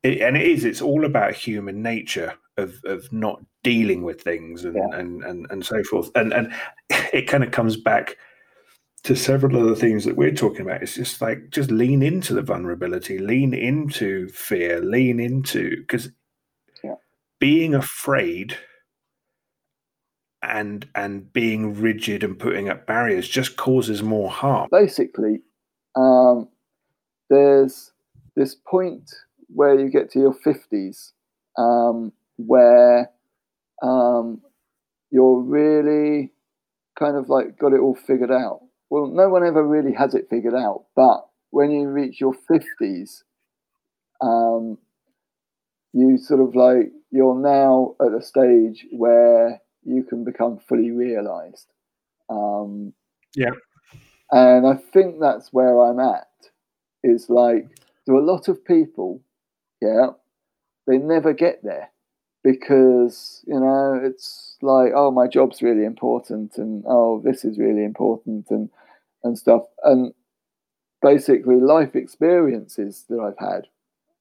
[0.02, 4.64] it, and it is it's all about human nature of of not dealing with things
[4.64, 4.98] and yeah.
[4.98, 6.52] and, and and so forth and and
[7.12, 8.16] it kind of comes back
[9.02, 12.34] to several of the things that we're talking about it's just like just lean into
[12.34, 16.10] the vulnerability lean into fear lean into because
[16.84, 16.94] yeah.
[17.38, 18.56] being afraid
[20.42, 24.68] and and being rigid and putting up barriers just causes more harm.
[24.70, 25.42] Basically,
[25.96, 26.48] um,
[27.28, 27.92] there's
[28.36, 29.10] this point
[29.48, 31.12] where you get to your fifties
[31.58, 33.10] um, where
[33.82, 34.40] um,
[35.10, 36.32] you're really
[36.98, 38.60] kind of like got it all figured out.
[38.90, 43.22] Well, no one ever really has it figured out, but when you reach your fifties,
[44.20, 44.78] um,
[45.92, 51.66] you sort of like you're now at a stage where you can become fully realized.
[52.28, 52.92] Um,
[53.36, 53.52] yeah.
[54.32, 56.26] And I think that's where I'm at.
[57.02, 57.68] Is like,
[58.06, 59.22] there are a lot of people,
[59.80, 60.08] yeah,
[60.86, 61.90] they never get there
[62.42, 67.84] because, you know, it's like, oh, my job's really important and, oh, this is really
[67.84, 68.68] important and,
[69.22, 69.62] and stuff.
[69.82, 70.12] And
[71.02, 73.66] basically, life experiences that I've had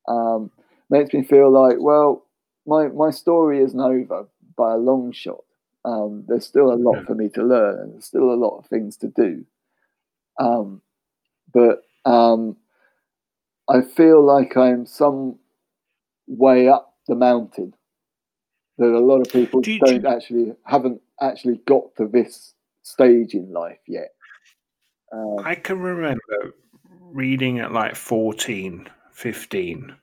[0.08, 0.52] um,
[0.89, 2.26] makes me feel like, well,
[2.66, 5.43] my my story isn't over by a long shot.
[5.86, 8.68] Um, there's still a lot for me to learn, and there's still a lot of
[8.68, 9.45] things to do.
[10.39, 10.82] Um,
[11.54, 12.58] but um,
[13.70, 15.39] I feel like I'm some
[16.28, 17.74] way up the mountain
[18.78, 23.52] that a lot of people Do don't actually haven't actually got to this stage in
[23.52, 24.12] life yet.
[25.12, 26.53] Um, I can remember
[27.01, 29.95] reading at like 14, 15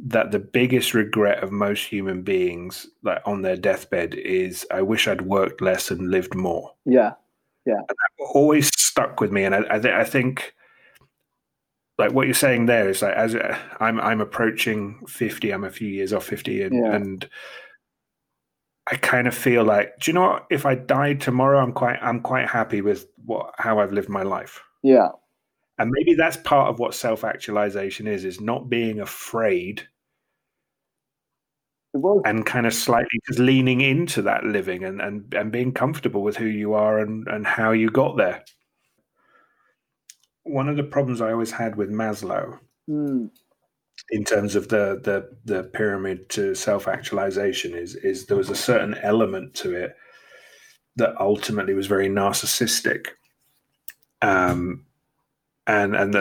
[0.00, 5.08] that the biggest regret of most human beings like on their deathbed is I wish
[5.08, 6.72] I'd worked less and lived more.
[6.84, 7.14] yeah,
[7.66, 7.80] Yeah.
[8.32, 10.54] Always stuck with me and I I, th- I think
[11.98, 15.70] like what you're saying there is like as uh, I'm I'm approaching 50 I'm a
[15.70, 16.94] few years off 50 and, Yeah.
[16.94, 17.28] and
[18.90, 20.46] I kind of feel like do you know what?
[20.50, 24.22] If I died tomorrow I'm quite I'm quite happy with what how I've lived my
[24.22, 24.62] life.
[24.82, 25.08] Yeah,
[25.78, 29.86] and maybe that's part of what self-actualization is is not being afraid
[32.24, 36.36] and kind of slightly just leaning into that living and and, and being comfortable with
[36.36, 38.44] who you are and and how you got there.
[40.44, 42.58] One of the problems i always had with maslow
[42.88, 43.30] Mm,
[44.10, 48.94] in terms of the the the pyramid to self-actualization is is there was a certain
[49.02, 49.96] element to it
[50.96, 53.08] that ultimately was very narcissistic
[54.22, 54.84] um
[55.68, 56.20] and and the,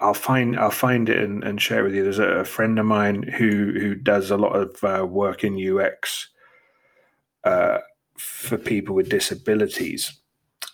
[0.00, 2.02] I'll find I'll find it and, and share it with you.
[2.02, 5.56] There's a, a friend of mine who who does a lot of uh, work in
[5.56, 6.28] UX
[7.44, 7.78] uh,
[8.18, 10.18] for people with disabilities.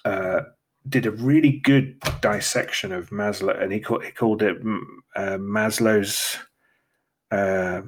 [0.07, 0.41] Uh,
[0.89, 4.81] did a really good dissection of Maslow, and he called he called it mm,
[5.17, 6.37] uh, Maslow's
[7.31, 7.83] uh,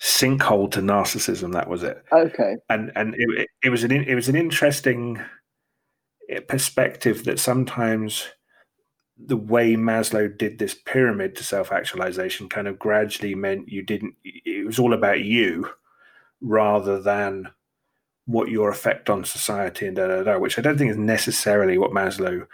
[0.00, 1.52] sinkhole to narcissism.
[1.52, 2.56] That was it okay.
[2.68, 5.20] and and it, it- it was an it was an interesting
[6.28, 8.28] eh, perspective that sometimes
[9.16, 14.14] the way Maslow did this pyramid to self actualization kind of gradually meant you didn't
[14.24, 15.68] it was all about you
[16.40, 17.48] rather than
[18.26, 21.76] what your effect on society and da da da which I don't think is necessarily
[21.78, 22.46] what Maslow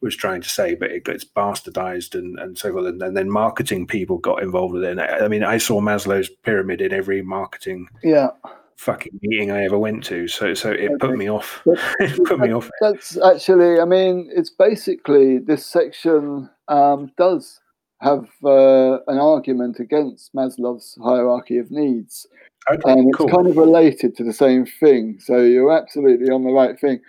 [0.00, 3.30] was trying to say but it gets bastardized and, and so forth and, and then
[3.30, 6.92] marketing people got involved with it and I I mean I saw Maslow's pyramid in
[6.92, 8.28] every marketing Yeah.
[8.76, 10.28] fucking meeting I ever went to.
[10.28, 10.96] So so it Okay.
[10.98, 11.62] put me off.
[12.00, 12.70] It put me off.
[12.80, 17.60] That's actually, I mean, it's basically this section um, does
[18.00, 22.24] have uh, an argument against Maslow's hierarchy of needs,
[22.70, 23.28] Okay, and it's cool.
[23.28, 25.18] kind of related to the same thing.
[25.20, 27.00] So you're absolutely on the right thing.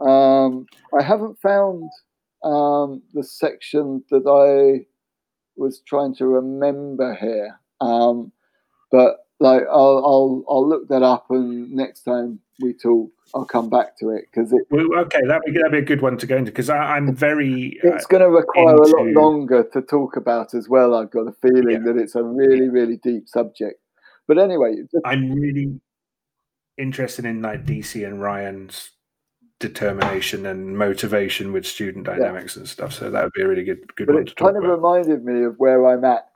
[0.00, 0.66] Um,
[0.98, 1.90] I haven't found
[2.44, 4.86] um, the section that I
[5.56, 8.30] was trying to remember here, um,
[8.90, 13.68] but like I'll, I'll I'll look that up, and next time we talk, I'll come
[13.70, 16.26] back to it because it, Well, okay, that'd be that'd be a good one to
[16.26, 17.78] go into because I'm very.
[17.84, 20.94] Uh, it's going to require a lot longer to talk about as well.
[20.94, 21.92] I've got a feeling Yeah.
[21.92, 23.80] that it's a really, really deep subject.
[24.28, 25.80] But anyway, I'm really
[26.78, 28.90] interested in like Deci and Ryan's
[29.58, 32.92] determination and motivation with student dynamics and stuff.
[32.92, 34.50] So that would be a really good good but one to talk about.
[34.50, 36.28] It kind of reminded me of where I'm at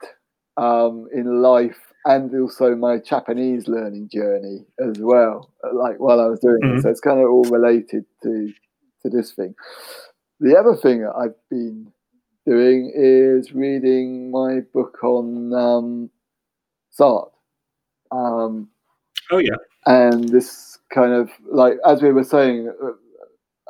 [0.57, 5.51] um, in life and also my Japanese learning journey as well.
[5.71, 6.77] Like while I was doing Mhm.
[6.77, 8.51] it, so it's kind of all related to
[9.03, 9.53] to this thing.
[10.39, 11.91] The other thing I've been
[12.47, 16.09] doing is reading my book on um,
[16.97, 17.31] Sartre.
[18.11, 18.69] Um,
[19.31, 19.55] Oh yeah,
[19.85, 22.71] and this kind of like as we were saying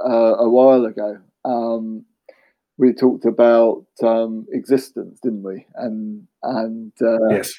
[0.04, 2.06] uh, a while ago um,
[2.78, 5.66] we talked about um, existence didn't we?
[5.76, 7.54] And and uh, yes,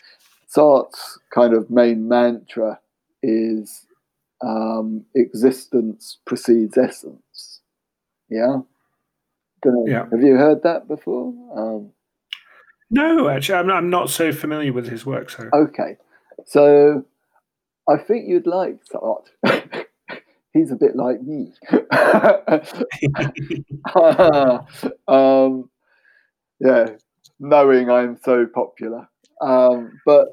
[0.49, 2.81] Sartre's kind of main mantra
[3.23, 3.87] is
[4.45, 7.61] um, existence precedes essence.
[8.29, 8.59] Yeah?
[9.87, 10.07] Yeah.
[10.11, 11.33] have you heard that before?
[11.57, 11.93] Um,
[12.91, 15.31] no, actually, I'm, I'm not so familiar with his work.
[15.31, 15.49] So.
[15.53, 15.97] Okay,
[16.47, 17.05] so
[17.89, 19.87] I think you'd like Sartre.
[20.53, 21.53] He's a bit like me.
[25.09, 25.71] um,
[26.61, 26.87] yeah,
[27.41, 29.09] knowing I'm so popular.
[29.41, 30.29] Um, but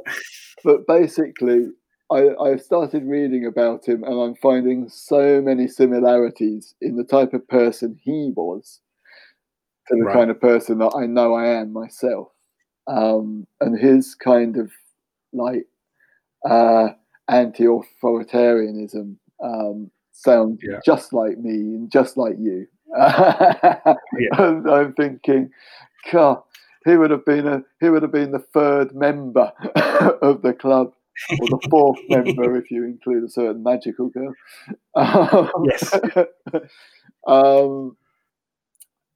[0.63, 1.67] but basically,
[2.11, 7.33] I, I started reading about him, and I'm finding so many similarities in the type
[7.33, 8.81] of person he was
[9.87, 10.13] to the Right.
[10.13, 12.29] kind of person that I know I am myself,
[12.87, 14.71] um, and his kind of
[15.33, 15.67] like
[16.45, 16.89] uh,
[17.27, 20.79] anti-authoritarianism um, sounds Yeah.
[20.85, 22.67] just like me and just like you.
[22.93, 25.51] and I'm thinking,
[26.11, 26.41] God,
[26.85, 29.51] he would have been a he would have been the third member
[30.21, 30.93] of the club,
[31.39, 34.33] or the fourth member if you include a certain magical girl.
[34.95, 35.93] Um, Yes.
[37.27, 37.95] um,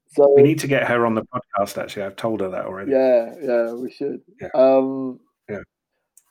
[0.09, 1.81] so we need to get her on the podcast.
[1.81, 2.91] Actually, I've told her that already.
[2.91, 4.21] yeah, yeah, we should.
[4.39, 4.49] Yeah.
[4.53, 5.19] Um,
[5.49, 5.61] Yeah.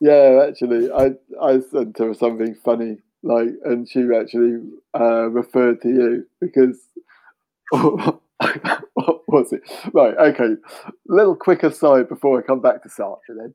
[0.02, 4.60] Yeah, actually, I I sent her something funny, like, and she actually
[4.98, 6.80] uh, referred to you because
[7.70, 8.20] what
[9.28, 9.62] was it?
[9.94, 10.56] Right, okay.
[11.08, 13.54] Little quick aside before I come back to Sartre, then,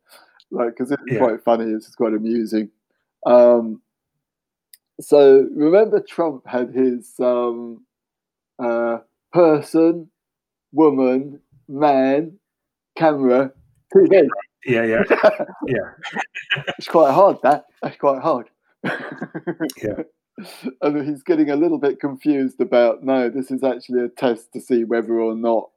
[0.52, 1.20] like, because it's Yeah.
[1.20, 1.72] quite funny.
[1.72, 2.72] It's quite amusing.
[3.26, 3.82] Um,
[5.00, 7.86] so remember, Trump had his um,
[8.64, 9.00] uh,
[9.34, 10.10] person,
[10.74, 12.40] woman, man,
[12.98, 13.52] camera,
[13.94, 14.30] TV.
[14.66, 15.04] Yeah, yeah,
[15.68, 16.64] yeah.
[16.78, 17.38] It's quite hard.
[17.44, 18.50] That that's quite hard.
[18.84, 20.04] Yeah.
[20.84, 24.62] And he's getting a little bit confused about no, this is actually a test to
[24.62, 25.72] see whether or not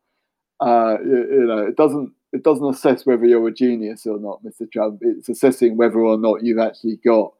[0.60, 4.44] uh, you, you know it doesn't it doesn't assess whether you're a genius or not,
[4.44, 4.70] Mr.
[4.70, 4.98] Trump.
[5.00, 7.32] It's assessing whether or not you've actually got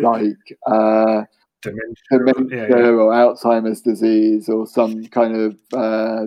[0.00, 1.24] like uh,
[1.62, 1.94] Dementia.
[2.10, 2.86] dementia Yeah, yeah.
[2.86, 6.26] or Alzheimer's disease or some kind of uh,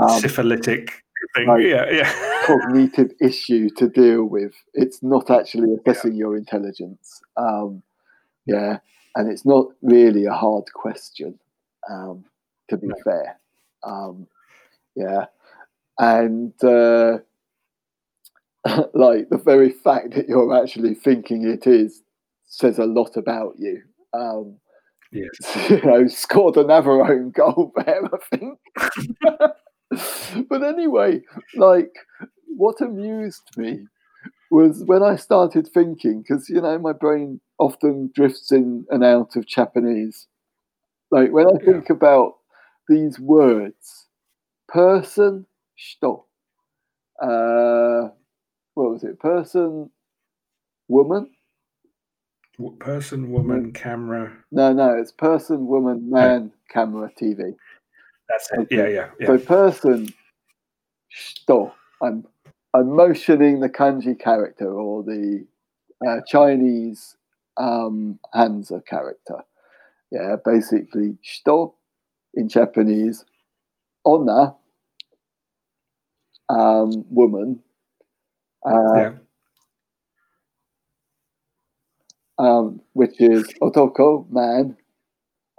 [0.00, 1.03] um, Syphilitic
[1.34, 1.46] thing.
[1.48, 1.66] Right.
[1.66, 2.46] Yeah, yeah.
[2.46, 4.52] cognitive issue to deal with.
[4.74, 7.20] It's not actually assessing your intelligence.
[7.36, 7.82] Um,
[8.46, 8.78] yeah,
[9.16, 11.38] and it's not really a hard question,
[11.90, 12.24] um,
[12.68, 12.94] to be No.
[13.04, 13.38] fair.
[13.82, 14.26] Um,
[14.96, 15.26] yeah,
[15.98, 17.18] and uh,
[18.94, 22.02] like the very fact that you're actually thinking it is
[22.46, 23.82] says a lot about you.
[24.12, 24.56] Um,
[25.12, 25.70] Yes.
[25.70, 28.58] you know, scored another own goal there, I think.
[30.48, 31.22] but anyway,
[31.56, 31.92] like,
[32.46, 33.86] what amused me
[34.50, 39.36] was when I started thinking, because, you know, my brain often drifts in and out
[39.36, 40.26] of Japanese.
[41.10, 41.72] Like, when I Yeah.
[41.72, 42.34] think about
[42.88, 44.08] these words,
[44.68, 45.46] person,
[45.78, 46.24] shito,
[47.22, 48.10] uh,
[48.74, 49.90] what was it, person,
[50.88, 51.30] woman?
[52.78, 54.44] Person, woman, camera.
[54.52, 57.56] No, no, it's person, woman, man, camera, TV.
[58.28, 58.60] That's it.
[58.60, 58.76] Okay.
[58.76, 59.26] Yeah, yeah, yeah.
[59.26, 60.12] So person,
[61.12, 61.72] shito.
[62.02, 62.26] I'm
[62.72, 65.46] I'm motioning the kanji character or the
[66.06, 67.16] uh, Chinese
[67.56, 69.38] um, Hanzi character.
[70.10, 71.74] Yeah, basically shito
[72.34, 73.24] in Japanese,
[74.04, 74.54] onna,
[76.48, 77.60] um, woman,
[78.66, 79.12] uh, yeah.
[82.38, 84.76] um, which is otoko, man,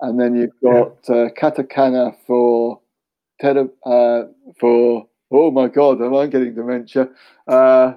[0.01, 2.81] and then you've got uh, katakana for
[3.39, 4.23] tele, uh,
[4.59, 7.09] for oh my god, am I getting dementia?
[7.47, 7.93] Uh,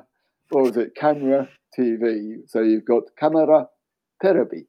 [0.51, 0.95] what was it?
[0.95, 2.39] Camera, TV.
[2.47, 3.69] So you've got camera,
[4.23, 4.67] terebi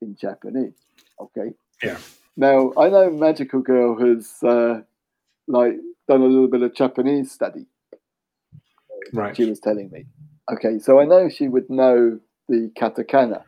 [0.00, 0.74] in Japanese.
[1.20, 1.54] Okay.
[1.82, 1.98] Yeah.
[2.36, 4.80] Now I know Magical Girl has uh,
[5.46, 5.74] like
[6.08, 7.66] done a little bit of Japanese study.
[9.12, 9.36] Right.
[9.36, 10.06] She was telling me.
[10.52, 13.42] Okay, so I know she would know the katakana,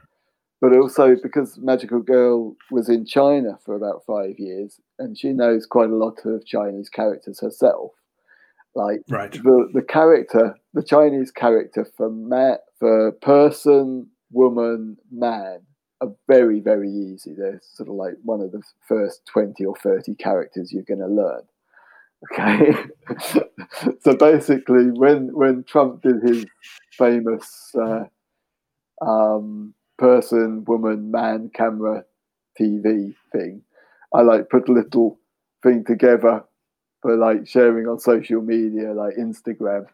[0.60, 5.66] but also because Magical Girl was in China for about five years, and she knows
[5.66, 7.92] quite a lot of Chinese characters herself.
[8.74, 9.32] Like Right.
[9.32, 15.60] the the character, the Chinese character for ma- for person, woman, man
[16.00, 17.34] are very very easy.
[17.36, 21.06] They're sort of like one of the first twenty or thirty characters you're going to
[21.08, 21.42] learn.
[22.32, 22.74] Okay,
[24.02, 26.44] so basically, when when Trump did his
[26.98, 28.04] famous uh,
[29.00, 32.04] um, person, woman, man, camera,
[32.58, 33.62] TV thing,
[34.14, 35.20] I like put a little
[35.62, 36.42] thing together
[37.02, 39.84] for like sharing on social media, like Instagram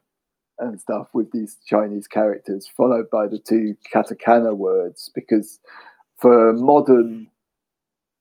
[0.58, 5.58] and stuff, with these Chinese characters, followed by the two katakana words, because
[6.18, 7.26] for modern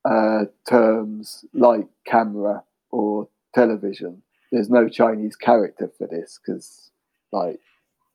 [0.04, 6.90] uh, terms like camera or television, there's no Chinese character for this because,
[7.32, 7.60] like,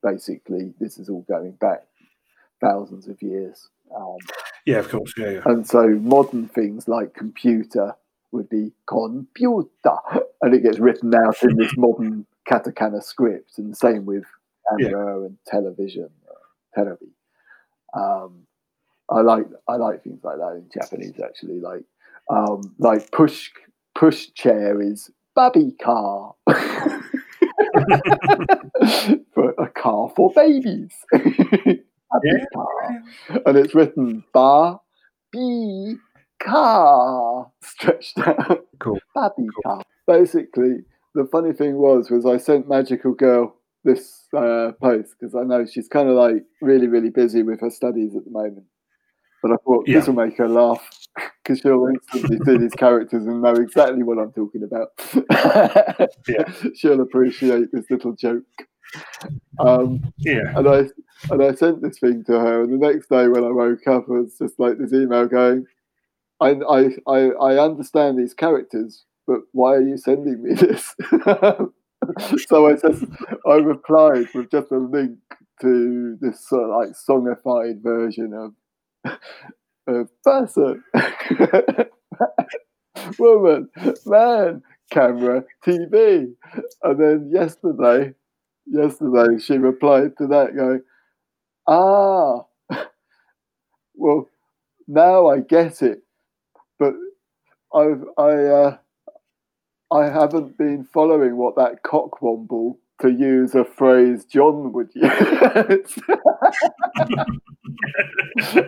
[0.02, 1.84] basically, this is all going back
[2.60, 3.68] thousands of years.
[3.94, 4.16] Um,
[4.66, 5.12] Yeah, of course.
[5.16, 5.42] Yeah, yeah.
[5.46, 7.94] and so modern things like computer
[8.32, 9.96] would be computer,
[10.42, 14.24] and it gets written out in this modern katakana script, and the same with
[14.68, 17.14] camera and television, uh, television.
[17.94, 18.46] Um,
[19.08, 21.60] I like I like things like that in Japanese actually.
[21.60, 21.82] Like
[22.28, 23.50] um, like push
[23.94, 26.34] push chair is baby car.
[29.34, 30.92] for a car for babies.
[32.24, 33.38] Yeah.
[33.46, 34.78] And it's written ba
[35.32, 35.94] b
[36.42, 38.66] car stretched out.
[38.78, 38.98] Cool.
[39.14, 39.62] Baby Cool.
[39.64, 39.82] car.
[40.06, 40.78] Basically,
[41.14, 43.54] the funny thing was was I sent Magical Girl
[43.84, 47.70] this uh, post because I know she's kind of like really really busy with her
[47.70, 48.64] studies at the moment.
[49.42, 49.98] But I thought Yeah.
[50.00, 50.86] this will make her laugh
[51.42, 54.88] because she'll instantly see these characters and know exactly what I'm talking about.
[56.28, 56.44] Yeah.
[56.74, 58.44] She'll appreciate this little joke.
[59.58, 60.52] Um, Yeah.
[60.56, 60.84] and I
[61.30, 64.04] and I sent this thing to her, and the next day when I woke up,
[64.08, 65.66] it was just like this email going,
[66.40, 70.94] I I I, I understand these characters, but why are you sending me this?
[72.48, 73.04] so I just
[73.46, 75.18] I replied with just a link
[75.62, 78.54] to this sort of like songified version of
[79.88, 80.82] of person,
[83.18, 83.68] woman,
[84.06, 86.32] man, camera, TV.
[86.82, 88.14] And then yesterday,
[88.70, 90.82] yesterday she replied to that going,
[91.68, 92.44] Ah,
[93.94, 94.28] well,
[94.88, 96.02] now I get it.
[96.78, 96.94] But
[97.74, 98.76] I've I uh,
[99.92, 105.04] I haven't been following what that cockwomble to use a phrase John would use.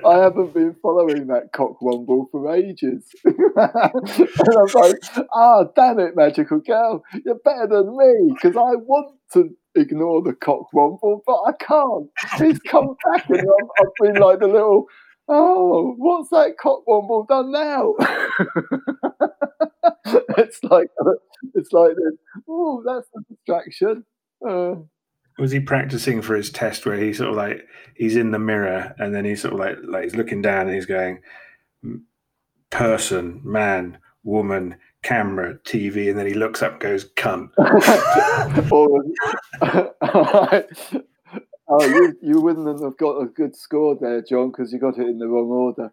[0.05, 3.09] I haven't been following that cockwomble for ages.
[3.25, 8.77] and I'm like, ah, oh, damn it, magical girl, you're better than me because I
[8.77, 12.09] want to ignore the cockwomble, but I can't.
[12.39, 14.87] He's come back and I've, I've been like the little,
[15.29, 17.95] oh, what's that cockwomble done now?
[20.39, 20.89] it's like,
[21.55, 22.15] it's like this.
[22.49, 24.05] Oh, that's a distraction.
[24.47, 24.75] Uh,
[25.39, 28.95] was he practicing for his test where he sort of like he's in the mirror
[28.99, 31.21] and then he's sort of like like he's looking down and he's going
[32.71, 37.51] person man woman camera tv and then he looks up goes cunt.
[41.75, 45.07] Oh you, you wouldn't have got a good score there john because you got it
[45.07, 45.91] in the wrong order.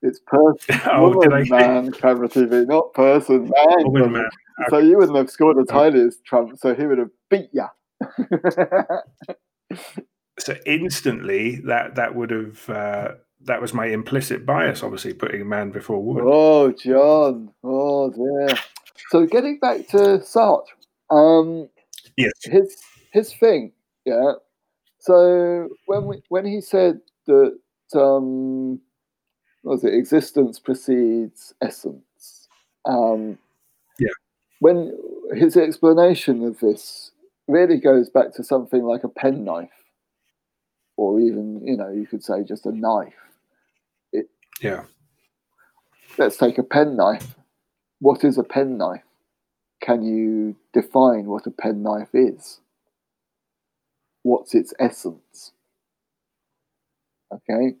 [0.00, 4.30] It's person oh, woman, man camera tv not person man, woman, man.
[4.68, 7.66] So you wouldn't have scored as highly as trump so he would have beat you
[10.38, 13.08] so instantly, that that would have uh,
[13.44, 16.24] that was my implicit bias, obviously putting man before woman.
[16.26, 17.50] Oh, John.
[17.64, 18.56] Oh dear.
[19.10, 20.64] So getting back to Sartre,
[21.10, 21.68] um,
[22.16, 22.76] yes, his
[23.12, 23.72] his thing,
[24.04, 24.32] yeah.
[24.98, 27.58] So when we when he said that
[27.94, 28.80] um,
[29.62, 32.48] was it existence precedes essence?
[32.84, 33.38] Um,
[33.98, 34.12] yeah.
[34.60, 34.96] When
[35.34, 37.10] his explanation of this
[37.48, 39.70] really goes back to something like a penknife,
[40.96, 43.12] or even, you know, you could say just a knife.
[44.62, 44.84] Yeah.
[46.18, 47.34] Let's take a penknife.
[47.98, 49.02] What is a penknife?
[49.80, 52.60] Can you define what a penknife is?
[54.22, 55.52] What's its essence?
[57.32, 57.76] Okay,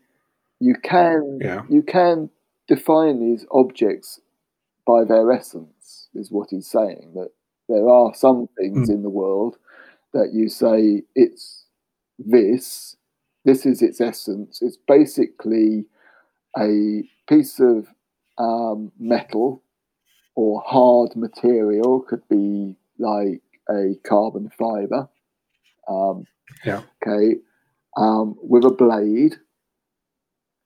[0.58, 1.62] you can yeah.
[1.68, 2.30] you can
[2.66, 4.20] define these objects
[4.86, 7.12] by their essence, is what he's saying.
[7.14, 7.30] That
[7.68, 8.94] there are some things mm.
[8.94, 9.56] in the world
[10.12, 11.66] that you say it's
[12.18, 12.96] this,
[13.44, 14.60] this is its essence.
[14.62, 15.86] It's basically
[16.58, 17.86] a piece of
[18.38, 19.62] um, metal
[20.34, 25.08] or hard material, could be like a carbon fiber.
[25.88, 26.26] Um,
[26.64, 26.82] yeah.
[27.06, 27.36] Okay.
[27.96, 29.36] Um, with a blade.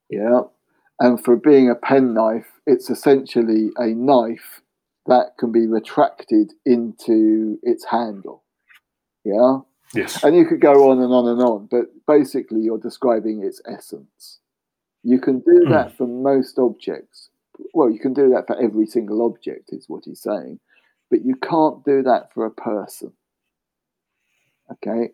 [0.08, 0.42] Yeah.
[1.00, 4.62] And for being a penknife, it's essentially a knife
[5.06, 8.44] that can be retracted into its handle.
[9.24, 9.58] Yeah.
[9.94, 10.22] Yes.
[10.24, 14.40] And you could go on and on and on, but basically you're describing its essence.
[15.06, 15.70] You can do mm.
[15.70, 17.30] that for most objects.
[17.72, 20.58] Well, you can do that for every single object, is what he's saying,
[21.10, 23.12] but you can't do that for a person.
[24.72, 25.12] Okay.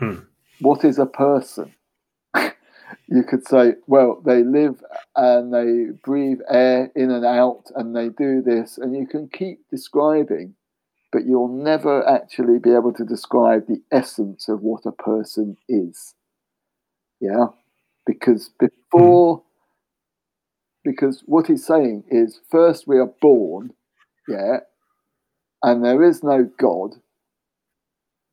[0.00, 0.26] Mm.
[0.60, 1.74] What is a person?
[2.36, 4.80] you could say, well, they live
[5.16, 9.68] and they breathe air in and out and they do this, and you can keep
[9.68, 10.54] describing,
[11.10, 16.14] but you'll never actually be able to describe the essence of what a person is.
[17.20, 17.46] Yeah?
[18.06, 19.42] Because before,
[20.84, 23.72] because what he's saying is first we are born,
[24.28, 24.58] yeah,
[25.62, 26.96] and there is no God.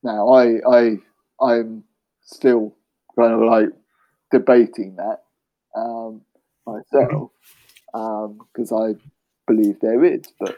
[0.03, 0.97] Now, I, I,
[1.41, 1.83] I'm
[2.21, 2.75] still
[3.17, 3.69] kind of like
[4.31, 5.23] debating that
[5.75, 6.21] um,
[6.65, 7.31] myself
[7.93, 8.93] because um, I
[9.47, 10.57] believe there is, but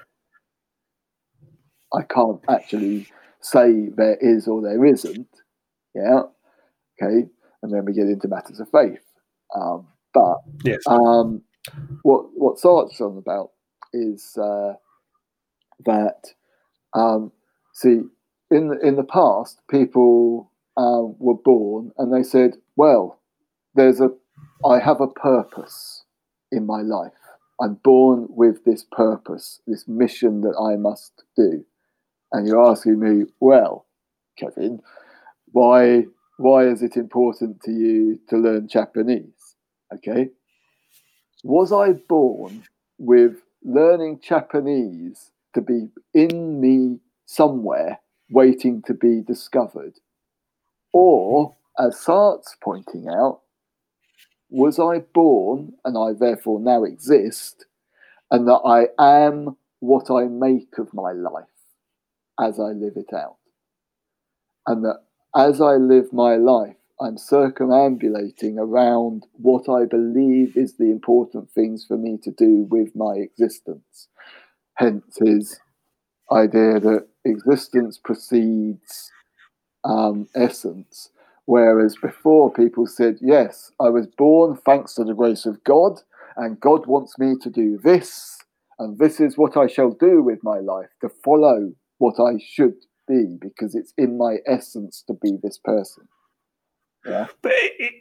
[1.94, 3.08] I can't actually
[3.42, 5.28] say there is or there isn't.
[5.96, 6.24] Yeah.
[7.02, 7.30] Okay.
[7.64, 9.04] And then we get into matters of faith.
[9.56, 10.82] Um, but yes.
[10.86, 11.42] um,
[12.04, 13.52] what what Sartre's on about
[13.94, 14.74] is uh,
[15.86, 16.34] that
[16.94, 17.32] um,
[17.74, 18.02] see
[18.52, 23.20] in the, in the past people um, were born and they said, well,
[23.76, 24.10] there's a
[24.66, 26.04] I have a purpose
[26.52, 27.12] in my life.
[27.62, 31.66] I'm born with this purpose, this mission that I must do.
[32.32, 33.86] And you're asking me, well,
[34.38, 34.82] Kevin,
[35.52, 36.06] why
[36.38, 39.56] why is it important to you to learn Japanese?
[39.94, 40.30] Okay.
[41.44, 42.64] Was I born
[42.98, 48.00] with learning Japanese to be in me somewhere
[48.30, 49.94] waiting to be discovered?
[50.92, 53.42] Or, as Sartre's pointing out,
[54.50, 57.66] was I born and I therefore now exist,
[58.30, 61.46] and that I am what I make of my life
[62.40, 63.38] as I live it out?
[64.66, 65.02] And that
[65.36, 71.86] as I live my life, I'm circumambulating around what I believe is the important things
[71.88, 74.08] for me to do with my existence.
[74.76, 75.60] Hence his
[76.32, 79.12] idea that existence precedes
[79.84, 81.10] um, essence.
[81.46, 86.00] Whereas before, people said, Yes, I was born thanks to the grace of God,
[86.38, 88.38] and God wants me to do this,
[88.80, 92.76] and this is what I shall do with my life to follow what I should
[93.08, 96.08] be because it's in my essence to be this person.
[97.06, 97.28] Yeah.
[97.42, 97.94] But it,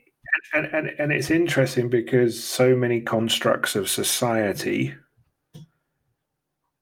[0.54, 4.94] and, and, and it's interesting because so many constructs of society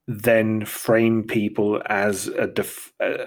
[0.07, 3.27] then frame people as a def- uh,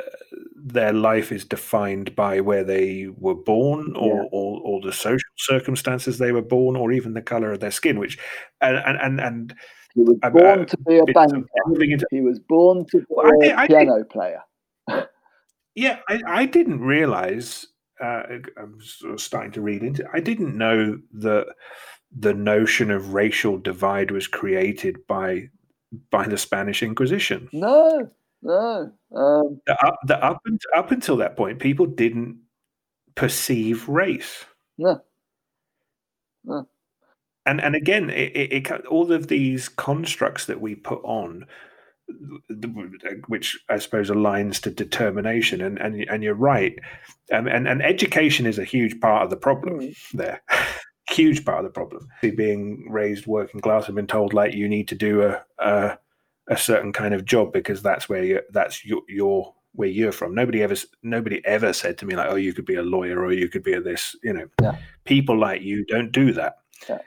[0.53, 4.29] their life is defined by where they were born or, yeah.
[4.33, 7.99] or, or the social circumstances they were born or even the color of their skin
[7.99, 8.17] which
[8.59, 9.55] and and and,
[9.93, 11.45] he was born uh, to be a banker
[11.83, 14.41] into, he was born to be well, a I, piano I, player
[15.75, 17.67] yeah I, I didn't realize
[18.03, 18.23] uh,
[18.57, 21.47] i'm sort of starting to read into i didn't know that
[22.15, 25.49] the notion of racial divide was created by
[26.11, 27.49] by the Spanish Inquisition.
[27.53, 28.09] No,
[28.41, 28.91] no.
[29.15, 30.41] Um, the up, the up,
[30.75, 32.39] up until that point, people didn't
[33.15, 34.45] perceive race.
[34.77, 35.01] No.
[36.43, 36.67] No.
[37.45, 41.45] And and again, it, it, it all of these constructs that we put on,
[43.27, 46.77] which I suppose aligns to determination, and and and you're right,
[47.31, 49.95] um, and and education is a huge part of the problem mm.
[50.13, 50.41] there.
[51.09, 52.07] huge part of the problem.
[52.21, 55.97] Being raised working class and been told like you need to do a a,
[56.47, 60.35] a certain kind of job because that's where you that's your your where you're from.
[60.35, 63.33] Nobody ever nobody ever said to me like, oh, you could be a lawyer or
[63.33, 64.15] you could be a this.
[64.23, 64.77] You know, yeah.
[65.05, 66.57] people like you don't do that.
[66.87, 66.99] Yeah.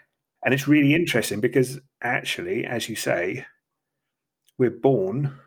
[0.44, 3.46] And it's really interesting because actually, as you say,
[4.58, 5.38] we're born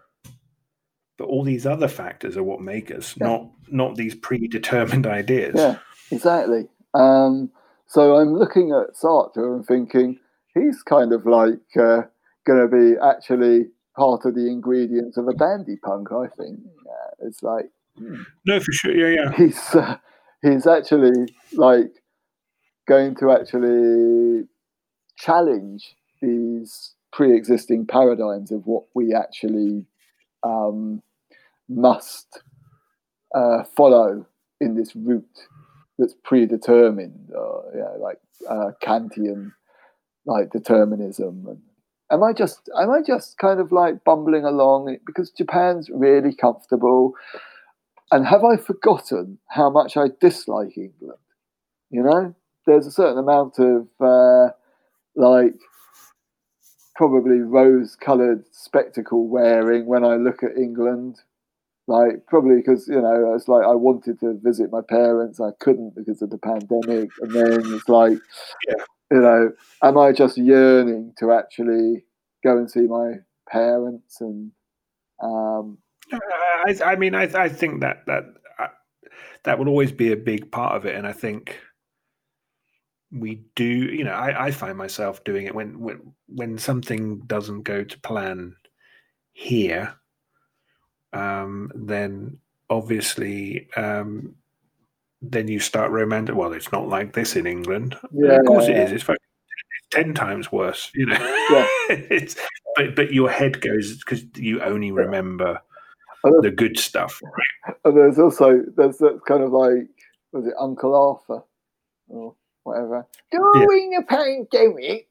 [1.18, 3.28] but all these other factors are what make us yeah.
[3.28, 5.78] not not these predetermined ideas yeah
[6.12, 7.52] exactly um,
[7.86, 10.20] so I'm looking at Sartre and thinking
[10.54, 12.04] he's kind of like uh,
[12.46, 16.10] going to be actually part of the ingredients of a dandy punk.
[16.12, 18.22] I think yeah, it's like hmm.
[18.46, 19.32] no, for sure, yeah, yeah.
[19.36, 19.98] He's uh,
[20.42, 21.92] he's actually like
[22.88, 24.48] going to actually
[25.18, 29.86] challenge these pre-existing paradigms of what we actually
[30.44, 31.02] um,
[31.68, 32.42] must
[33.36, 34.26] uh, follow
[34.60, 35.48] in this route
[35.98, 38.20] that's predetermined, uh, yeah, like
[38.50, 39.52] uh, Kantian
[40.26, 41.46] like determinism.
[41.48, 41.62] And
[42.12, 47.14] am I just am I just kind of like bumbling along because Japan's really comfortable?
[48.12, 51.20] And have I forgotten how much I dislike England?
[51.92, 54.52] You know, there's a certain amount of uh,
[55.16, 55.56] like
[57.00, 61.16] probably rose-coloured spectacle wearing when I look at England
[61.88, 65.96] like probably because you know it's like I wanted to visit my parents, I couldn't
[65.96, 68.18] because of the pandemic, and then it's like,
[68.68, 68.84] yeah.
[69.12, 69.52] you know,
[69.82, 72.04] am I just yearning to actually
[72.44, 73.14] go and see my
[73.50, 74.52] parents and?
[75.24, 75.78] Um,
[76.12, 78.26] I, I mean, I, I think that that
[78.60, 78.68] uh,
[79.46, 81.60] that will always be a big part of it, and I think
[83.12, 83.66] we do.
[83.66, 88.00] You know, I, I find myself doing it when when when something doesn't go to
[88.00, 88.56] plan
[89.34, 89.96] here
[91.14, 92.38] um, then
[92.70, 94.36] obviously um,
[95.22, 96.36] then you start romantic.
[96.36, 97.98] Well, it's not like this in England.
[98.12, 99.04] Yeah, of course yeah, it is.
[99.10, 99.20] It's,
[99.92, 100.92] ten times worse.
[100.94, 101.18] You know,
[101.50, 101.68] yeah.
[101.90, 102.36] it's
[102.76, 105.60] but but your head goes because you only remember
[106.42, 107.20] the good stuff.
[107.24, 107.76] Right?
[107.86, 109.88] And there's also there's that kind of like
[110.32, 111.44] was it Uncle Arthur
[112.08, 112.36] or
[112.70, 114.00] whatever during yeah.
[114.00, 115.08] the pandemic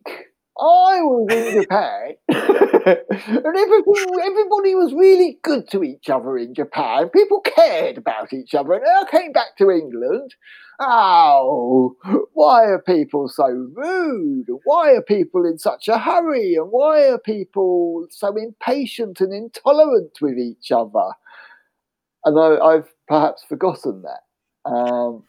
[0.60, 7.10] I was in Japan, and everything, everybody was really good to each other in Japan.
[7.10, 10.34] People cared about each other, and I came back to England.
[10.80, 11.96] Oh,
[12.32, 14.46] why are people so rude?
[14.64, 16.54] Why are people in such a hurry?
[16.54, 21.12] And why are people so impatient and intolerant with each other?
[22.24, 24.70] And I, have perhaps forgotten that.
[24.70, 25.24] Um,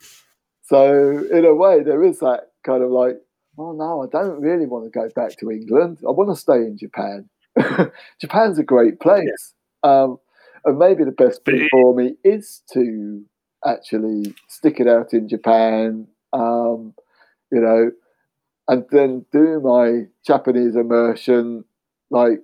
[0.70, 3.18] so, in a way, there is that kind of like
[3.60, 6.00] oh no, I don't really want to go back to England.
[6.08, 7.30] I want to stay in Japan.
[8.22, 9.54] Japan's a great place.
[9.84, 10.04] Yeah.
[10.04, 10.18] Um,
[10.66, 13.24] and maybe the best thing for me is to
[13.66, 16.94] actually stick it out in Japan, um,
[17.52, 17.92] you know,
[18.68, 21.64] and then do my Japanese immersion
[22.12, 22.40] like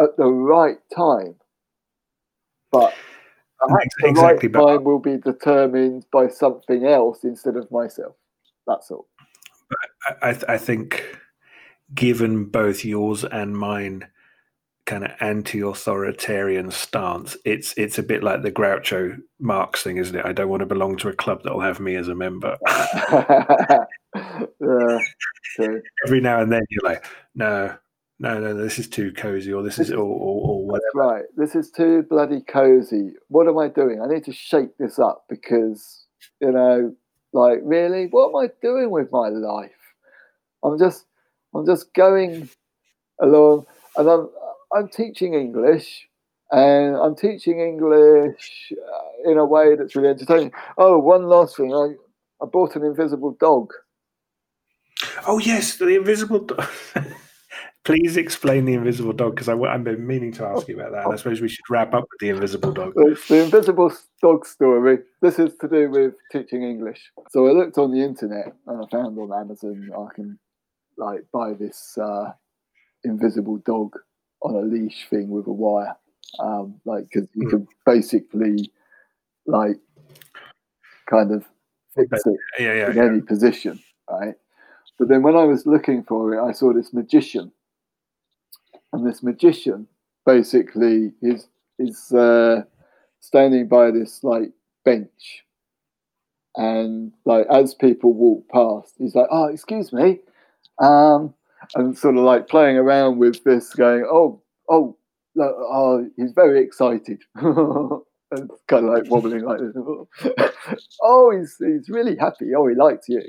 [0.00, 1.36] at the right time.
[2.70, 2.94] But
[3.68, 8.14] the right time will be determined by something else instead of myself.
[8.66, 9.06] That's all.
[10.22, 11.18] I, I think,
[11.94, 14.08] given both yours and mine
[14.86, 17.36] kind of anti-authoritarian stance.
[17.44, 20.26] It's it's a bit like the Groucho Marx thing, isn't it?
[20.26, 22.56] I don't want to belong to a club that'll have me as a member.
[24.60, 24.98] yeah.
[26.06, 27.74] Every now and then you're like, no,
[28.18, 30.90] no, no, no, this is too cozy, or this is or, or, or whatever.
[30.94, 33.12] Right, this is too bloody cozy.
[33.28, 34.00] What am I doing?
[34.00, 36.04] I need to shake this up because
[36.40, 36.94] you know,
[37.32, 39.70] like really, what am I doing with my life?
[40.62, 41.04] I'm just,
[41.54, 42.48] I'm just going
[43.20, 43.66] along,
[43.96, 44.30] and I'm,
[44.74, 46.08] I'm teaching English,
[46.52, 50.52] and I'm teaching English uh, in a way that's really entertaining.
[50.78, 51.94] Oh, one last thing, I,
[52.42, 53.72] I bought an invisible dog.
[55.26, 56.66] Oh yes, the invisible dog.
[57.84, 61.06] Please explain the invisible dog because I've been meaning to ask you about that.
[61.06, 62.94] I suppose we should wrap up with the invisible dog.
[62.96, 63.92] It's the invisible
[64.22, 64.98] dog story.
[65.20, 67.12] This is to do with teaching English.
[67.30, 70.38] So I looked on the internet and I found on Amazon I can
[70.96, 72.32] like buy this uh,
[73.04, 73.92] invisible dog
[74.40, 75.94] on a leash thing with a wire.
[76.38, 77.50] Um, like because you Mm.
[77.50, 78.72] can basically
[79.46, 79.76] like
[81.06, 81.44] kind of
[81.94, 83.04] fix it Yeah, yeah, in yeah.
[83.04, 83.78] any position,
[84.10, 84.34] right?
[84.98, 87.52] But then when I was looking for it, I saw this magician,
[88.94, 89.88] and this magician
[90.24, 91.48] basically is
[91.78, 92.62] is uh,
[93.20, 94.52] standing by this like
[94.84, 95.44] bench,
[96.56, 100.20] and like as people walk past, he's like, "Oh, excuse me,"
[100.80, 101.34] um,
[101.74, 104.40] and sort of like playing around with this, going, "Oh,
[104.70, 104.96] oh,
[105.34, 107.22] look, oh," he's very excited.
[108.30, 110.34] And kind of like wobbling like this.
[111.02, 112.46] oh, he's he's really happy.
[112.56, 113.22] Oh, he likes you.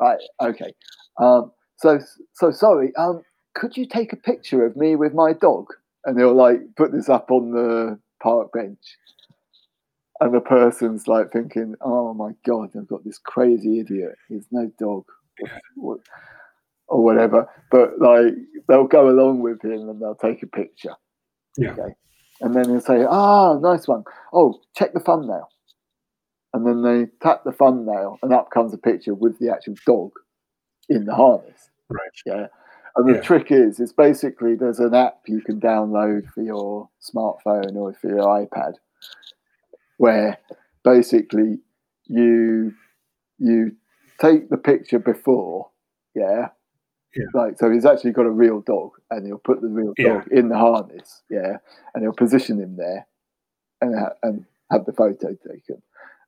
[0.00, 0.20] Right.
[0.40, 0.72] Okay.
[1.20, 1.98] Um, so
[2.32, 2.94] so sorry.
[2.96, 3.22] Um,
[3.56, 5.66] could you take a picture of me with my dog?
[6.04, 8.78] And they'll like put this up on the park bench.
[10.20, 14.14] And the person's like thinking, "Oh my god, I've got this crazy idiot.
[14.28, 15.04] He's no dog,
[15.74, 16.00] What-
[16.88, 18.34] or whatever." But like
[18.68, 20.94] they'll go along with him and they'll take a picture.
[21.58, 21.72] Yeah.
[21.72, 21.94] Okay.
[22.40, 24.04] And then they'll say, "Ah, nice one.
[24.32, 25.48] Oh, check the thumbnail."
[26.54, 30.12] And then they tap the thumbnail, and up comes a picture with the actual dog
[30.88, 31.70] in the harness.
[31.90, 32.10] Right.
[32.24, 32.46] Yeah.
[32.96, 33.20] And the Yeah.
[33.22, 38.08] trick is, it's basically there's an app you can download for your smartphone or for
[38.08, 38.74] your iPad,
[39.98, 40.38] where
[40.84, 41.58] basically
[42.06, 42.74] you
[43.38, 43.76] you
[44.18, 45.68] take the picture before,
[46.14, 46.48] yeah.
[47.14, 47.24] Yeah.
[47.34, 50.14] Like so, he's actually got a real dog, and he'll put the real Yeah.
[50.20, 51.58] dog in the harness, yeah,
[51.94, 53.06] and he'll position him there,
[53.82, 55.82] and ha- and have the photo taken,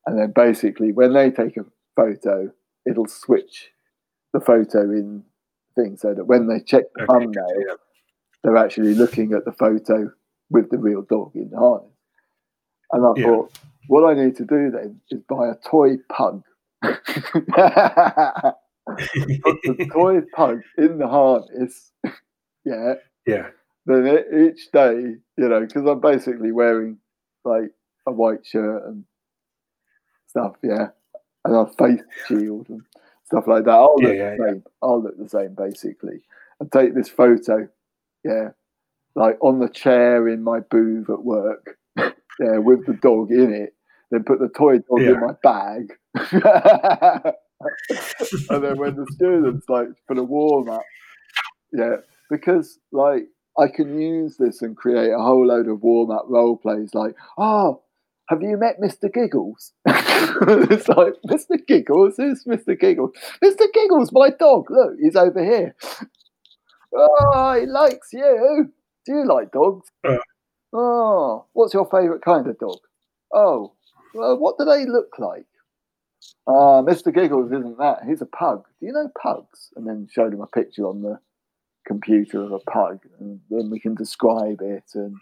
[0.06, 1.64] and then basically when they take a
[1.96, 2.52] photo,
[2.86, 3.70] it'll switch
[4.32, 5.24] the photo in
[5.78, 7.74] thing so that when they check the Okay, thumbnail, yeah.
[8.44, 10.10] they're actually looking at the photo
[10.50, 11.90] with the real dog in the harness.
[12.92, 13.22] And I Yeah.
[13.22, 13.52] thought,
[13.88, 16.42] what I need to do then is buy a toy pug.
[16.82, 17.04] Put
[19.66, 21.92] the toy pug in the harness.
[22.64, 22.94] yeah.
[23.26, 23.48] yeah,
[23.86, 24.06] Then
[24.50, 24.94] each day,
[25.36, 26.98] you know, because I'm basically wearing
[27.44, 27.70] like
[28.06, 29.04] a white shirt and
[30.28, 30.88] stuff, yeah,
[31.44, 32.82] and a face shield and
[33.28, 33.72] stuff like that.
[33.72, 34.64] I'll look Yeah, the yeah, same.
[34.82, 36.22] I'll look the same basically,
[36.60, 37.68] and take this photo,
[38.24, 38.50] yeah,
[39.14, 43.74] like on the chair in my booth at work, yeah, with the dog in it.
[44.10, 45.92] Then put the toy dog in my bag,
[48.48, 50.80] and then when the students like for the warm up,
[51.74, 51.96] yeah,
[52.30, 53.24] because like
[53.58, 57.14] I can use this and create a whole load of warm up role plays like,
[57.36, 57.82] oh,
[58.28, 59.12] have you met Mr.
[59.12, 59.72] Giggles?
[59.86, 61.66] it's like, Mr.
[61.66, 62.14] Giggles?
[62.16, 62.78] Who's Mr.
[62.78, 63.12] Giggles?
[63.42, 63.66] Mr.
[63.72, 64.70] Giggles, my dog.
[64.70, 65.74] Look, he's over here.
[66.94, 68.72] Oh, he likes you.
[69.06, 69.90] Do you like dogs?
[70.06, 70.16] Uh.
[70.72, 72.78] Oh, what's your favourite kind of dog?
[73.32, 73.72] Oh,
[74.14, 75.46] well, what do they look like?
[76.46, 77.14] Ah, Mr.
[77.14, 78.00] Giggles isn't that.
[78.06, 78.64] He's a pug.
[78.80, 79.70] Do you know pugs?
[79.76, 81.20] And then showed him a picture on the
[81.86, 85.16] computer of a pug, and then we can describe it and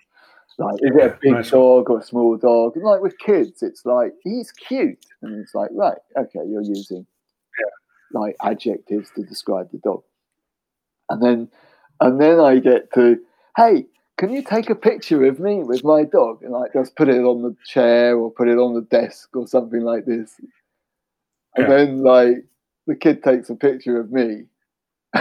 [0.59, 1.51] like is it a big nice.
[1.51, 2.77] dog or a small dog?
[2.77, 7.07] And like with kids, it's like he's cute, and it's like right, okay, you're using
[8.13, 10.03] like adjectives to describe the dog,
[11.11, 11.49] and then
[12.01, 13.19] and then I get to
[13.57, 13.87] hey.
[14.19, 17.21] Can you take a picture of me with my dog and like just put it
[17.21, 20.41] on the chair or put it on the desk or something like this?
[21.55, 21.77] And Yeah.
[21.77, 22.47] then like
[22.87, 24.45] the kid takes a picture of me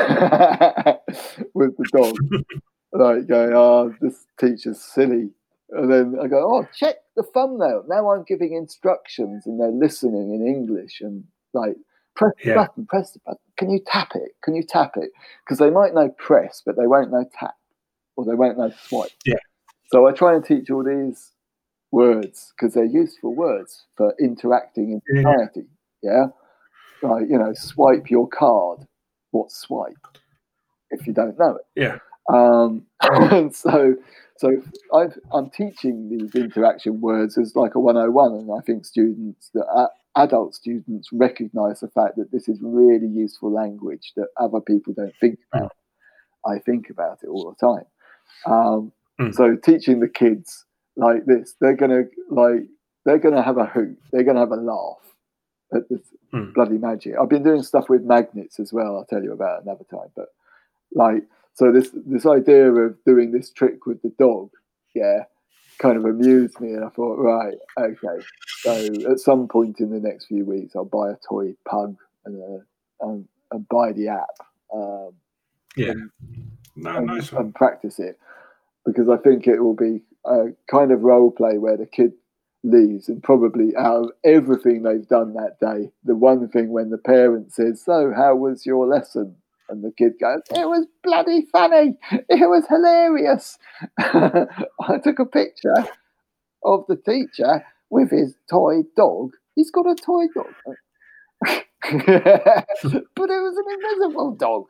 [1.54, 2.16] with the dog,
[2.98, 5.32] like going, "Oh, this teacher's silly."
[5.72, 10.34] And then I go, "Oh, check the thumbnail." Now I'm giving instructions, and they're listening
[10.34, 11.24] in English, and
[11.54, 11.76] like,
[12.16, 12.56] press the Yeah.
[12.56, 13.40] button, press the button.
[13.58, 14.36] Can you tap it?
[14.42, 15.12] Can you tap it?
[15.44, 17.56] Because they might know press, but they won't know tap,
[18.16, 19.12] or they won't know swipe.
[19.26, 19.36] Yeah.
[19.88, 21.32] So I try and teach all these
[21.92, 25.68] words because they're useful words for interacting in society.
[26.02, 26.28] Yeah.
[27.02, 28.88] Like, you know, swipe your card.
[29.32, 29.96] What's swipe?
[30.92, 31.66] If you don't know it.
[31.76, 32.00] yeah,
[32.32, 33.96] Um, and so,
[34.38, 34.52] So
[34.94, 39.66] I've, I'm teaching these interaction words as like a 101, and I think students that
[39.66, 39.88] uh,
[40.18, 45.14] adult students recognise the fact that this is really useful language that other people don't
[45.22, 45.72] think about.
[46.46, 47.86] I think about it all the time.
[48.46, 49.34] Um, Mm.
[49.34, 50.66] So teaching the kids
[50.98, 52.66] like this, they're gonna like
[53.06, 53.98] they're gonna have a hoot.
[54.12, 54.98] They're gonna have a laugh
[55.74, 56.02] at this
[56.34, 56.54] Mm.
[56.54, 57.16] bloody magic.
[57.18, 58.98] I've been doing stuff with magnets as well.
[58.98, 60.10] I'll tell you about another time.
[60.18, 60.28] But
[60.94, 61.24] like,
[61.56, 64.52] so this this idea of doing this trick with the dog,
[64.94, 65.24] yeah,
[65.80, 68.24] kind of amused me, and I thought, right, okay.
[68.62, 71.96] So at some point in the next few weeks, I'll buy a toy pug
[72.26, 74.38] and uh, and, and buy the app.
[74.74, 75.12] Um,
[75.76, 75.92] Yeah.
[75.92, 76.12] and-
[76.76, 77.46] No, and, nice one.
[77.46, 78.20] and practice it
[78.86, 82.14] because I think it will be a kind of role play where the kid
[82.64, 86.98] leaves and probably out of everything they've done that day, the one thing when the
[86.98, 89.36] parent says, So, how was your lesson?
[89.70, 91.98] And the kid goes, It was bloody funny.
[92.12, 93.58] It was hilarious.
[93.98, 95.88] I took a picture
[96.64, 99.32] of the teacher with his toy dog.
[99.56, 100.54] He's got a toy dog.
[101.46, 102.66] but it
[103.16, 104.66] was an invisible dog.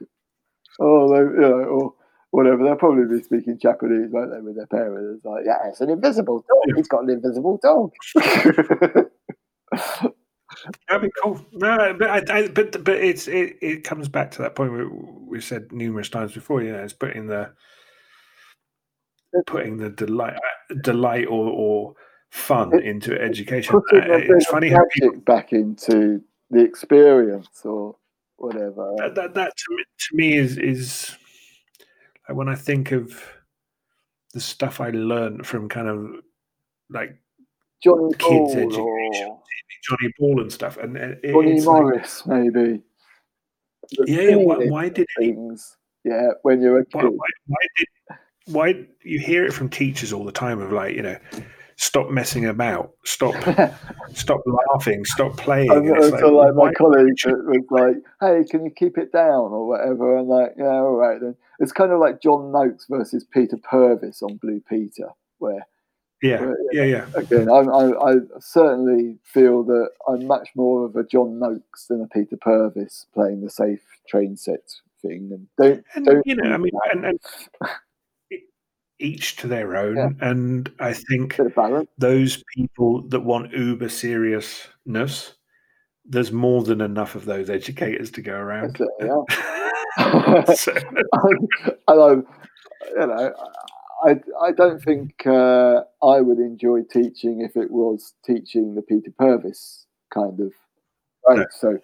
[0.79, 1.93] Oh, they, you know, or
[2.31, 2.63] whatever.
[2.63, 5.17] They'll probably be speaking Japanese, won't they, with their parents?
[5.17, 6.75] It's like, yeah, it's an invisible dog.
[6.75, 7.91] He's got an invisible dog.
[10.89, 11.45] That'd be cool.
[11.53, 14.85] No, but I, I, but but it's it, it comes back to that point we
[14.85, 16.61] we said numerous times before.
[16.61, 17.51] You know, it's putting the
[19.47, 20.37] putting the delight
[20.81, 21.93] delight or or
[22.31, 23.75] fun It- into education.
[23.75, 27.95] Uh, It's funny how people back into the experience or
[28.37, 28.93] whatever.
[28.97, 31.17] that, that, that to, me, to me is is
[32.27, 33.21] like when I think of
[34.33, 36.15] the stuff I learned from kind of
[36.89, 37.17] like
[37.83, 39.41] Johnny kids' education, or
[39.87, 42.81] Johnny Ball and stuff, and and it, Johnny it's like, Morris, maybe.
[43.91, 44.35] The yeah, yeah.
[44.35, 45.77] Why, why did things?
[46.03, 47.11] Yeah, when you're a why, kid.
[47.11, 47.87] why, why did
[48.47, 51.17] why you hear it from teachers all the time of like you know
[51.77, 53.33] stop messing about stop
[54.13, 54.39] stop
[54.71, 58.63] laughing stop playing And, and it's and so, like, my colleague was like, "Hey, can
[58.65, 61.99] you keep it down or whatever?" And like, "Yeah, all right." Then it's kind of
[61.99, 65.09] like John Noakes versus Peter Purves on Blue Peter,
[65.39, 65.65] where
[66.21, 71.03] yeah yeah yeah again, I, I, I certainly feel that I'm much more of a
[71.03, 74.61] John Noakes than a Peter Purves playing the safe train set
[75.01, 75.29] thing.
[75.31, 77.19] And don't, and don't you know i mean and, and
[78.99, 80.09] each to their own Yeah.
[80.21, 81.89] and i think bit of balance.
[81.97, 85.33] those people that want uber seriousness
[86.05, 88.77] there's more than enough of those educators to go around.
[90.55, 90.73] So-
[91.87, 92.27] and I'm,
[92.91, 93.33] you know,
[94.03, 99.11] I, I don't think uh, I would enjoy teaching if it was teaching the Peter
[99.17, 100.51] Purves kind of
[101.27, 101.39] right.
[101.39, 101.45] No.
[101.51, 101.77] So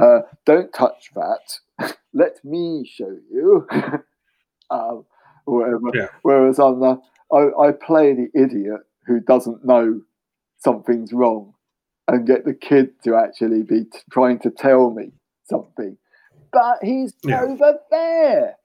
[0.00, 1.94] uh, don't touch that.
[2.12, 3.66] Let me show you.
[4.70, 5.04] um,
[5.44, 5.90] whatever.
[5.94, 6.08] Yeah.
[6.22, 7.00] Whereas I'm the,
[7.32, 10.00] I, I play the idiot who doesn't know
[10.58, 11.54] something's wrong
[12.08, 15.12] and get the kid to actually be t- trying to tell me
[15.44, 15.96] something.
[16.52, 17.42] But he's Yeah.
[17.42, 18.56] over there.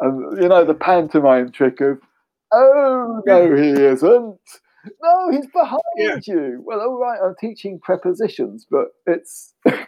[0.00, 2.00] And you know the pantomime trick of,
[2.56, 4.38] oh no, he isn't.
[5.02, 6.18] No, he's behind Yeah.
[6.26, 6.62] you.
[6.64, 9.80] Well, all right, I'm teaching prepositions, but it's like,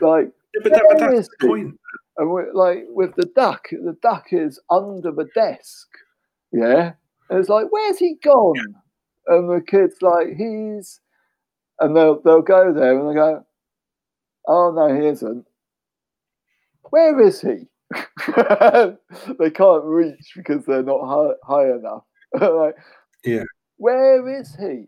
[0.00, 1.46] Yeah, but, that, but that's the he?
[1.46, 1.74] point
[2.16, 5.86] and we're, like with the duck, the duck is under the desk.
[6.52, 6.92] Yeah,
[7.30, 8.56] and it's like, where's he gone?
[9.28, 11.00] And the kid's like, he's,
[11.80, 13.44] and they'll they'll go there and they go,
[14.48, 15.44] oh no, he isn't.
[16.90, 17.68] Where is he?
[19.38, 22.04] they can't reach because they're not high, high enough.
[22.40, 22.76] like,
[23.24, 23.44] Yeah.
[23.76, 24.86] Where is he?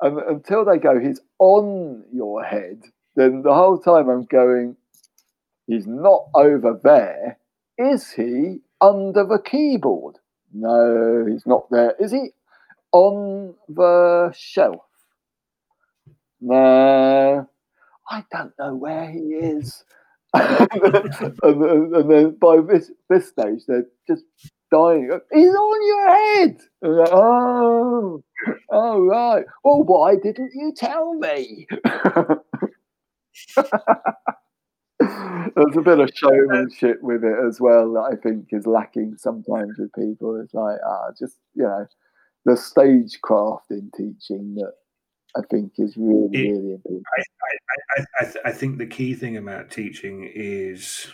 [0.00, 2.82] And until they go, he's on your head.
[3.14, 4.76] Then the whole time I'm going,
[5.66, 7.38] he's not over there.
[7.78, 10.16] Is he under the keyboard?
[10.52, 11.94] No, he's not there.
[11.98, 12.30] Is he
[12.92, 14.82] on the shelf?
[16.40, 17.48] No,
[18.10, 19.84] I don't know where he is.
[20.34, 24.24] and, then- and then by this this stage, they're just
[24.70, 25.10] dying.
[25.32, 26.58] He's on your head.
[26.82, 28.24] And like, oh,
[28.70, 29.44] oh right.
[29.64, 31.66] Well, why didn't you tell me?
[35.00, 39.76] There's a bit of showmanship with it as well that I think is lacking sometimes
[39.78, 40.40] with people.
[40.42, 41.86] It's like, ah, just you know,
[42.44, 44.72] the stagecraft in teaching that
[45.36, 47.04] I think is really, It- really important.
[47.16, 47.22] I,
[48.00, 51.06] I, I, th- I think the key thing about teaching is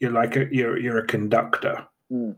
[0.00, 2.36] you're like a you're you're a conductor, Mm.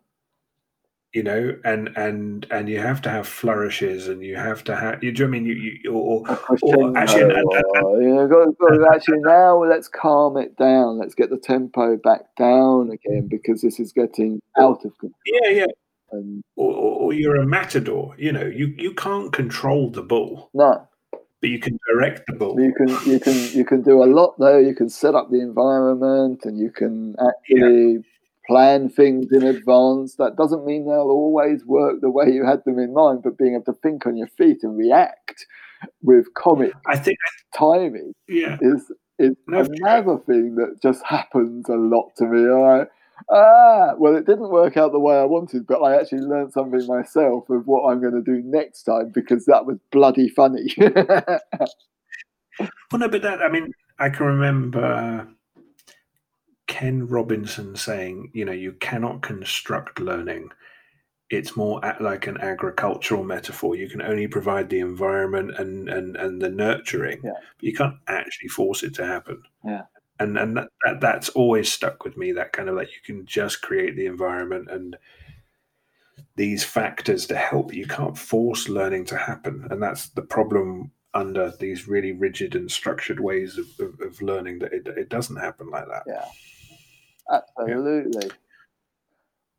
[1.13, 5.03] you know, and and and you have to have flourishes, and you have to have.
[5.03, 8.27] You do you know I mean you, you or, Crescendo, actually, and- and- you know,
[8.29, 10.99] got, got actually now let's calm it down.
[10.99, 15.13] Let's get the tempo back down again because this is getting out of control.
[15.27, 15.67] yeah yeah
[16.13, 18.15] And or, or, or you're a matador.
[18.19, 20.87] You know, you you can't control the bull, no,
[21.41, 22.61] but you can direct the bull.
[22.61, 24.61] you can you can you can do a lot there.
[24.61, 28.05] You can set up the environment, and you can actually
[28.47, 30.15] plan things in advance.
[30.15, 33.55] That doesn't mean they'll always work the way you had them in mind, but being
[33.55, 35.47] able to think on your feet and react
[36.03, 37.19] with comic I think,
[37.55, 42.51] timing yeah, is is No, another thing that just happens a lot to me.
[42.51, 42.87] I,
[43.31, 46.87] ah, well, it didn't work out the way I wanted, but I actually learned something
[46.87, 50.75] myself of what I'm going to do next time because that was bloody funny.
[52.91, 55.29] Well, no, but that I mean, I can remember
[56.67, 60.51] Ken Robinson saying, you know, you cannot construct learning.
[61.29, 63.75] It's more at like an agricultural metaphor.
[63.75, 67.33] You can only provide the environment and and and the nurturing, Yeah.
[67.35, 69.43] but you can't actually force it to happen.
[69.65, 69.83] Yeah.
[70.19, 72.33] And and that, that that's always stuck with me.
[72.33, 74.97] That kind of like you can just create the environment and
[76.37, 77.73] these factors to help.
[77.73, 82.71] You can't force learning to happen, and that's the problem under these really rigid and
[82.71, 86.27] structured ways of, of, of learning that it, it doesn't happen like that yeah,
[87.59, 88.31] absolutely.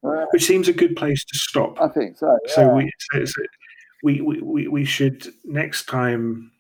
[0.04, 2.38] Uh, which seems a good place to stop I think so.
[2.46, 3.42] so we so, so
[4.04, 6.52] we, we we we should next time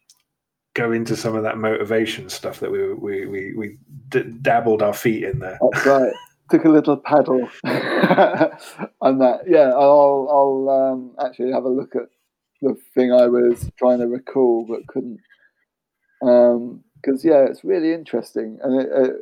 [0.78, 3.78] go into some of that motivation stuff that we we we, we
[4.10, 6.14] d- dabbled our feet in there That's right.
[6.52, 7.50] Took a little paddle
[9.02, 9.42] on that.
[9.48, 12.04] Yeah, I'll I'll um, actually have a look at
[12.62, 15.20] the thing I was trying to recall but couldn't.
[16.22, 19.14] Because yeah, it's really interesting, and it, uh,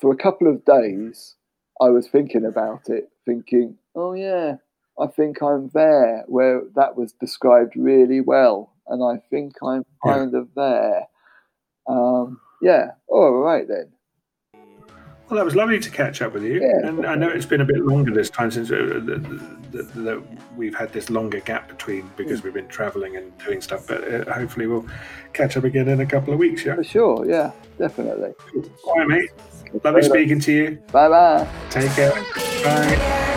[0.00, 1.34] for a couple of days,
[1.80, 4.56] I was thinking about it, thinking, "Oh yeah,
[5.00, 10.12] I think I'm there," where that was described really well, and I think I'm Yeah.
[10.14, 11.06] kind of there.
[11.86, 12.92] Um, yeah.
[13.08, 13.92] All right then.
[15.28, 16.88] Well, that was lovely to catch up with you, Yeah.
[16.88, 20.22] and I know it's been a bit longer this time since uh, that that
[20.56, 23.86] we've had this longer gap between because we've been travelling and doing stuff.
[23.86, 24.86] But uh, hopefully, we'll
[25.34, 26.64] catch up again in a couple of weeks.
[26.64, 26.76] Yeah.
[26.76, 27.26] For sure.
[27.28, 27.52] Yeah.
[27.78, 28.32] Definitely.
[28.86, 29.30] All right, mate.
[29.84, 30.78] Lovely speaking to you.
[30.92, 31.46] Bye bye.
[31.68, 32.12] Take care.
[32.64, 33.27] Bye.